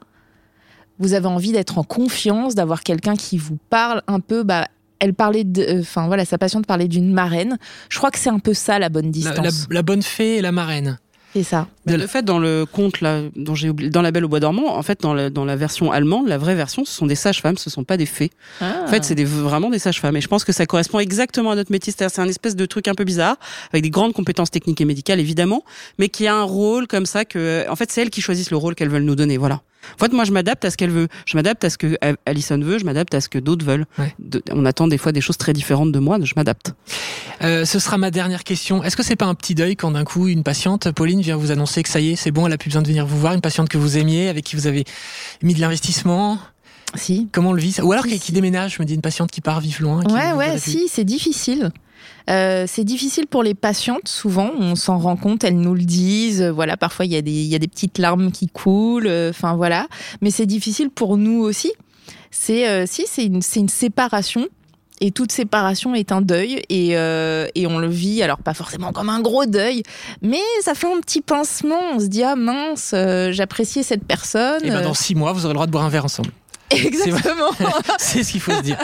Vous 1.00 1.13
avez 1.13 1.28
envie 1.28 1.52
d'être 1.52 1.78
en 1.78 1.84
confiance, 1.84 2.56
d'avoir 2.56 2.84
quelqu'un 2.84 3.15
qui 3.15 3.38
vous 3.38 3.58
parle 3.70 4.02
un 4.08 4.20
peu. 4.20 4.44
Bah, 4.44 4.67
elle 5.01 5.13
parlait 5.13 5.43
de, 5.43 5.81
enfin 5.81 6.07
voilà, 6.07 6.23
sa 6.23 6.37
patiente 6.37 6.65
parlait 6.65 6.87
d'une 6.87 7.11
marraine. 7.11 7.57
Je 7.89 7.97
crois 7.97 8.11
que 8.11 8.19
c'est 8.19 8.29
un 8.29 8.39
peu 8.39 8.53
ça 8.53 8.79
la 8.79 8.87
bonne 8.87 9.11
distance. 9.11 9.35
La, 9.37 9.43
la, 9.43 9.51
la 9.71 9.81
bonne 9.81 10.03
fée 10.03 10.37
et 10.37 10.41
la 10.41 10.51
marraine. 10.51 10.99
C'est 11.33 11.43
ça. 11.43 11.67
De 11.85 11.95
le 11.95 12.07
fait 12.07 12.23
dans 12.23 12.39
le 12.39 12.65
conte 12.65 12.99
là, 12.99 13.21
dont 13.37 13.55
j'ai 13.55 13.69
oublié, 13.69 13.89
dans 13.89 14.01
La 14.01 14.11
Belle 14.11 14.25
au 14.25 14.27
Bois 14.27 14.41
dormant, 14.41 14.77
en 14.77 14.83
fait, 14.83 14.99
dans 15.01 15.13
la, 15.13 15.29
dans 15.29 15.45
la 15.45 15.55
version 15.55 15.89
allemande, 15.89 16.27
la 16.27 16.37
vraie 16.37 16.55
version, 16.55 16.83
ce 16.83 16.93
sont 16.93 17.05
des 17.05 17.15
sages-femmes, 17.15 17.57
ce 17.57 17.69
sont 17.69 17.85
pas 17.85 17.95
des 17.95 18.05
fées. 18.05 18.31
Ah. 18.59 18.83
En 18.83 18.87
fait, 18.87 19.05
c'est 19.05 19.15
des, 19.15 19.23
vraiment 19.23 19.69
des 19.69 19.79
sages-femmes. 19.79 20.17
Et 20.17 20.21
je 20.21 20.27
pense 20.27 20.43
que 20.43 20.51
ça 20.51 20.65
correspond 20.65 20.99
exactement 20.99 21.51
à 21.51 21.55
notre 21.55 21.71
métier. 21.71 21.93
C'est 21.97 22.19
un 22.19 22.27
espèce 22.27 22.57
de 22.57 22.65
truc 22.65 22.89
un 22.89 22.95
peu 22.95 23.05
bizarre, 23.05 23.37
avec 23.71 23.81
des 23.81 23.89
grandes 23.89 24.11
compétences 24.11 24.51
techniques 24.51 24.81
et 24.81 24.85
médicales, 24.85 25.21
évidemment, 25.21 25.63
mais 25.99 26.09
qui 26.09 26.27
a 26.27 26.35
un 26.35 26.43
rôle 26.43 26.85
comme 26.85 27.05
ça 27.05 27.23
que, 27.23 27.65
en 27.69 27.77
fait, 27.77 27.89
c'est 27.91 28.01
elles 28.01 28.09
qui 28.09 28.21
choisissent 28.21 28.51
le 28.51 28.57
rôle 28.57 28.75
qu'elles 28.75 28.89
veulent 28.89 29.03
nous 29.03 29.15
donner. 29.15 29.37
Voilà. 29.37 29.61
En 29.96 29.98
fait, 29.98 30.13
moi, 30.13 30.24
je 30.24 30.32
m'adapte 30.32 30.63
à 30.65 30.70
ce 30.72 30.78
qu'elle 30.78 30.89
veut. 30.91 31.08
Je 31.26 31.38
m'adapte 31.38 31.63
à 31.63 31.70
ce 31.70 31.78
que 31.78 31.98
Alison 32.26 32.60
veut. 32.60 32.80
Je 32.80 32.86
m'adapte 32.86 33.13
à 33.13 33.22
ce 33.22 33.30
que 33.30 33.39
d'autres 33.39 33.65
veulent. 33.65 33.86
Ouais. 33.98 34.13
De, 34.20 34.41
on 34.52 34.65
attend 34.65 34.88
des 34.88 34.98
fois 34.98 35.12
des 35.12 35.22
choses 35.22 35.38
très 35.38 35.54
différentes 35.54 35.91
de 35.91 36.00
moi. 36.00 36.17
Je 36.22 36.34
m'adapte. 36.36 36.74
Euh, 37.44 37.65
ce 37.65 37.80
sera 37.80 37.98
ma 37.98 38.12
dernière 38.12 38.44
question. 38.44 38.84
Est-ce 38.84 38.96
que 38.96 39.04
c'est 39.04 39.15
pas 39.15 39.26
un 39.26 39.36
petit 39.36 39.56
deuil 39.56 39.76
quand 39.76 39.91
d'un 39.91 40.04
coup 40.04 40.28
une 40.28 40.44
patiente, 40.44 40.91
Pauline, 40.91 41.22
vient 41.22 41.36
vous 41.36 41.52
annoncer 41.52 41.84
que 41.84 41.89
ça 41.89 42.00
y 42.00 42.12
est, 42.12 42.15
c'est 42.15 42.32
bon, 42.32 42.46
elle 42.48 42.54
a 42.54 42.58
plus 42.58 42.70
besoin 42.70 42.82
de 42.82 42.88
venir 42.88 43.06
vous 43.06 43.20
voir, 43.20 43.34
une 43.34 43.41
patiente 43.41 43.70
que 43.70 43.78
vous 43.78 43.98
aimiez, 43.98 44.30
avec 44.30 44.46
qui 44.46 44.56
vous 44.56 44.67
avez 44.67 44.86
mis 45.41 45.54
de 45.54 45.60
l'investissement? 45.62 46.39
Si. 46.96 47.30
Comment 47.32 47.52
on 47.52 47.54
le 47.54 47.62
vit 47.62 47.76
Ou 47.82 47.91
alors 47.94 48.04
Si, 48.04 48.12
qui, 48.12 48.20
si. 48.20 48.32
déménage, 48.34 48.76
je 48.76 48.82
me 48.82 48.86
dis 48.86 48.96
une 48.96 49.02
patiente 49.02 49.32
qui 49.32 49.41
part 49.41 49.62
vivre 49.62 49.82
loin. 49.82 50.04
qui 50.04 50.13
Ouais, 50.13 50.34
ouais, 50.34 50.58
si, 50.60 50.88
c'est 50.89 51.06
difficile. 51.06 51.72
Euh, 52.29 52.65
c'est 52.67 52.83
difficile 52.83 53.27
pour 53.27 53.43
les 53.43 53.53
patientes, 53.53 54.07
souvent, 54.07 54.51
on 54.59 54.75
s'en 54.75 54.97
rend 54.99 55.15
compte, 55.17 55.43
elles 55.43 55.57
nous 55.59 55.73
le 55.73 55.83
disent. 55.83 56.41
euh, 56.41 56.51
Voilà, 56.51 56.77
parfois 56.77 57.05
il 57.05 57.11
y, 57.11 57.15
a 57.17 57.21
des- 57.21 57.31
y 57.31 57.55
a 57.55 57.59
des 57.59 57.67
petites 57.67 57.97
larmes 57.97 58.31
qui 58.31 58.47
coulent, 58.47 59.07
euh, 59.07 59.31
enfin 59.31 59.55
voilà. 59.55 59.87
Mais 60.21 60.31
c'est 60.31 60.45
difficile 60.45 60.89
pour 60.89 61.17
nous 61.17 61.39
aussi. 61.41 61.71
C'est 62.29 62.67
euh, 62.69 62.85
si, 62.87 63.05
c'est 63.07 63.25
une, 63.25 63.41
une 63.55 63.69
séparation. 63.69 64.47
Et 65.03 65.09
toute 65.09 65.31
séparation 65.31 65.95
est 65.95 66.11
un 66.11 66.21
deuil 66.21 66.61
et, 66.69 66.89
euh, 66.95 67.47
et 67.55 67.65
on 67.65 67.79
le 67.79 67.87
vit, 67.89 68.21
alors 68.21 68.37
pas 68.37 68.53
forcément 68.53 68.91
comme 68.91 69.09
un 69.09 69.19
gros 69.19 69.47
deuil, 69.47 69.81
mais 70.21 70.37
ça 70.63 70.75
fait 70.75 70.85
un 70.85 70.99
petit 71.01 71.21
pincement. 71.21 71.79
On 71.95 71.99
se 71.99 72.05
dit 72.05 72.21
ah 72.21 72.35
mince, 72.35 72.91
euh, 72.93 73.31
j'appréciais 73.31 73.81
cette 73.81 74.03
personne. 74.05 74.63
Et 74.63 74.69
ben 74.69 74.83
dans 74.83 74.93
six 74.93 75.15
mois, 75.15 75.33
vous 75.33 75.45
aurez 75.45 75.53
le 75.53 75.55
droit 75.55 75.65
de 75.65 75.71
boire 75.71 75.85
un 75.85 75.89
verre 75.89 76.05
ensemble. 76.05 76.29
Exactement. 76.86 77.51
c'est 77.97 78.23
ce 78.23 78.31
qu'il 78.31 78.41
faut 78.41 78.51
se 78.51 78.62
dire. 78.62 78.77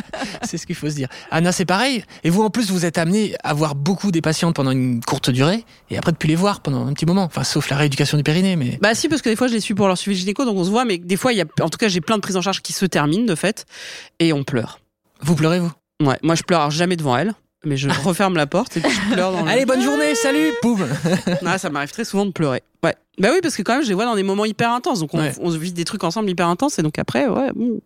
C'est 0.44 0.58
ce 0.58 0.66
qu'il 0.66 0.76
faut 0.76 0.90
se 0.90 0.96
dire. 0.96 1.08
Anna, 1.32 1.52
c'est 1.52 1.66
pareil. 1.66 2.04
Et 2.24 2.30
vous, 2.30 2.44
en 2.44 2.50
plus, 2.50 2.70
vous 2.72 2.86
êtes 2.86 2.98
amené 2.98 3.36
à 3.44 3.54
voir 3.54 3.76
beaucoup 3.76 4.12
des 4.12 4.22
patientes 4.22 4.56
pendant 4.56 4.72
une 4.72 5.02
courte 5.04 5.30
durée 5.30 5.64
et 5.90 5.98
après 5.98 6.12
de 6.12 6.18
plus 6.18 6.28
les 6.28 6.36
voir 6.36 6.62
pendant 6.62 6.86
un 6.86 6.94
petit 6.94 7.06
moment. 7.06 7.24
Enfin, 7.24 7.44
sauf 7.44 7.70
la 7.70 7.78
rééducation 7.78 8.18
du 8.18 8.24
périnée, 8.24 8.56
mais. 8.56 8.78
Bah 8.82 8.96
si, 8.96 9.08
parce 9.10 9.22
que 9.22 9.30
des 9.30 9.36
fois 9.36 9.48
je 9.48 9.54
les 9.54 9.60
suis 9.60 9.74
pour 9.74 9.88
leur 9.88 9.98
suivi 9.98 10.18
gynéco, 10.18 10.46
donc 10.46 10.58
on 10.58 10.64
se 10.64 10.70
voit, 10.70 10.86
mais 10.86 10.98
des 10.98 11.18
fois 11.18 11.34
il 11.34 11.38
y 11.38 11.42
a, 11.42 11.46
en 11.62 11.70
tout 11.70 11.78
cas 11.78 11.88
j'ai 11.88 12.02
plein 12.02 12.16
de 12.16 12.22
prises 12.22 12.38
en 12.38 12.42
charge 12.42 12.62
qui 12.62 12.74
se 12.74 12.86
terminent 12.86 13.26
de 13.26 13.36
fait, 13.36 13.66
et 14.20 14.34
on 14.34 14.44
pleure. 14.44 14.80
Vous 15.22 15.36
pleurez, 15.36 15.60
vous? 15.60 15.72
Ouais, 16.04 16.18
moi 16.22 16.36
je 16.36 16.44
pleure 16.44 16.70
jamais 16.72 16.96
devant 16.96 17.18
elle, 17.18 17.34
mais 17.66 17.78
je 17.78 17.90
referme 18.04 18.36
la 18.36 18.48
porte 18.48 18.78
et 18.78 18.80
puis 18.82 18.92
je 18.92 19.14
pleure 19.14 19.32
dans 19.32 19.44
le... 19.44 19.50
Allez, 19.50 19.66
bonne 19.66 19.82
journée, 19.82 20.16
salut 20.16 20.52
Poum 20.62 20.86
Ah, 21.46 21.58
ça 21.58 21.70
m'arrive 21.70 21.92
très 21.92 22.06
souvent 22.06 22.26
de 22.26 22.32
pleurer. 22.32 22.62
Ouais. 22.84 22.96
Bah 23.20 23.30
oui, 23.34 23.40
parce 23.42 23.56
que 23.56 23.64
quand 23.64 23.74
même 23.74 23.84
je 23.84 23.88
les 23.90 23.96
vois 23.96 24.06
dans 24.06 24.16
des 24.16 24.24
moments 24.24 24.46
hyper 24.46 24.72
intenses, 24.72 25.00
donc 25.00 25.14
on, 25.14 25.20
Ouais. 25.20 25.32
on 25.42 25.50
vit 25.50 25.72
des 25.74 25.86
trucs 25.86 26.04
ensemble 26.04 26.30
hyper 26.30 26.48
intenses, 26.48 26.78
et 26.78 26.84
donc 26.84 27.00
après, 27.00 27.28
ouais, 27.28 27.52
bon, 27.56 27.82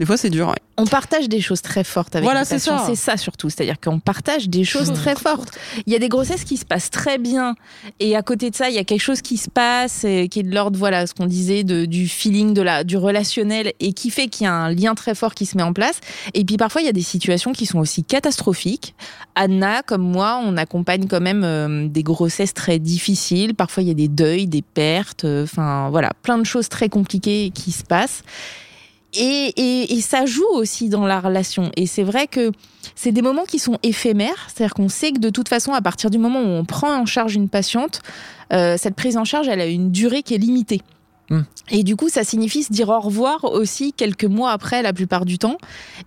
des 0.00 0.06
fois 0.06 0.16
c'est 0.16 0.30
dur. 0.30 0.48
Ouais. 0.48 0.54
on 0.76 0.86
partage 0.86 1.28
des 1.28 1.40
choses 1.40 1.60
très 1.62 1.84
fortes 1.84 2.14
avec 2.16 2.24
Voilà, 2.24 2.40
les 2.40 2.46
c'est 2.46 2.54
patients. 2.56 2.78
ça. 2.78 2.84
C'est 2.86 2.94
ça 2.96 3.16
surtout, 3.16 3.50
c'est-à-dire 3.50 3.80
qu'on 3.80 3.98
partage 4.00 4.48
des 4.48 4.64
choses 4.64 4.92
très 4.92 5.16
fortes. 5.16 5.50
Il 5.86 5.92
y 5.92 5.96
a 5.96 5.98
des 5.98 6.08
grossesses 6.08 6.44
qui 6.44 6.56
se 6.56 6.64
passent 6.64 6.90
très 6.90 7.18
bien, 7.18 7.54
et 8.00 8.16
à 8.16 8.22
côté 8.22 8.50
de 8.50 8.54
ça, 8.56 8.68
il 8.70 8.74
y 8.74 8.78
a 8.78 8.84
quelque 8.84 9.00
chose 9.02 9.20
qui 9.22 9.36
se 9.36 9.50
passe, 9.50 10.04
et 10.04 10.28
qui 10.28 10.40
est 10.40 10.42
de 10.44 10.54
l'ordre, 10.54 10.78
voilà, 10.78 11.06
ce 11.06 11.14
qu'on 11.14 11.26
disait 11.26 11.64
de, 11.64 11.84
du 11.84 12.08
feeling, 12.08 12.54
de 12.54 12.62
la, 12.62 12.84
du 12.84 12.96
relationnel, 12.96 13.72
et 13.80 13.92
qui 13.92 14.10
fait 14.10 14.28
qu'il 14.28 14.44
y 14.44 14.46
a 14.48 14.52
un 14.54 14.72
lien 14.72 14.94
très 14.94 15.14
fort 15.14 15.34
qui 15.34 15.46
se 15.46 15.56
met 15.56 15.62
en 15.62 15.72
place. 15.72 16.00
Et 16.34 16.44
puis 16.44 16.56
parfois, 16.56 16.80
il 16.80 16.86
y 16.86 16.90
a 16.90 16.92
des 16.92 17.02
situations 17.02 17.52
qui 17.52 17.66
sont 17.66 17.78
aussi 17.78 18.04
catastrophiques. 18.04 18.94
Anna, 19.34 19.82
comme 19.82 20.02
moi, 20.02 20.40
on 20.44 20.56
accompagne 20.56 21.06
quand 21.08 21.20
même 21.20 21.42
euh, 21.44 21.88
des 21.88 22.02
grossesses 22.02 22.54
très 22.54 22.78
difficiles. 22.78 23.54
Parfois, 23.54 23.82
il 23.82 23.88
y 23.88 23.92
a 23.92 23.94
des 23.94 24.08
deuils, 24.08 24.46
des 24.46 24.62
pertes, 24.62 25.24
euh, 25.24 25.44
enfin 25.44 25.88
voilà, 25.90 26.10
plein 26.22 26.38
de 26.38 26.44
choses 26.44 26.68
très 26.68 26.88
compliquées 26.88 27.50
qui 27.54 27.72
se 27.72 27.82
passent. 27.84 28.22
Et, 29.14 29.52
et, 29.56 29.94
et 29.94 30.00
ça 30.00 30.26
joue 30.26 30.46
aussi 30.52 30.88
dans 30.88 31.06
la 31.06 31.20
relation. 31.20 31.70
Et 31.76 31.86
c'est 31.86 32.02
vrai 32.02 32.26
que 32.26 32.52
c'est 32.94 33.12
des 33.12 33.22
moments 33.22 33.44
qui 33.44 33.58
sont 33.58 33.78
éphémères. 33.82 34.48
C'est-à-dire 34.48 34.74
qu'on 34.74 34.88
sait 34.88 35.12
que 35.12 35.18
de 35.18 35.30
toute 35.30 35.48
façon, 35.48 35.72
à 35.72 35.80
partir 35.80 36.10
du 36.10 36.18
moment 36.18 36.40
où 36.40 36.48
on 36.48 36.64
prend 36.64 36.94
en 36.94 37.06
charge 37.06 37.34
une 37.34 37.48
patiente, 37.48 38.02
euh, 38.52 38.76
cette 38.76 38.94
prise 38.94 39.16
en 39.16 39.24
charge, 39.24 39.48
elle 39.48 39.60
a 39.60 39.66
une 39.66 39.90
durée 39.90 40.22
qui 40.22 40.34
est 40.34 40.38
limitée. 40.38 40.82
Hmm. 41.30 41.42
Et 41.70 41.82
du 41.82 41.94
coup, 41.94 42.08
ça 42.08 42.24
signifie 42.24 42.62
se 42.62 42.72
dire 42.72 42.88
au 42.88 43.00
revoir 43.00 43.44
aussi 43.44 43.92
quelques 43.92 44.24
mois 44.24 44.50
après, 44.52 44.82
la 44.82 44.92
plupart 44.92 45.26
du 45.26 45.38
temps. 45.38 45.58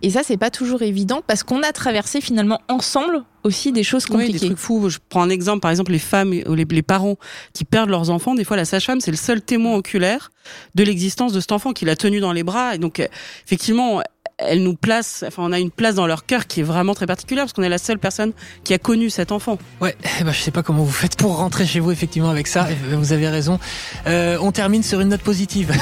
Et 0.02 0.10
ça, 0.10 0.22
c'est 0.24 0.36
pas 0.36 0.50
toujours 0.50 0.82
évident 0.82 1.22
parce 1.26 1.44
qu'on 1.44 1.62
a 1.62 1.72
traversé 1.72 2.20
finalement 2.20 2.60
ensemble 2.68 3.22
aussi 3.44 3.70
des 3.72 3.84
choses 3.84 4.04
Oui, 4.10 4.16
des 4.18 4.24
compliquées. 4.24 4.46
trucs 4.46 4.58
fous. 4.58 4.88
Je 4.88 4.98
prends 5.08 5.22
un 5.22 5.30
exemple, 5.30 5.60
par 5.60 5.70
exemple, 5.70 5.92
les 5.92 5.98
femmes 6.00 6.34
ou 6.46 6.54
les, 6.54 6.64
les 6.68 6.82
parents 6.82 7.16
qui 7.52 7.64
perdent 7.64 7.90
leurs 7.90 8.10
enfants. 8.10 8.34
Des 8.34 8.44
fois, 8.44 8.56
la 8.56 8.64
sage-femme, 8.64 9.00
c'est 9.00 9.10
le 9.12 9.16
seul 9.16 9.40
témoin 9.42 9.76
oculaire 9.76 10.30
de 10.74 10.82
l'existence 10.82 11.32
de 11.32 11.40
cet 11.40 11.52
enfant 11.52 11.72
qui 11.72 11.84
l'a 11.84 11.96
tenu 11.96 12.18
dans 12.20 12.32
les 12.32 12.42
bras. 12.42 12.74
Et 12.74 12.78
donc, 12.78 12.98
euh, 12.98 13.06
effectivement, 13.46 14.00
elle 14.38 14.62
nous 14.62 14.74
place, 14.74 15.24
enfin, 15.26 15.42
on 15.46 15.52
a 15.52 15.58
une 15.58 15.70
place 15.70 15.94
dans 15.94 16.06
leur 16.06 16.26
cœur 16.26 16.46
qui 16.46 16.60
est 16.60 16.64
vraiment 16.64 16.94
très 16.94 17.06
particulière 17.06 17.44
parce 17.44 17.52
qu'on 17.52 17.62
est 17.62 17.68
la 17.68 17.78
seule 17.78 17.98
personne 17.98 18.32
qui 18.64 18.74
a 18.74 18.78
connu 18.78 19.10
cet 19.10 19.32
enfant. 19.32 19.58
Ouais, 19.80 19.96
eh 20.20 20.24
ben, 20.24 20.32
je 20.32 20.40
sais 20.40 20.50
pas 20.50 20.62
comment 20.62 20.84
vous 20.84 20.92
faites 20.92 21.16
pour 21.16 21.36
rentrer 21.36 21.66
chez 21.66 21.80
vous 21.80 21.90
effectivement 21.90 22.30
avec 22.30 22.46
ça. 22.46 22.68
Vous 22.90 23.12
avez 23.12 23.28
raison. 23.28 23.58
Euh, 24.06 24.38
on 24.40 24.52
termine 24.52 24.82
sur 24.82 25.00
une 25.00 25.08
note 25.08 25.22
positive. 25.22 25.72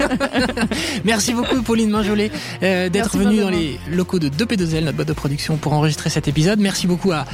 Merci 1.04 1.34
beaucoup 1.34 1.62
Pauline 1.62 1.90
Manjolet 1.90 2.30
euh, 2.62 2.88
d'être 2.88 3.16
venue 3.16 3.40
dans 3.40 3.50
les 3.50 3.78
locaux 3.90 4.18
de 4.18 4.28
2P2L, 4.28 4.84
notre 4.84 4.96
boîte 4.96 5.08
de 5.08 5.12
production, 5.12 5.56
pour 5.56 5.72
enregistrer 5.72 6.10
cet 6.10 6.28
épisode. 6.28 6.58
Merci 6.60 6.86
beaucoup 6.86 7.12
à 7.12 7.24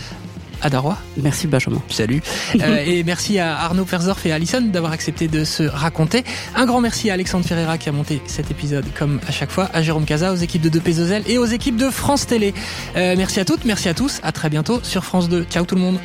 à. 0.62 0.98
Merci 1.16 1.46
Benjamin. 1.46 1.82
Salut. 1.88 2.22
Euh, 2.62 2.82
et 2.86 3.04
merci 3.04 3.38
à 3.38 3.54
Arnaud 3.58 3.84
Fersdorf 3.84 4.24
et 4.24 4.32
à 4.32 4.36
Alison 4.36 4.62
d'avoir 4.62 4.92
accepté 4.92 5.28
de 5.28 5.44
se 5.44 5.62
raconter. 5.62 6.24
Un 6.54 6.64
grand 6.64 6.80
merci 6.80 7.10
à 7.10 7.12
Alexandre 7.12 7.44
Ferreira 7.44 7.76
qui 7.76 7.88
a 7.88 7.92
monté 7.92 8.22
cet 8.26 8.50
épisode 8.50 8.86
comme 8.98 9.20
à 9.28 9.30
chaque 9.30 9.50
fois, 9.50 9.68
à 9.74 9.82
Jérôme 9.82 10.06
Casa, 10.06 10.32
aux 10.32 10.36
équipes 10.36 10.62
de 10.62 10.70
2 10.70 10.80
Pézozel 10.80 11.22
et 11.26 11.36
aux 11.36 11.44
équipes 11.44 11.76
de 11.76 11.90
France 11.90 12.26
Télé. 12.26 12.54
Euh, 12.96 13.14
merci 13.16 13.40
à 13.40 13.44
toutes, 13.44 13.64
merci 13.66 13.88
à 13.88 13.94
tous. 13.94 14.20
À 14.22 14.32
très 14.32 14.48
bientôt 14.48 14.80
sur 14.82 15.04
France 15.04 15.28
2. 15.28 15.44
Ciao 15.44 15.64
tout 15.66 15.74
le 15.74 15.82
monde. 15.82 15.98